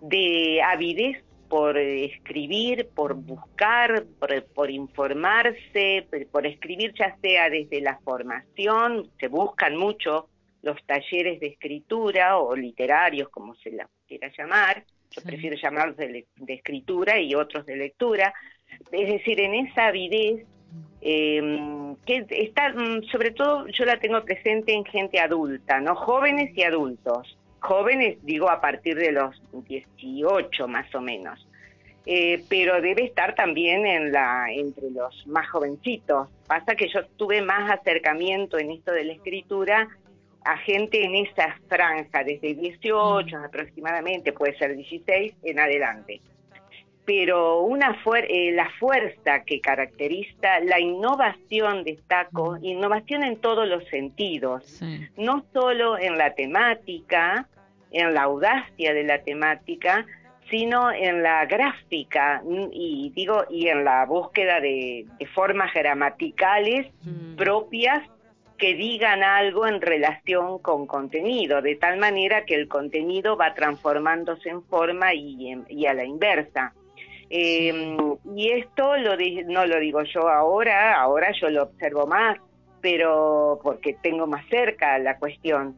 de 0.02 0.60
avidez 0.62 1.22
por 1.52 1.76
escribir, 1.76 2.88
por 2.94 3.12
buscar, 3.12 4.06
por, 4.54 4.70
informarse, 4.70 6.06
por, 6.30 6.46
escribir 6.46 6.94
ya 6.98 7.14
sea 7.20 7.50
desde 7.50 7.82
la 7.82 7.98
formación, 7.98 9.10
se 9.20 9.28
buscan 9.28 9.76
mucho 9.76 10.30
los 10.62 10.82
talleres 10.86 11.40
de 11.40 11.48
escritura 11.48 12.38
o 12.38 12.56
literarios, 12.56 13.28
como 13.28 13.54
se 13.56 13.70
la 13.70 13.86
quiera 14.08 14.32
llamar, 14.34 14.82
yo 15.10 15.22
prefiero 15.22 15.54
llamarlos 15.62 15.98
de, 15.98 16.26
escritura 16.48 17.20
y 17.20 17.34
otros 17.34 17.66
de 17.66 17.76
lectura, 17.76 18.32
es 18.90 19.08
decir, 19.12 19.38
en 19.38 19.54
esa 19.66 19.88
avidez 19.88 20.46
em, 21.02 21.96
que 22.06 22.24
está, 22.30 22.70
mm, 22.70 23.02
sobre 23.12 23.32
todo 23.32 23.66
yo 23.68 23.84
la 23.84 24.00
tengo 24.00 24.24
presente 24.24 24.72
en 24.72 24.86
gente 24.86 25.20
adulta, 25.20 25.80
¿no? 25.80 25.96
Jóvenes 25.96 26.56
y 26.56 26.62
adultos 26.62 27.36
jóvenes, 27.62 28.18
digo 28.22 28.50
a 28.50 28.60
partir 28.60 28.96
de 28.96 29.12
los 29.12 29.40
18 29.52 30.68
más 30.68 30.94
o 30.94 31.00
menos. 31.00 31.46
Eh, 32.04 32.42
pero 32.48 32.80
debe 32.80 33.04
estar 33.04 33.36
también 33.36 33.86
en 33.86 34.10
la 34.10 34.52
entre 34.52 34.90
los 34.90 35.24
más 35.28 35.48
jovencitos. 35.48 36.28
Pasa 36.48 36.74
que 36.74 36.88
yo 36.88 37.06
tuve 37.16 37.42
más 37.42 37.70
acercamiento 37.70 38.58
en 38.58 38.72
esto 38.72 38.92
de 38.92 39.04
la 39.04 39.12
escritura 39.12 39.88
a 40.44 40.56
gente 40.58 41.04
en 41.04 41.14
esa 41.14 41.56
franja, 41.68 42.24
desde 42.24 42.54
18 42.54 43.38
mm. 43.38 43.44
aproximadamente, 43.44 44.32
puede 44.32 44.56
ser 44.58 44.76
16 44.76 45.34
en 45.44 45.60
adelante. 45.60 46.20
Pero 47.04 47.60
una 47.62 47.96
eh, 48.28 48.52
la 48.52 48.70
fuerza 48.78 49.42
que 49.44 49.60
caracteriza 49.60 50.60
la 50.64 50.78
innovación, 50.78 51.84
destaco, 51.84 52.58
mm. 52.58 52.64
innovación 52.64 53.24
en 53.24 53.36
todos 53.36 53.68
los 53.68 53.84
sentidos, 53.88 54.80
no 55.16 55.44
solo 55.52 55.98
en 55.98 56.16
la 56.16 56.34
temática, 56.34 57.48
en 57.92 58.14
la 58.14 58.22
audacia 58.22 58.94
de 58.94 59.04
la 59.04 59.22
temática, 59.22 60.06
sino 60.50 60.92
en 60.92 61.22
la 61.22 61.46
gráfica 61.46 62.42
y 62.72 63.10
digo 63.14 63.44
y 63.48 63.68
en 63.68 63.84
la 63.84 64.04
búsqueda 64.06 64.60
de, 64.60 65.06
formas 65.34 65.72
gramaticales 65.72 66.92
mm. 67.02 67.36
propias 67.36 68.02
que 68.58 68.74
digan 68.74 69.24
algo 69.24 69.66
en 69.66 69.80
relación 69.80 70.58
con 70.60 70.86
contenido, 70.86 71.62
de 71.62 71.74
tal 71.74 71.98
manera 71.98 72.44
que 72.44 72.54
el 72.54 72.68
contenido 72.68 73.36
va 73.36 73.54
transformándose 73.54 74.50
en 74.50 74.62
forma 74.62 75.14
y, 75.14 75.52
a 75.84 75.94
la 75.94 76.04
inversa. 76.04 76.72
Em, 77.28 77.96
y 78.36 78.50
esto 78.50 78.96
lo 78.98 79.16
no 79.46 79.66
lo 79.66 79.80
digo 79.80 80.02
yo 80.04 80.28
ahora, 80.28 81.00
ahora 81.00 81.32
yo 81.40 81.48
lo 81.48 81.64
observo 81.64 82.06
más, 82.06 82.38
pero 82.80 83.58
porque 83.62 83.96
tengo 84.02 84.26
más 84.26 84.46
cerca 84.48 84.98
la 84.98 85.16
cuestión 85.18 85.76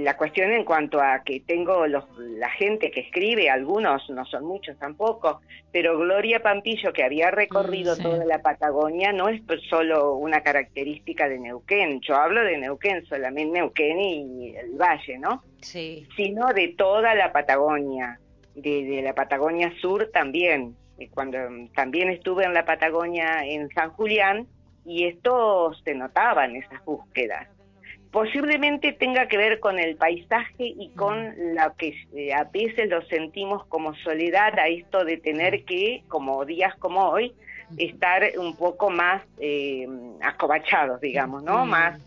la 0.00 0.16
cuestión 0.16 0.52
en 0.52 0.64
cuanto 0.64 1.00
a 1.00 1.22
que 1.22 1.40
tengo 1.40 1.86
los, 1.86 2.04
la 2.18 2.50
gente 2.50 2.90
que 2.90 3.00
escribe, 3.00 3.50
algunos, 3.50 4.08
no 4.10 4.24
son 4.24 4.44
muchos 4.44 4.78
tampoco, 4.78 5.40
pero 5.72 5.98
Gloria 5.98 6.40
Pampillo, 6.42 6.92
que 6.92 7.04
había 7.04 7.30
recorrido 7.30 7.96
toda 7.96 8.24
la 8.24 8.42
Patagonia, 8.42 9.12
no 9.12 9.28
es 9.28 9.42
solo 9.68 10.14
una 10.14 10.42
característica 10.42 11.28
de 11.28 11.38
Neuquén, 11.38 12.00
yo 12.00 12.16
hablo 12.16 12.42
de 12.42 12.58
Neuquén, 12.58 13.04
solamente 13.06 13.58
Neuquén 13.58 14.00
y 14.00 14.56
el 14.56 14.72
Valle, 14.76 15.18
¿no? 15.18 15.42
Sí. 15.60 16.06
Sino 16.16 16.52
de 16.52 16.68
toda 16.76 17.14
la 17.14 17.32
Patagonia, 17.32 18.20
de, 18.54 18.84
de 18.84 19.02
la 19.02 19.14
Patagonia 19.14 19.72
Sur 19.80 20.10
también, 20.12 20.76
cuando 21.10 21.38
también 21.74 22.10
estuve 22.10 22.44
en 22.44 22.54
la 22.54 22.64
Patagonia 22.64 23.44
en 23.44 23.68
San 23.70 23.90
Julián, 23.90 24.46
y 24.84 25.04
esto 25.04 25.74
se 25.84 25.94
notaba 25.94 26.44
en 26.44 26.56
esas 26.56 26.84
búsquedas 26.84 27.48
posiblemente 28.10 28.92
tenga 28.92 29.28
que 29.28 29.36
ver 29.36 29.60
con 29.60 29.78
el 29.78 29.96
paisaje 29.96 30.64
y 30.66 30.90
con 30.90 31.34
lo 31.54 31.74
que 31.76 31.94
eh, 32.14 32.32
a 32.32 32.44
veces 32.44 32.88
lo 32.88 33.02
sentimos 33.02 33.66
como 33.66 33.94
soledad, 33.96 34.58
a 34.58 34.68
esto 34.68 35.04
de 35.04 35.16
tener 35.18 35.64
que, 35.64 36.02
como 36.08 36.44
días 36.44 36.74
como 36.76 37.08
hoy, 37.08 37.34
estar 37.76 38.22
un 38.38 38.56
poco 38.56 38.90
más 38.90 39.22
eh, 39.38 39.86
acobachados, 40.22 41.00
digamos, 41.00 41.42
¿no? 41.42 41.66
Más 41.66 42.00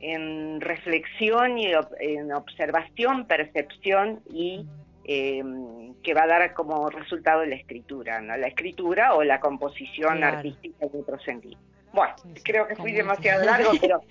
en, 0.00 0.60
reflexión 0.60 1.58
y 1.58 1.70
en 2.00 2.32
observación, 2.32 3.26
percepción 3.26 4.20
y 4.32 4.66
em, 5.04 5.94
que 6.02 6.14
va 6.14 6.24
a 6.24 6.26
dar 6.26 6.54
como 6.54 6.88
resultado 6.90 7.44
la 7.44 7.54
escritura, 7.54 8.20
¿no? 8.20 8.36
La 8.36 8.48
escritura 8.48 9.14
o 9.14 9.22
la 9.22 9.40
composición 9.40 10.24
artística 10.24 10.86
en 10.86 11.00
otro 11.00 11.18
sentido. 11.20 11.58
Bueno, 11.92 12.14
creo 12.42 12.66
que 12.66 12.76
fui 12.76 12.92
demasiado 12.92 13.44
largo, 13.44 13.72
pero 13.80 14.02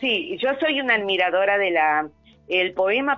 sí, 0.00 0.36
yo 0.38 0.50
soy 0.60 0.80
una 0.80 0.94
admiradora 0.94 1.58
de 1.58 1.70
la 1.70 2.08
el 2.48 2.72
poema 2.74 3.16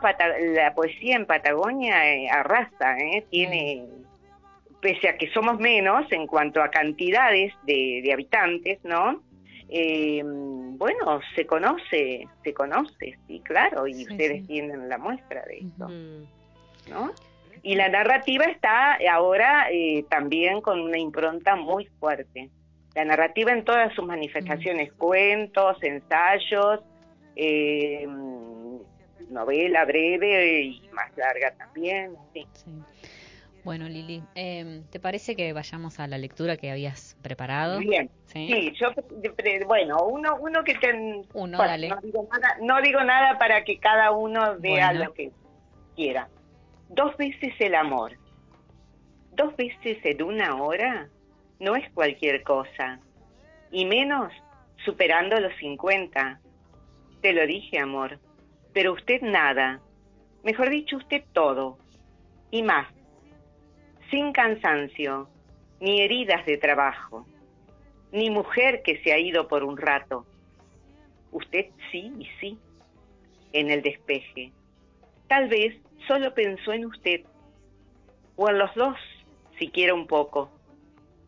la 0.54 0.74
poesía 0.74 1.16
en 1.16 1.24
Patagonia 1.24 2.14
eh, 2.14 2.28
arrasa, 2.28 2.98
¿eh? 2.98 3.24
tiene 3.30 3.86
pese 4.82 5.08
a 5.08 5.16
que 5.16 5.30
somos 5.30 5.58
menos 5.58 6.10
en 6.10 6.26
cuanto 6.26 6.60
a 6.60 6.68
cantidades 6.68 7.54
de, 7.62 8.10
habitantes, 8.12 8.80
¿no? 8.84 9.22
Eh, 9.68 10.22
bueno, 10.24 11.20
se 11.34 11.46
conoce, 11.46 12.28
se 12.42 12.52
conoce, 12.52 13.16
sí, 13.26 13.40
claro, 13.44 13.86
y 13.86 14.02
ustedes 14.02 14.46
tienen 14.46 14.88
la 14.88 14.98
muestra 14.98 15.44
de 15.46 15.58
esto, 15.60 15.88
¿no? 16.90 17.12
Y 17.62 17.76
la 17.76 17.88
narrativa 17.88 18.44
está 18.46 18.98
ahora 19.10 19.68
eh, 19.70 20.04
también 20.10 20.60
con 20.60 20.80
una 20.80 20.98
impronta 20.98 21.54
muy 21.54 21.86
fuerte. 22.00 22.50
La 22.94 23.04
narrativa 23.04 23.52
en 23.52 23.64
todas 23.64 23.94
sus 23.94 24.04
manifestaciones, 24.04 24.92
cuentos, 24.92 25.82
ensayos, 25.82 26.80
eh, 27.36 28.06
novela 29.30 29.84
breve 29.84 30.62
y 30.62 30.88
más 30.92 31.16
larga 31.16 31.52
también. 31.56 32.14
Sí. 32.32 32.46
Bueno, 33.64 33.88
Lili, 33.88 34.22
eh, 34.34 34.82
¿te 34.90 34.98
parece 34.98 35.36
que 35.36 35.52
vayamos 35.52 36.00
a 36.00 36.08
la 36.08 36.18
lectura 36.18 36.56
que 36.56 36.70
habías 36.70 37.16
preparado? 37.22 37.78
Bien. 37.78 38.10
Sí, 38.26 38.72
yo, 38.74 38.88
bueno, 39.66 40.04
uno, 40.04 40.36
uno 40.40 40.64
que 40.64 40.74
ten, 40.74 41.24
uno, 41.32 41.58
dale. 41.58 41.88
No 41.88 42.00
digo, 42.02 42.28
nada, 42.32 42.56
no 42.60 42.82
digo 42.82 43.04
nada 43.04 43.38
para 43.38 43.62
que 43.62 43.78
cada 43.78 44.10
uno 44.10 44.58
vea 44.58 44.92
lo 44.92 45.12
que 45.14 45.30
quiera. 45.94 46.28
Dos 46.88 47.16
veces 47.16 47.54
el 47.60 47.76
amor. 47.76 48.18
Dos 49.34 49.56
veces 49.56 49.98
en 50.02 50.22
una 50.22 50.60
hora 50.60 51.08
no 51.62 51.74
es 51.76 51.90
cualquier 51.92 52.42
cosa. 52.42 53.00
Y 53.70 53.86
menos 53.86 54.30
superando 54.84 55.40
los 55.40 55.54
50. 55.56 56.40
Te 57.22 57.32
lo 57.32 57.46
dije, 57.46 57.78
amor. 57.78 58.18
Pero 58.74 58.92
usted 58.92 59.22
nada. 59.22 59.80
Mejor 60.44 60.68
dicho, 60.68 60.98
usted 60.98 61.24
todo. 61.32 61.78
Y 62.50 62.62
más 62.62 62.86
sin 64.12 64.30
cansancio, 64.32 65.26
ni 65.80 66.02
heridas 66.02 66.44
de 66.44 66.58
trabajo, 66.58 67.26
ni 68.12 68.28
mujer 68.28 68.82
que 68.82 69.02
se 69.02 69.10
ha 69.10 69.18
ido 69.18 69.48
por 69.48 69.64
un 69.64 69.78
rato. 69.78 70.26
Usted 71.32 71.70
sí 71.90 72.12
y 72.18 72.28
sí, 72.38 72.58
en 73.54 73.70
el 73.70 73.80
despeje. 73.80 74.52
Tal 75.28 75.48
vez 75.48 75.74
solo 76.06 76.34
pensó 76.34 76.74
en 76.74 76.84
usted, 76.84 77.22
o 78.36 78.50
en 78.50 78.58
los 78.58 78.74
dos, 78.74 78.98
siquiera 79.58 79.94
un 79.94 80.06
poco. 80.06 80.50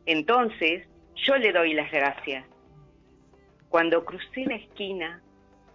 Entonces, 0.07 0.87
yo 1.15 1.37
le 1.37 1.53
doy 1.53 1.75
las 1.75 1.91
gracias. 1.91 2.45
Cuando 3.69 4.05
crucé 4.05 4.45
la 4.47 4.57
esquina, 4.57 5.23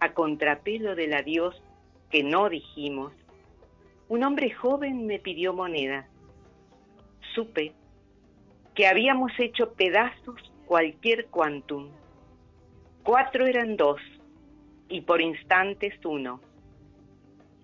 a 0.00 0.12
contrapelo 0.14 0.94
del 0.94 1.12
adiós 1.12 1.62
que 2.10 2.22
no 2.22 2.48
dijimos, 2.48 3.12
un 4.08 4.24
hombre 4.24 4.50
joven 4.50 5.06
me 5.06 5.18
pidió 5.18 5.52
monedas 5.52 6.06
supe 7.34 7.72
que 8.74 8.86
habíamos 8.86 9.32
hecho 9.38 9.72
pedazos 9.74 10.52
cualquier 10.66 11.26
quantum. 11.26 11.90
Cuatro 13.02 13.46
eran 13.46 13.76
dos 13.76 14.00
y 14.88 15.02
por 15.02 15.20
instantes 15.20 15.94
uno. 16.04 16.40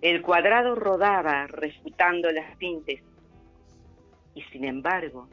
El 0.01 0.21
cuadrado 0.21 0.75
rodaba 0.75 1.47
refutando 1.47 2.31
las 2.31 2.57
tintes 2.57 3.01
y 4.35 4.41
sin 4.43 4.65
embargo, 4.65 5.27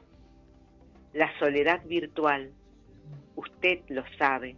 la 1.14 1.36
soledad 1.38 1.82
virtual, 1.86 2.52
usted 3.36 3.80
lo 3.88 4.04
sabe, 4.18 4.56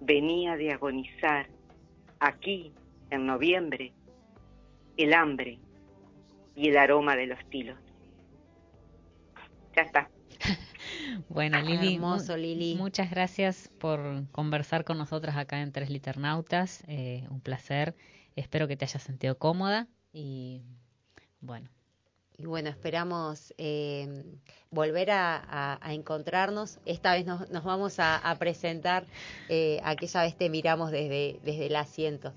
venía 0.00 0.56
de 0.56 0.72
agonizar 0.72 1.48
aquí 2.20 2.72
en 3.10 3.26
noviembre 3.26 3.92
el 4.96 5.12
hambre 5.12 5.58
y 6.54 6.68
el 6.68 6.76
aroma 6.78 7.16
de 7.16 7.26
los 7.26 7.44
tilos 7.50 7.78
ya 9.74 9.82
está. 9.82 10.10
bueno, 11.28 11.60
Lili, 11.60 11.98
Lili, 12.36 12.74
muchas 12.74 13.10
gracias 13.10 13.70
por 13.78 14.28
conversar 14.30 14.84
con 14.84 14.98
nosotras 14.98 15.36
acá 15.36 15.60
en 15.60 15.72
Tres 15.72 15.90
Liternautas. 15.90 16.82
Eh, 16.86 17.26
un 17.30 17.40
placer. 17.40 17.94
Espero 18.36 18.66
que 18.68 18.76
te 18.76 18.84
hayas 18.84 19.02
sentido 19.02 19.38
cómoda 19.38 19.88
y 20.12 20.62
bueno. 21.40 21.68
Y 22.42 22.46
bueno, 22.46 22.70
esperamos 22.70 23.54
eh, 23.56 24.24
volver 24.72 25.12
a, 25.12 25.78
encontrarnos. 25.90 26.80
Esta 26.84 27.14
vez 27.14 27.24
nos, 27.24 27.48
vamos 27.62 27.94
a, 27.98 28.36
presentar. 28.40 29.06
Eh, 29.48 29.80
aquella 29.84 30.22
vez 30.22 30.36
te 30.36 30.50
miramos 30.50 30.90
desde, 30.90 31.38
desde 31.44 31.66
el 31.66 31.76
asiento. 31.76 32.32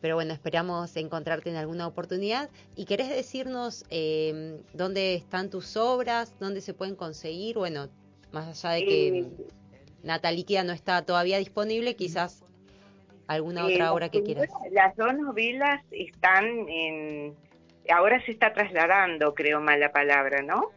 Pero 0.00 0.16
bueno, 0.16 0.32
esperamos 0.32 0.96
encontrarte 0.96 1.48
en 1.48 1.56
alguna 1.56 1.86
oportunidad. 1.86 2.50
¿Y 2.74 2.86
querés 2.86 3.08
decirnos 3.08 3.84
eh, 3.90 4.60
dónde 4.72 5.14
están 5.14 5.48
tus 5.48 5.76
obras, 5.76 6.34
dónde 6.40 6.60
se 6.60 6.74
pueden 6.74 6.96
conseguir? 6.96 7.56
Bueno, 7.56 7.88
más 8.32 8.64
allá 8.64 8.74
de 8.74 8.84
que 8.84 9.18
eh, 9.20 9.26
Nataliquia 10.02 10.64
no 10.64 10.72
está 10.72 11.02
todavía 11.02 11.38
disponible, 11.38 11.94
quizás 11.94 12.44
alguna 13.28 13.60
eh, 13.60 13.74
otra 13.74 13.92
obra 13.92 14.08
que 14.08 14.24
quieras. 14.24 14.48
Las 14.72 14.96
dos 14.96 15.14
novelas 15.14 15.84
están 15.92 16.44
en... 16.68 17.45
Ahora 17.92 18.20
se 18.24 18.32
está 18.32 18.52
trasladando, 18.52 19.34
creo 19.34 19.60
mal 19.60 19.80
la 19.80 19.92
palabra, 19.92 20.42
¿no? 20.42 20.70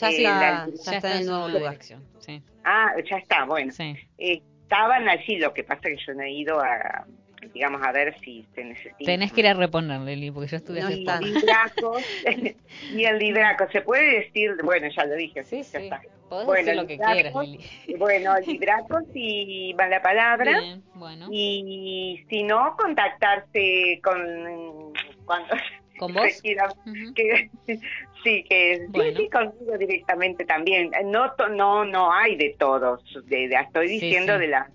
Ya, 0.00 0.10
está, 0.10 0.66
ya, 0.66 0.96
está, 0.96 1.12
en 1.12 1.18
el 1.18 1.26
nuevo 1.26 1.48
lugar. 1.48 1.78
Sí. 1.80 2.42
Ah, 2.64 2.92
ya 3.08 3.16
está, 3.16 3.44
bueno. 3.44 3.72
Sí. 3.72 3.96
estaban 4.18 5.08
allí, 5.08 5.38
lo 5.38 5.52
que 5.54 5.64
pasa 5.64 5.88
es 5.88 5.98
que 5.98 6.04
yo 6.06 6.14
no 6.14 6.22
he 6.22 6.30
ido 6.30 6.60
a 6.60 7.06
digamos, 7.52 7.82
a 7.82 7.92
ver 7.92 8.18
si 8.20 8.44
se 8.54 8.64
necesita. 8.64 9.04
Tenés 9.04 9.32
que 9.32 9.40
ir 9.40 9.48
a 9.48 9.54
reponer, 9.54 10.00
Lili, 10.00 10.30
porque 10.30 10.48
yo 10.48 10.56
estuve 10.56 10.80
no, 10.80 10.90
y, 10.90 11.06
y 12.94 13.04
el 13.04 13.18
libraco, 13.18 13.66
se 13.70 13.80
puede 13.82 14.24
decir, 14.24 14.56
bueno, 14.62 14.88
ya 14.94 15.04
lo 15.04 15.14
dije, 15.14 15.44
sí, 15.44 15.62
sí. 15.62 15.76
Está. 15.76 16.00
bueno, 16.28 16.52
decir 16.54 16.76
lo 16.76 16.86
que 16.86 16.98
quieras, 16.98 17.34
Lili. 17.34 17.96
Bueno, 17.96 18.34
libracos 18.46 19.04
y 19.14 19.72
va 19.74 19.88
la 19.88 20.02
palabra. 20.02 20.78
bueno. 20.94 21.28
Y 21.30 22.24
si 22.28 22.42
no, 22.42 22.76
contactarse 22.76 24.00
con 24.02 24.92
cuando 25.24 25.54
¿Con 25.98 26.14
vos? 26.14 26.42
que, 26.42 27.50
sí, 28.24 28.44
que 28.48 28.86
sí, 29.16 29.28
conmigo 29.30 29.78
directamente 29.78 30.44
también. 30.44 30.90
No, 31.06 31.32
no, 31.50 31.84
no 31.84 32.12
hay 32.12 32.36
de 32.36 32.56
todos. 32.58 33.02
De, 33.26 33.46
estoy 33.46 33.88
diciendo 33.88 34.38
de 34.38 34.48
la, 34.48 34.70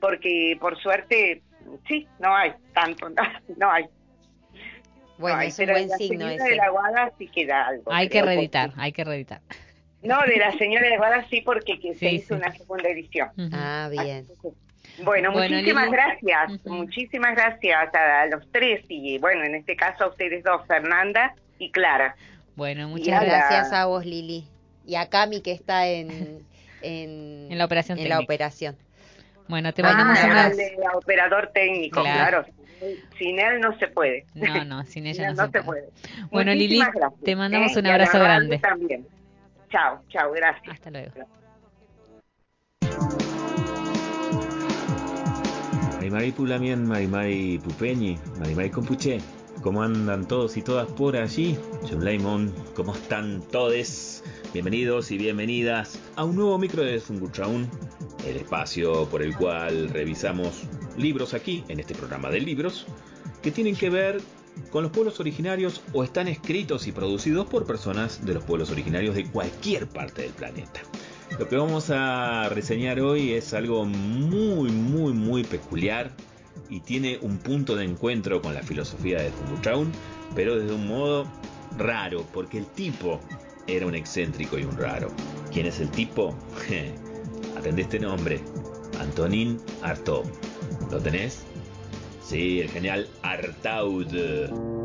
porque 0.00 0.56
por 0.60 0.80
suerte 0.80 1.42
sí, 1.86 2.06
no 2.18 2.34
hay 2.34 2.52
tanto, 2.74 3.08
no, 3.56 3.70
hay. 3.70 3.84
Bueno, 5.18 5.40
es 5.42 5.58
un 5.58 5.66
buen 5.66 5.90
signo 5.90 6.28
ese. 6.28 6.48
de 6.48 6.56
la 6.56 6.70
Guada 6.70 7.12
sí 7.18 7.28
queda 7.28 7.66
algo. 7.66 7.92
Hay 7.92 8.08
que 8.08 8.22
reeditar, 8.22 8.72
hay 8.76 8.92
que 8.92 9.04
reeditar. 9.04 9.42
No, 10.02 10.18
de 10.22 10.36
la 10.38 10.52
señora 10.52 10.88
de 10.88 10.96
Guada 10.96 11.26
sí, 11.28 11.42
porque 11.42 11.78
que 11.78 11.94
se 11.98 12.12
hizo 12.12 12.34
una 12.34 12.52
segunda 12.52 12.88
edición. 12.88 13.28
Ah, 13.52 13.88
bien. 13.90 14.26
Bueno, 15.02 15.32
muchísimas 15.32 15.90
gracias, 15.90 16.66
muchísimas 16.66 17.34
gracias 17.34 17.94
a 17.94 18.26
los 18.26 18.50
tres 18.52 18.84
y 18.88 19.18
bueno, 19.18 19.44
en 19.44 19.54
este 19.54 19.76
caso 19.76 20.04
a 20.04 20.08
ustedes 20.08 20.44
dos, 20.44 20.66
Fernanda 20.66 21.34
y 21.58 21.70
Clara. 21.70 22.16
Bueno, 22.56 22.88
muchas 22.88 23.24
gracias 23.24 23.72
a 23.72 23.86
vos, 23.86 24.04
Lili. 24.04 24.46
Y 24.86 24.96
a 24.96 25.08
Cami 25.08 25.40
que 25.40 25.52
está 25.52 25.86
en, 25.86 26.44
en, 26.82 27.56
la 27.56 27.64
operación. 27.64 27.98
En 27.98 28.08
la 28.08 28.18
operación. 28.18 28.76
Bueno, 29.48 29.72
te 29.72 29.82
mandamos 29.82 30.18
ah, 30.20 30.26
un 30.26 30.30
abrazo. 30.30 30.60
operador 30.94 31.50
técnico, 31.52 32.02
claro. 32.02 32.44
Sin 33.18 33.38
él 33.38 33.60
no 33.60 33.76
se 33.78 33.88
puede. 33.88 34.24
No, 34.34 34.64
no, 34.64 34.84
sin 34.86 35.06
ella 35.06 35.32
no, 35.32 35.50
se, 35.50 35.62
puede. 35.62 35.88
Bueno, 36.30 36.52
Lili, 36.52 36.80
te 37.24 37.36
mandamos 37.36 37.76
¿eh? 37.76 37.80
un 37.80 37.86
abrazo 37.86 38.18
grande. 38.18 38.58
También. 38.58 39.06
Chao, 39.70 40.02
chao, 40.08 40.32
gracias. 40.32 40.74
Hasta 40.74 40.90
luego. 40.90 41.12
Marimari 46.10 46.32
Pulamien, 46.32 46.88
Marimari 46.88 47.60
Pupeñi, 47.62 48.18
Marimari 48.40 48.68
Compuche. 48.68 49.20
¿Cómo 49.62 49.80
andan 49.80 50.26
todos 50.26 50.56
y 50.56 50.62
todas 50.62 50.88
por 50.88 51.16
allí? 51.16 51.56
John 51.88 52.52
¿cómo 52.74 52.96
están 52.96 53.40
todos? 53.52 54.24
Bienvenidos 54.52 55.12
y 55.12 55.18
bienvenidas 55.18 56.00
a 56.16 56.24
un 56.24 56.34
nuevo 56.34 56.58
micro 56.58 56.82
de 56.82 56.98
Funguchaun, 56.98 57.70
el 58.26 58.36
espacio 58.38 59.08
por 59.08 59.22
el 59.22 59.36
cual 59.36 59.88
revisamos 59.90 60.64
libros 60.96 61.32
aquí, 61.32 61.62
en 61.68 61.78
este 61.78 61.94
programa 61.94 62.28
de 62.28 62.40
libros, 62.40 62.86
que 63.40 63.52
tienen 63.52 63.76
que 63.76 63.88
ver 63.88 64.20
con 64.72 64.82
los 64.82 64.90
pueblos 64.90 65.20
originarios 65.20 65.80
o 65.92 66.02
están 66.02 66.26
escritos 66.26 66.88
y 66.88 66.92
producidos 66.92 67.46
por 67.46 67.66
personas 67.66 68.26
de 68.26 68.34
los 68.34 68.42
pueblos 68.42 68.72
originarios 68.72 69.14
de 69.14 69.30
cualquier 69.30 69.86
parte 69.86 70.22
del 70.22 70.32
planeta. 70.32 70.80
Lo 71.38 71.48
que 71.48 71.56
vamos 71.56 71.90
a 71.90 72.48
reseñar 72.50 73.00
hoy 73.00 73.32
es 73.32 73.54
algo 73.54 73.84
muy, 73.84 74.70
muy, 74.70 75.12
muy 75.12 75.44
peculiar, 75.44 76.10
y 76.70 76.80
tiene 76.80 77.18
un 77.20 77.38
punto 77.38 77.76
de 77.76 77.84
encuentro 77.84 78.40
con 78.40 78.54
la 78.54 78.62
filosofía 78.62 79.20
de 79.20 79.30
Funduchaun, 79.30 79.92
pero 80.34 80.58
desde 80.58 80.74
un 80.74 80.86
modo 80.86 81.26
raro, 81.76 82.24
porque 82.32 82.58
el 82.58 82.66
tipo 82.66 83.20
era 83.66 83.86
un 83.86 83.94
excéntrico 83.94 84.58
y 84.58 84.64
un 84.64 84.76
raro. 84.76 85.10
¿Quién 85.52 85.66
es 85.66 85.80
el 85.80 85.90
tipo? 85.90 86.34
Atendé 87.58 87.82
este 87.82 87.98
nombre, 87.98 88.40
Antonin 89.00 89.60
Artaud. 89.82 90.24
¿Lo 90.90 90.98
tenés? 91.00 91.42
Sí, 92.22 92.60
el 92.60 92.68
genial 92.70 93.08
Artaud. 93.22 94.79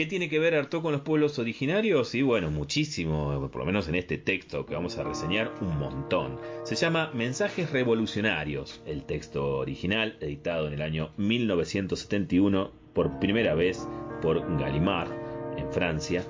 ¿Qué 0.00 0.06
tiene 0.06 0.30
que 0.30 0.38
ver 0.38 0.54
Artaud 0.54 0.80
con 0.80 0.92
los 0.92 1.02
pueblos 1.02 1.38
originarios? 1.38 2.14
Y 2.14 2.22
bueno, 2.22 2.50
muchísimo, 2.50 3.50
por 3.52 3.58
lo 3.58 3.66
menos 3.66 3.86
en 3.86 3.96
este 3.96 4.16
texto 4.16 4.64
que 4.64 4.72
vamos 4.72 4.96
a 4.96 5.04
reseñar, 5.04 5.52
un 5.60 5.78
montón. 5.78 6.40
Se 6.64 6.74
llama 6.74 7.10
Mensajes 7.12 7.70
Revolucionarios, 7.70 8.80
el 8.86 9.04
texto 9.04 9.58
original, 9.58 10.16
editado 10.22 10.68
en 10.68 10.72
el 10.72 10.80
año 10.80 11.10
1971 11.18 12.72
por 12.94 13.18
primera 13.18 13.54
vez 13.54 13.86
por 14.22 14.40
Gallimard 14.58 15.12
en 15.58 15.70
Francia 15.70 16.24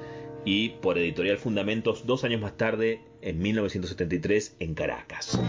y 0.45 0.71
por 0.71 0.99
Editorial 0.99 1.39
Fundamentos 1.39 2.05
dos 2.07 2.25
años 2.25 2.41
más 2.41 2.57
tarde, 2.57 3.03
en 3.23 3.39
1973, 3.39 4.57
en 4.59 4.75
Caracas. 4.75 5.41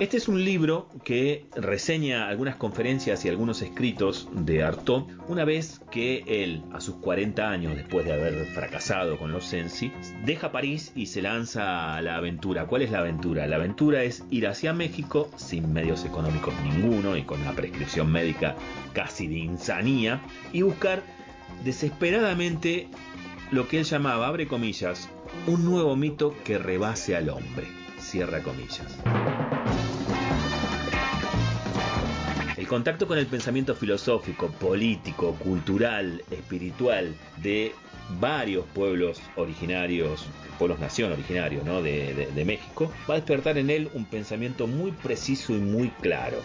Este 0.00 0.16
es 0.16 0.28
un 0.28 0.42
libro 0.42 0.88
que 1.04 1.44
reseña 1.54 2.26
algunas 2.26 2.56
conferencias 2.56 3.22
y 3.26 3.28
algunos 3.28 3.60
escritos 3.60 4.30
de 4.32 4.62
Artaud 4.62 5.02
una 5.28 5.44
vez 5.44 5.82
que 5.90 6.24
él, 6.26 6.62
a 6.72 6.80
sus 6.80 6.94
40 6.96 7.50
años 7.50 7.76
después 7.76 8.06
de 8.06 8.14
haber 8.14 8.46
fracasado 8.46 9.18
con 9.18 9.30
los 9.30 9.44
Sensi, 9.44 9.92
deja 10.24 10.52
París 10.52 10.92
y 10.94 11.04
se 11.04 11.20
lanza 11.20 11.94
a 11.94 12.00
la 12.00 12.16
aventura. 12.16 12.64
¿Cuál 12.64 12.80
es 12.80 12.90
la 12.90 13.00
aventura? 13.00 13.46
La 13.46 13.56
aventura 13.56 14.02
es 14.02 14.24
ir 14.30 14.48
hacia 14.48 14.72
México 14.72 15.28
sin 15.36 15.70
medios 15.70 16.06
económicos 16.06 16.54
ninguno 16.62 17.14
y 17.14 17.24
con 17.24 17.42
una 17.42 17.52
prescripción 17.52 18.10
médica 18.10 18.56
casi 18.94 19.26
de 19.26 19.36
insanía 19.36 20.22
y 20.54 20.62
buscar 20.62 21.02
desesperadamente 21.62 22.88
lo 23.50 23.68
que 23.68 23.80
él 23.80 23.84
llamaba, 23.84 24.28
abre 24.28 24.48
comillas, 24.48 25.10
un 25.46 25.66
nuevo 25.66 25.94
mito 25.94 26.34
que 26.42 26.56
rebase 26.56 27.16
al 27.16 27.28
hombre, 27.28 27.66
cierra 27.98 28.42
comillas. 28.42 28.96
Contacto 32.70 33.08
con 33.08 33.18
el 33.18 33.26
pensamiento 33.26 33.74
filosófico, 33.74 34.46
político, 34.46 35.34
cultural, 35.34 36.22
espiritual 36.30 37.16
de 37.42 37.74
varios 38.20 38.64
pueblos 38.66 39.20
originarios, 39.34 40.28
pueblos 40.56 40.78
nación 40.78 41.10
originarios 41.10 41.64
¿no? 41.64 41.82
de, 41.82 42.44
México, 42.46 42.92
va 43.10 43.14
a 43.14 43.16
despertar 43.16 43.58
en 43.58 43.70
él 43.70 43.90
un 43.92 44.04
pensamiento 44.04 44.68
muy 44.68 44.92
preciso 44.92 45.52
y 45.52 45.58
muy 45.58 45.88
claro. 46.00 46.36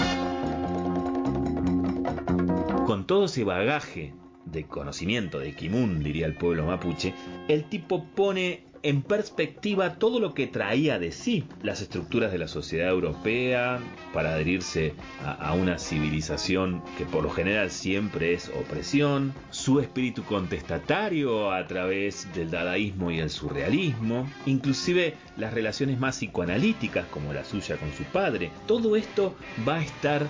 Con 2.88 3.06
todo 3.06 3.26
ese 3.26 3.44
bagaje 3.44 4.16
de 4.46 4.64
conocimiento 4.66 5.38
de 5.38 5.54
Kimun, 5.54 6.04
diría 6.04 6.26
el 6.26 6.34
pueblo 6.34 6.66
mapuche, 6.66 7.14
el 7.48 7.66
tipo 7.66 8.04
pone 8.04 8.64
en 8.86 9.02
perspectiva 9.02 9.96
todo 9.96 10.20
lo 10.20 10.36
que 10.36 10.46
traía 10.46 11.00
de 11.00 11.12
sí 11.12 11.48
las 11.64 11.82
estructuras 11.82 12.32
de 12.32 12.38
la 12.38 12.48
sociedad 12.48 12.90
europea 12.90 13.80
para 14.14 14.36
adherirse 14.36 14.94
a, 15.24 15.32
a, 15.32 15.54
una 15.56 15.80
civilización 15.80 16.84
que 16.96 17.04
por 17.04 17.24
lo 17.24 17.32
general 17.32 17.72
siempre 17.72 18.36
es 18.36 18.50
opresión, 18.50 19.34
su 19.50 19.80
espíritu 19.80 20.24
contestatario 20.24 21.52
a 21.52 21.66
través 21.66 22.32
del 22.36 22.52
dadaísmo 22.52 23.10
y 23.10 23.18
el 23.18 23.32
surrealismo, 23.32 24.30
inclusive 24.46 25.16
las 25.36 25.52
relaciones 25.52 26.00
más 26.00 26.18
psicoanalíticas 26.18 27.08
como 27.08 27.34
la 27.34 27.44
suya 27.44 27.78
con 27.78 27.92
su 27.92 28.04
padre, 28.04 28.52
todo 28.68 28.96
esto 28.96 29.36
va 29.68 29.78
a 29.78 29.84
estar 29.84 30.28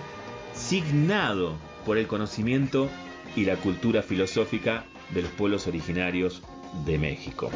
signado 0.54 1.58
por 1.84 1.98
el 1.98 2.06
conocimiento 2.06 2.88
y 3.36 3.44
la 3.44 3.56
cultura 3.56 4.00
filosófica 4.00 4.86
de 5.10 5.20
los 5.20 5.30
pueblos 5.32 5.66
originarios 5.66 6.42
de 6.86 6.96
México. 6.96 7.50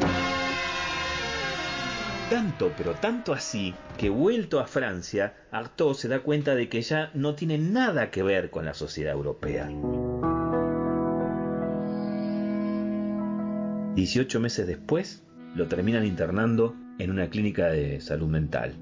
Tanto, 2.31 2.71
pero 2.77 2.95
tanto 2.95 3.33
así, 3.33 3.75
que 3.97 4.07
vuelto 4.07 4.61
a 4.61 4.65
Francia, 4.65 5.35
Artaud 5.51 5.95
se 5.95 6.07
da 6.07 6.21
cuenta 6.21 6.55
de 6.55 6.69
que 6.69 6.81
ya 6.81 7.11
no 7.13 7.35
tiene 7.35 7.57
nada 7.57 8.09
que 8.09 8.23
ver 8.23 8.49
con 8.49 8.63
la 8.63 8.73
sociedad 8.73 9.11
europea. 9.11 9.69
18 13.95 14.39
meses 14.39 14.65
después, 14.65 15.25
lo 15.55 15.67
terminan 15.67 16.05
internando 16.05 16.73
en 16.99 17.11
una 17.11 17.29
clínica 17.29 17.67
de 17.67 17.99
salud 17.99 18.29
mental. 18.29 18.77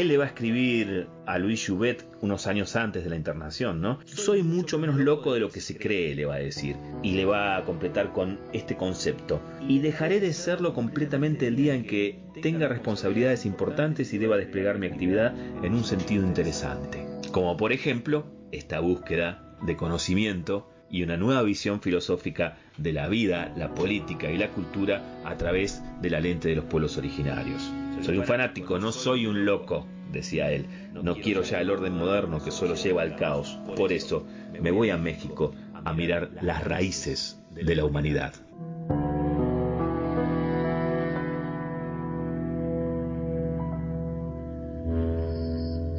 Él 0.00 0.08
le 0.08 0.16
va 0.16 0.24
a 0.24 0.28
escribir 0.28 1.08
a 1.26 1.38
Louis 1.38 1.62
Jouvet 1.62 2.06
unos 2.22 2.46
años 2.46 2.74
antes 2.74 3.04
de 3.04 3.10
la 3.10 3.16
internación, 3.16 3.82
¿no? 3.82 3.98
Soy 4.06 4.42
mucho 4.42 4.78
menos 4.78 4.96
loco 4.96 5.34
de 5.34 5.40
lo 5.40 5.50
que 5.50 5.60
se 5.60 5.76
cree, 5.76 6.14
le 6.14 6.24
va 6.24 6.36
a 6.36 6.38
decir. 6.38 6.76
Y 7.02 7.12
le 7.12 7.26
va 7.26 7.58
a 7.58 7.66
completar 7.66 8.14
con 8.14 8.40
este 8.54 8.78
concepto. 8.78 9.42
Y 9.68 9.80
dejaré 9.80 10.18
de 10.18 10.32
serlo 10.32 10.72
completamente 10.72 11.48
el 11.48 11.56
día 11.56 11.74
en 11.74 11.84
que 11.84 12.18
tenga 12.40 12.66
responsabilidades 12.66 13.44
importantes 13.44 14.14
y 14.14 14.16
deba 14.16 14.38
desplegar 14.38 14.78
mi 14.78 14.86
actividad 14.86 15.34
en 15.62 15.74
un 15.74 15.84
sentido 15.84 16.24
interesante. 16.24 17.06
Como 17.30 17.58
por 17.58 17.70
ejemplo, 17.70 18.24
esta 18.52 18.80
búsqueda 18.80 19.54
de 19.60 19.76
conocimiento 19.76 20.70
y 20.88 21.02
una 21.02 21.18
nueva 21.18 21.42
visión 21.42 21.82
filosófica 21.82 22.56
de 22.78 22.94
la 22.94 23.06
vida, 23.08 23.52
la 23.54 23.74
política 23.74 24.30
y 24.30 24.38
la 24.38 24.48
cultura 24.48 25.20
a 25.26 25.36
través 25.36 25.82
de 26.00 26.08
la 26.08 26.20
lente 26.20 26.48
de 26.48 26.56
los 26.56 26.64
pueblos 26.64 26.96
originarios. 26.96 27.70
Soy 28.02 28.18
un 28.18 28.24
fanático, 28.24 28.78
no 28.78 28.92
soy 28.92 29.26
un 29.26 29.44
loco, 29.44 29.86
decía 30.10 30.50
él. 30.50 30.66
No 30.92 31.16
quiero 31.16 31.42
ya 31.42 31.60
el 31.60 31.70
orden 31.70 31.96
moderno 31.96 32.42
que 32.42 32.50
solo 32.50 32.74
lleva 32.74 33.02
al 33.02 33.16
caos. 33.16 33.58
Por 33.76 33.92
eso 33.92 34.26
me 34.60 34.70
voy 34.70 34.90
a 34.90 34.96
México 34.96 35.52
a 35.84 35.92
mirar 35.92 36.30
las 36.40 36.64
raíces 36.64 37.42
de 37.50 37.74
la 37.74 37.84
humanidad. 37.84 38.34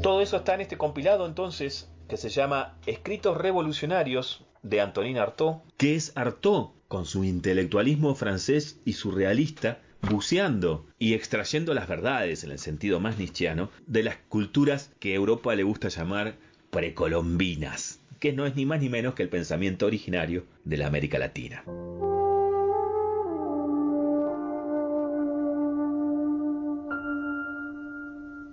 Todo 0.02 0.22
eso 0.22 0.38
está 0.38 0.56
en 0.56 0.62
este 0.62 0.78
compilado 0.78 1.28
entonces 1.28 1.88
que 2.08 2.18
se 2.18 2.30
llama 2.30 2.78
Escritos 2.88 3.38
Revolucionarios 3.38 4.44
de 4.64 4.82
Antonin 4.82 5.18
Artaud, 5.18 5.58
que 5.78 5.96
es 5.96 6.12
Artaud 6.16 6.72
con 6.88 7.06
su 7.06 7.24
intelectualismo 7.24 8.16
francés 8.16 8.82
y 8.86 8.94
surrealista 8.94 9.80
buceando 10.02 10.86
y 11.00 11.14
extrayendo 11.14 11.74
las 11.74 11.88
verdades, 11.88 12.44
en 12.44 12.52
el 12.52 12.60
sentido 12.60 13.00
más 13.00 13.18
nietzscheano, 13.18 13.70
de 13.88 14.04
las 14.04 14.18
culturas 14.30 14.92
que 15.00 15.14
Europa 15.14 15.56
le 15.56 15.64
gusta 15.64 15.90
llamar 15.90 16.36
precolombinas, 16.70 18.00
que 18.20 18.34
no 18.34 18.46
es 18.46 18.56
ni 18.56 18.66
más 18.66 18.82
ni 18.82 18.90
menos 18.90 19.14
que 19.14 19.24
el 19.24 19.30
pensamiento 19.30 19.86
originario 19.86 20.46
de 20.64 20.78
la 20.78 20.88
América 20.88 21.20
Latina. 21.20 21.64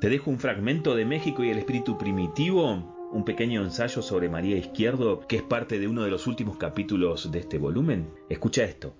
Te 0.00 0.08
dejo 0.08 0.30
un 0.30 0.38
fragmento 0.38 0.94
de 0.94 1.04
México 1.04 1.42
y 1.42 1.50
el 1.50 1.58
espíritu 1.58 1.98
primitivo, 1.98 2.94
un 3.10 3.24
pequeño 3.24 3.64
ensayo 3.64 4.00
sobre 4.00 4.28
María 4.28 4.56
Izquierdo, 4.56 5.26
que 5.26 5.36
es 5.36 5.42
parte 5.42 5.80
de 5.80 5.88
uno 5.88 6.04
de 6.04 6.10
los 6.10 6.28
últimos 6.28 6.56
capítulos 6.56 7.32
de 7.32 7.40
este 7.40 7.58
volumen. 7.58 8.08
Escucha 8.28 8.62
esto. 8.62 8.94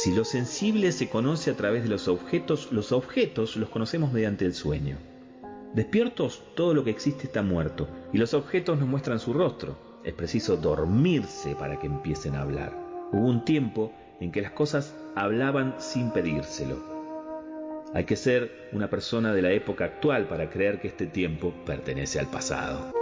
Si 0.00 0.14
lo 0.14 0.24
sensible 0.24 0.92
se 0.92 1.08
conoce 1.08 1.50
a 1.50 1.56
través 1.56 1.82
de 1.82 1.88
los 1.88 2.06
objetos, 2.06 2.70
los 2.70 2.92
objetos 2.92 3.56
los 3.56 3.68
conocemos 3.68 4.12
mediante 4.12 4.44
el 4.44 4.54
sueño. 4.54 4.96
Despiertos, 5.74 6.44
todo 6.54 6.72
lo 6.72 6.84
que 6.84 6.90
existe 6.90 7.24
está 7.24 7.42
muerto, 7.42 7.88
y 8.12 8.18
los 8.18 8.32
objetos 8.32 8.78
nos 8.78 8.88
muestran 8.88 9.18
su 9.18 9.32
rostro. 9.32 9.76
Es 10.04 10.14
preciso 10.14 10.56
dormirse 10.56 11.56
para 11.56 11.80
que 11.80 11.88
empiecen 11.88 12.36
a 12.36 12.42
hablar. 12.42 12.78
Hubo 13.10 13.26
un 13.26 13.44
tiempo 13.44 13.92
en 14.20 14.30
que 14.30 14.40
las 14.40 14.52
cosas 14.52 14.94
hablaban 15.16 15.74
sin 15.78 16.12
pedírselo. 16.12 16.76
Hay 17.92 18.04
que 18.04 18.14
ser 18.14 18.68
una 18.72 18.88
persona 18.88 19.34
de 19.34 19.42
la 19.42 19.50
época 19.50 19.86
actual 19.86 20.28
para 20.28 20.48
creer 20.48 20.80
que 20.80 20.86
este 20.86 21.06
tiempo 21.06 21.52
pertenece 21.66 22.20
al 22.20 22.30
pasado. 22.30 22.92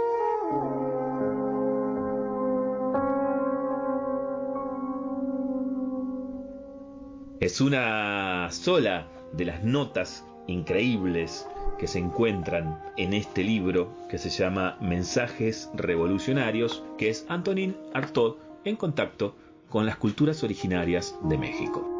Es 7.39 7.61
una 7.61 8.49
sola 8.51 9.07
de 9.33 9.45
las 9.45 9.63
notas 9.63 10.25
increíbles 10.47 11.47
que 11.77 11.85
se 11.85 11.99
encuentran 11.99 12.81
en 12.97 13.13
este 13.13 13.43
libro 13.43 13.93
que 14.09 14.17
se 14.17 14.31
llama 14.31 14.75
Mensajes 14.81 15.69
Revolucionarios, 15.75 16.83
que 16.97 17.11
es 17.11 17.27
Antonin 17.29 17.77
Artaud 17.93 18.37
en 18.63 18.75
contacto 18.75 19.35
con 19.69 19.85
las 19.85 19.97
culturas 19.97 20.43
originarias 20.43 21.15
de 21.23 21.37
México. 21.37 21.96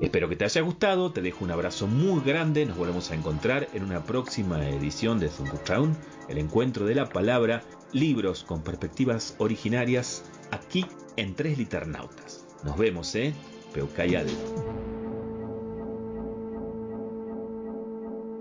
Espero 0.00 0.28
que 0.28 0.36
te 0.36 0.44
haya 0.44 0.60
gustado, 0.60 1.10
te 1.10 1.22
dejo 1.22 1.42
un 1.42 1.50
abrazo 1.50 1.86
muy 1.86 2.20
grande, 2.20 2.66
nos 2.66 2.76
volvemos 2.76 3.10
a 3.10 3.14
encontrar 3.14 3.66
en 3.72 3.82
una 3.82 4.04
próxima 4.04 4.68
edición 4.68 5.18
de 5.18 5.30
Zungutown, 5.30 5.96
el 6.28 6.36
encuentro 6.36 6.84
de 6.84 6.94
la 6.94 7.08
palabra, 7.08 7.62
libros 7.92 8.44
con 8.44 8.62
perspectivas 8.62 9.34
originarias, 9.38 10.30
aquí 10.50 10.84
en 11.16 11.34
Tres 11.34 11.56
Liternautas. 11.56 12.46
Nos 12.62 12.76
vemos, 12.76 13.14
¿eh? 13.14 13.32
Peucayal. 13.72 14.26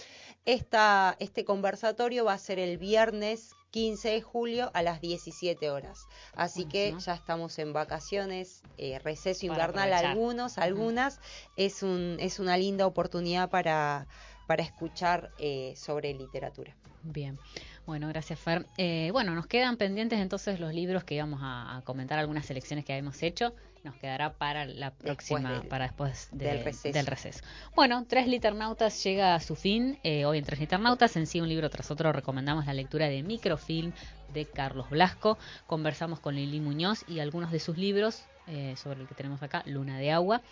Esta, 0.44 1.16
este 1.20 1.44
conversatorio 1.44 2.24
va 2.24 2.32
a 2.34 2.38
ser 2.38 2.58
el 2.58 2.76
viernes 2.78 3.54
15 3.72 4.10
de 4.10 4.22
julio 4.22 4.70
a 4.74 4.82
las 4.82 5.00
17 5.00 5.70
horas. 5.70 6.06
Así 6.34 6.66
que 6.66 6.94
ya 6.98 7.14
estamos 7.14 7.58
en 7.58 7.72
vacaciones, 7.72 8.62
eh, 8.78 8.98
receso 9.00 9.46
Para 9.48 9.64
invernal 9.64 9.92
aprovechar. 9.92 10.10
algunos, 10.12 10.58
algunas. 10.58 11.20
Es, 11.56 11.82
un, 11.82 12.16
es 12.20 12.38
una 12.38 12.56
linda 12.56 12.86
oportunidad 12.86 13.50
para, 13.50 14.06
para 14.46 14.62
escuchar 14.62 15.32
eh, 15.38 15.74
sobre 15.76 16.12
literatura. 16.14 16.76
Bien, 17.02 17.38
bueno, 17.86 18.06
gracias 18.08 18.38
Fer. 18.38 18.66
Eh, 18.76 19.08
bueno, 19.10 19.34
nos 19.34 19.46
quedan 19.46 19.76
pendientes 19.76 20.20
entonces 20.20 20.60
los 20.60 20.72
libros 20.72 21.02
que 21.02 21.14
íbamos 21.16 21.40
a, 21.42 21.78
a 21.78 21.82
comentar, 21.82 22.18
algunas 22.18 22.46
selecciones 22.46 22.84
que 22.84 22.92
habíamos 22.92 23.22
hecho. 23.22 23.54
Nos 23.84 23.96
quedará 23.96 24.32
para 24.34 24.64
la 24.64 24.92
próxima, 24.92 25.52
del- 25.58 25.68
para 25.68 25.86
después 25.86 26.28
de- 26.30 26.46
del 26.46 26.64
receso. 26.64 26.92
del 26.96 27.06
receso. 27.06 27.40
Bueno, 27.74 28.04
Tres 28.08 28.28
Liternautas 28.28 29.02
llega 29.02 29.34
a 29.34 29.40
su 29.40 29.56
fin. 29.56 29.98
Eh, 30.04 30.24
hoy 30.24 30.38
en 30.38 30.44
Tres 30.44 30.60
Liternautas, 30.60 31.16
en 31.16 31.26
sí 31.26 31.40
un 31.40 31.48
libro 31.48 31.68
tras 31.68 31.90
otro, 31.90 32.12
recomendamos 32.12 32.64
la 32.66 32.74
lectura 32.74 33.08
de 33.08 33.22
Microfilm 33.24 33.92
de 34.32 34.46
Carlos 34.46 34.88
Blasco. 34.88 35.36
Conversamos 35.66 36.20
con 36.20 36.36
Lili 36.36 36.60
Muñoz 36.60 37.04
y 37.08 37.18
algunos 37.18 37.50
de 37.50 37.58
sus 37.58 37.76
libros. 37.76 38.22
Eh, 38.46 38.74
sobre 38.76 39.00
el 39.00 39.08
que 39.08 39.14
tenemos 39.14 39.42
acá, 39.42 39.62
Luna 39.66 39.98
de 39.98 40.10
Agua. 40.10 40.42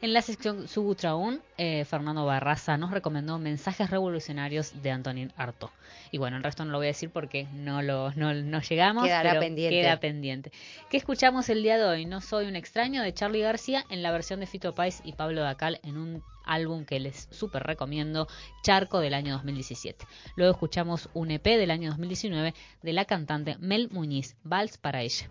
En 0.00 0.12
la 0.12 0.22
sección 0.22 0.68
Subutraún, 0.68 1.40
eh, 1.56 1.84
Fernando 1.84 2.24
Barraza 2.24 2.76
nos 2.76 2.90
recomendó 2.90 3.38
Mensajes 3.38 3.90
Revolucionarios 3.90 4.82
de 4.82 4.90
Antonín 4.90 5.32
Artaud. 5.36 5.70
Y 6.10 6.18
bueno, 6.18 6.36
el 6.36 6.42
resto 6.42 6.64
no 6.64 6.72
lo 6.72 6.78
voy 6.78 6.86
a 6.86 6.88
decir 6.88 7.10
porque 7.10 7.46
no 7.52 7.82
lo 7.82 8.12
no, 8.12 8.34
no 8.34 8.60
llegamos. 8.60 9.04
Quedará 9.04 9.30
pero 9.30 9.40
pendiente. 9.40 9.80
Queda 9.80 10.00
pendiente. 10.00 10.52
¿Qué 10.90 10.96
escuchamos 10.96 11.48
el 11.48 11.62
día 11.62 11.78
de 11.78 11.84
hoy? 11.84 12.04
No 12.04 12.20
soy 12.20 12.46
un 12.46 12.56
extraño 12.56 13.02
de 13.02 13.12
Charlie 13.12 13.40
García 13.40 13.84
en 13.90 14.02
la 14.02 14.12
versión 14.12 14.40
de 14.40 14.46
Fito 14.46 14.74
Páez 14.74 15.00
y 15.04 15.12
Pablo 15.12 15.42
Dacal 15.42 15.80
en 15.82 15.96
un 15.96 16.22
álbum 16.44 16.84
que 16.84 16.98
les 16.98 17.28
súper 17.30 17.62
recomiendo, 17.62 18.26
Charco 18.62 19.00
del 19.00 19.14
año 19.14 19.34
2017. 19.34 20.06
Luego 20.36 20.52
escuchamos 20.52 21.08
un 21.14 21.30
EP 21.30 21.44
del 21.44 21.70
año 21.70 21.90
2019 21.90 22.54
de 22.82 22.92
la 22.92 23.04
cantante 23.04 23.56
Mel 23.58 23.88
Muñiz, 23.90 24.36
Vals 24.42 24.78
para 24.78 25.02
ella. 25.02 25.28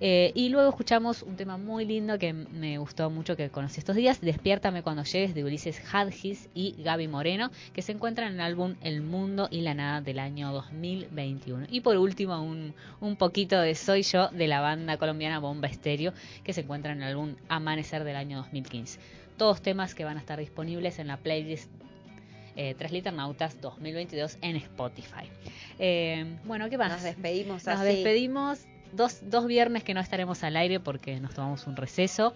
Eh, 0.00 0.32
y 0.34 0.50
luego 0.50 0.68
escuchamos 0.68 1.22
un 1.22 1.36
tema 1.36 1.56
muy 1.56 1.86
lindo 1.86 2.18
que 2.18 2.32
me 2.32 2.76
gustó 2.78 3.08
mucho 3.08 3.36
que 3.36 3.48
conocí 3.48 3.78
estos 3.78 3.96
días, 3.96 4.20
Despiértame 4.20 4.82
cuando 4.82 5.04
llegues 5.04 5.34
de 5.34 5.42
Ulises 5.44 5.80
Hadgis 5.92 6.48
y 6.54 6.74
Gaby 6.82 7.08
Moreno, 7.08 7.50
que 7.72 7.82
se 7.82 7.92
encuentran 7.92 8.28
en 8.28 8.34
el 8.34 8.40
álbum 8.42 8.74
El 8.82 9.00
Mundo 9.00 9.48
y 9.50 9.62
la 9.62 9.74
Nada 9.74 10.00
del 10.02 10.18
año 10.18 10.52
2021. 10.52 11.66
Y 11.70 11.80
por 11.80 11.96
último, 11.96 12.42
un, 12.42 12.74
un 13.00 13.16
poquito 13.16 13.58
de 13.60 13.74
Soy 13.74 14.02
Yo 14.02 14.28
de 14.28 14.46
la 14.48 14.60
banda 14.60 14.98
colombiana 14.98 15.38
Bomba 15.38 15.68
Estéreo, 15.68 16.12
que 16.44 16.52
se 16.52 16.60
encuentra 16.60 16.92
en 16.92 17.02
el 17.02 17.08
álbum 17.08 17.36
Amanecer 17.48 18.04
del 18.04 18.16
año 18.16 18.38
2015. 18.38 18.98
Todos 19.36 19.62
temas 19.62 19.94
que 19.94 20.04
van 20.04 20.16
a 20.16 20.20
estar 20.20 20.38
disponibles 20.38 20.98
en 20.98 21.06
la 21.06 21.16
playlist 21.16 21.70
eh, 22.56 22.74
Tres 22.76 22.90
Liternautas 22.90 23.60
2022 23.60 24.38
en 24.40 24.56
Spotify. 24.56 25.28
Eh, 25.78 26.36
bueno, 26.44 26.70
¿qué 26.70 26.78
más? 26.78 26.90
Nos 26.90 27.02
despedimos 27.02 27.66
Nos 27.66 27.68
así. 27.80 27.86
despedimos 27.86 28.60
dos, 28.96 29.18
dos 29.22 29.46
viernes 29.46 29.84
que 29.84 29.94
no 29.94 30.00
estaremos 30.00 30.42
al 30.42 30.56
aire 30.56 30.80
porque 30.80 31.20
nos 31.20 31.34
tomamos 31.34 31.66
un 31.66 31.76
receso. 31.76 32.34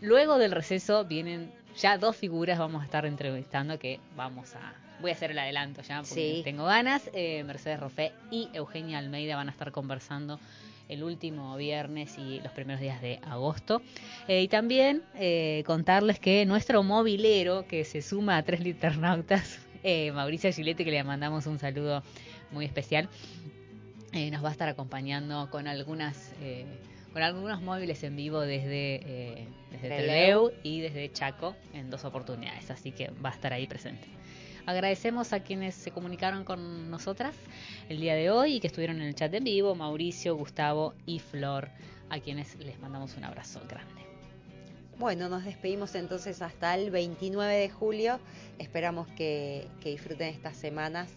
Luego 0.00 0.38
del 0.38 0.52
receso 0.52 1.04
vienen 1.04 1.50
ya 1.76 1.98
dos 1.98 2.16
figuras, 2.16 2.58
vamos 2.58 2.82
a 2.82 2.84
estar 2.84 3.04
entrevistando 3.06 3.78
que 3.78 4.00
vamos 4.16 4.54
a... 4.54 4.74
Voy 5.00 5.10
a 5.10 5.14
hacer 5.14 5.30
el 5.30 5.38
adelanto 5.38 5.80
ya 5.82 5.98
porque 6.02 6.14
Sí. 6.36 6.40
tengo 6.44 6.64
ganas. 6.64 7.08
Eh, 7.12 7.44
Mercedes 7.44 7.78
Rofé 7.78 8.12
y 8.32 8.48
Eugenia 8.52 8.98
Almeida 8.98 9.36
van 9.36 9.48
a 9.48 9.52
estar 9.52 9.70
conversando 9.70 10.40
el 10.88 11.04
último 11.04 11.56
viernes 11.56 12.16
y 12.18 12.40
los 12.40 12.50
primeros 12.52 12.80
días 12.80 13.00
de 13.00 13.20
agosto. 13.22 13.80
Eh, 14.26 14.42
y 14.42 14.48
también 14.48 15.02
eh, 15.16 15.62
contarles 15.66 16.18
que 16.18 16.44
nuestro 16.46 16.82
movilero 16.82 17.66
que 17.68 17.84
se 17.84 18.02
suma 18.02 18.38
a 18.38 18.42
tres 18.42 18.60
liternautas, 18.60 19.60
eh, 19.84 20.10
Mauricio 20.12 20.52
Giletti, 20.52 20.84
que 20.84 20.90
le 20.90 21.04
mandamos 21.04 21.46
un 21.46 21.58
saludo 21.60 22.02
muy 22.50 22.64
especial, 22.64 23.08
eh, 24.12 24.30
nos 24.30 24.42
va 24.42 24.48
a 24.48 24.52
estar 24.52 24.68
acompañando 24.68 25.50
con 25.50 25.66
algunas 25.66 26.32
eh, 26.40 26.64
con 27.12 27.22
algunos 27.22 27.60
móviles 27.62 28.02
en 28.04 28.16
vivo 28.16 28.40
desde, 28.40 29.00
eh, 29.04 29.48
desde 29.70 29.88
Trelew. 29.88 30.52
Y 30.62 30.80
desde 30.80 31.10
Chaco 31.12 31.56
en 31.72 31.90
dos 31.90 32.04
oportunidades, 32.04 32.70
así 32.70 32.92
que 32.92 33.10
va 33.24 33.30
a 33.30 33.32
estar 33.32 33.52
ahí 33.52 33.66
presente. 33.66 34.06
Agradecemos 34.66 35.32
a 35.32 35.40
quienes 35.40 35.74
se 35.74 35.90
comunicaron 35.90 36.44
con 36.44 36.90
nosotras 36.90 37.34
el 37.88 38.00
día 38.00 38.14
de 38.14 38.30
hoy 38.30 38.56
y 38.56 38.60
que 38.60 38.66
estuvieron 38.66 38.96
en 38.96 39.08
el 39.08 39.14
chat 39.14 39.32
en 39.32 39.44
vivo, 39.44 39.74
Mauricio, 39.74 40.36
Gustavo 40.36 40.94
y 41.06 41.20
Flor, 41.20 41.70
a 42.10 42.20
quienes 42.20 42.54
les 42.56 42.78
mandamos 42.78 43.16
un 43.16 43.24
abrazo 43.24 43.60
grande. 43.66 44.02
Bueno, 44.98 45.28
nos 45.28 45.44
despedimos 45.44 45.94
entonces 45.94 46.42
hasta 46.42 46.74
el 46.74 46.90
29 46.90 47.54
de 47.54 47.70
julio. 47.70 48.20
Esperamos 48.58 49.08
que, 49.08 49.66
que 49.80 49.90
disfruten 49.90 50.28
estas 50.28 50.56
semanas 50.56 51.08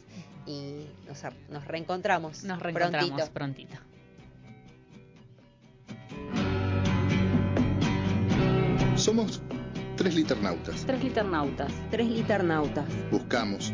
y 0.45 0.87
nos, 1.07 1.23
nos 1.49 1.65
reencontramos. 1.65 2.43
Nos 2.43 2.59
reencontramos 2.59 3.29
prontito. 3.29 3.77
prontito. 3.77 3.91
Somos 8.95 9.41
tres 9.97 10.15
liternautas. 10.15 10.85
Tres 10.85 11.03
liternautas. 11.03 11.71
Tres 11.89 12.07
liternautas. 12.07 12.85
Buscamos, 13.09 13.73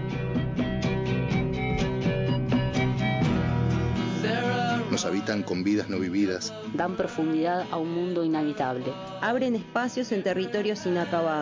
Nos 5.01 5.09
habitan 5.09 5.41
con 5.41 5.63
vidas 5.63 5.89
no 5.89 5.97
vividas, 5.97 6.53
Dan 6.75 6.95
profundidad 6.95 7.65
a 7.71 7.77
un 7.77 7.91
mundo 7.91 8.23
inhabitable. 8.23 8.85
Abren 9.19 9.55
espacios 9.55 10.11
en 10.11 10.21
territorios 10.21 10.85
inacabados. 10.85 11.31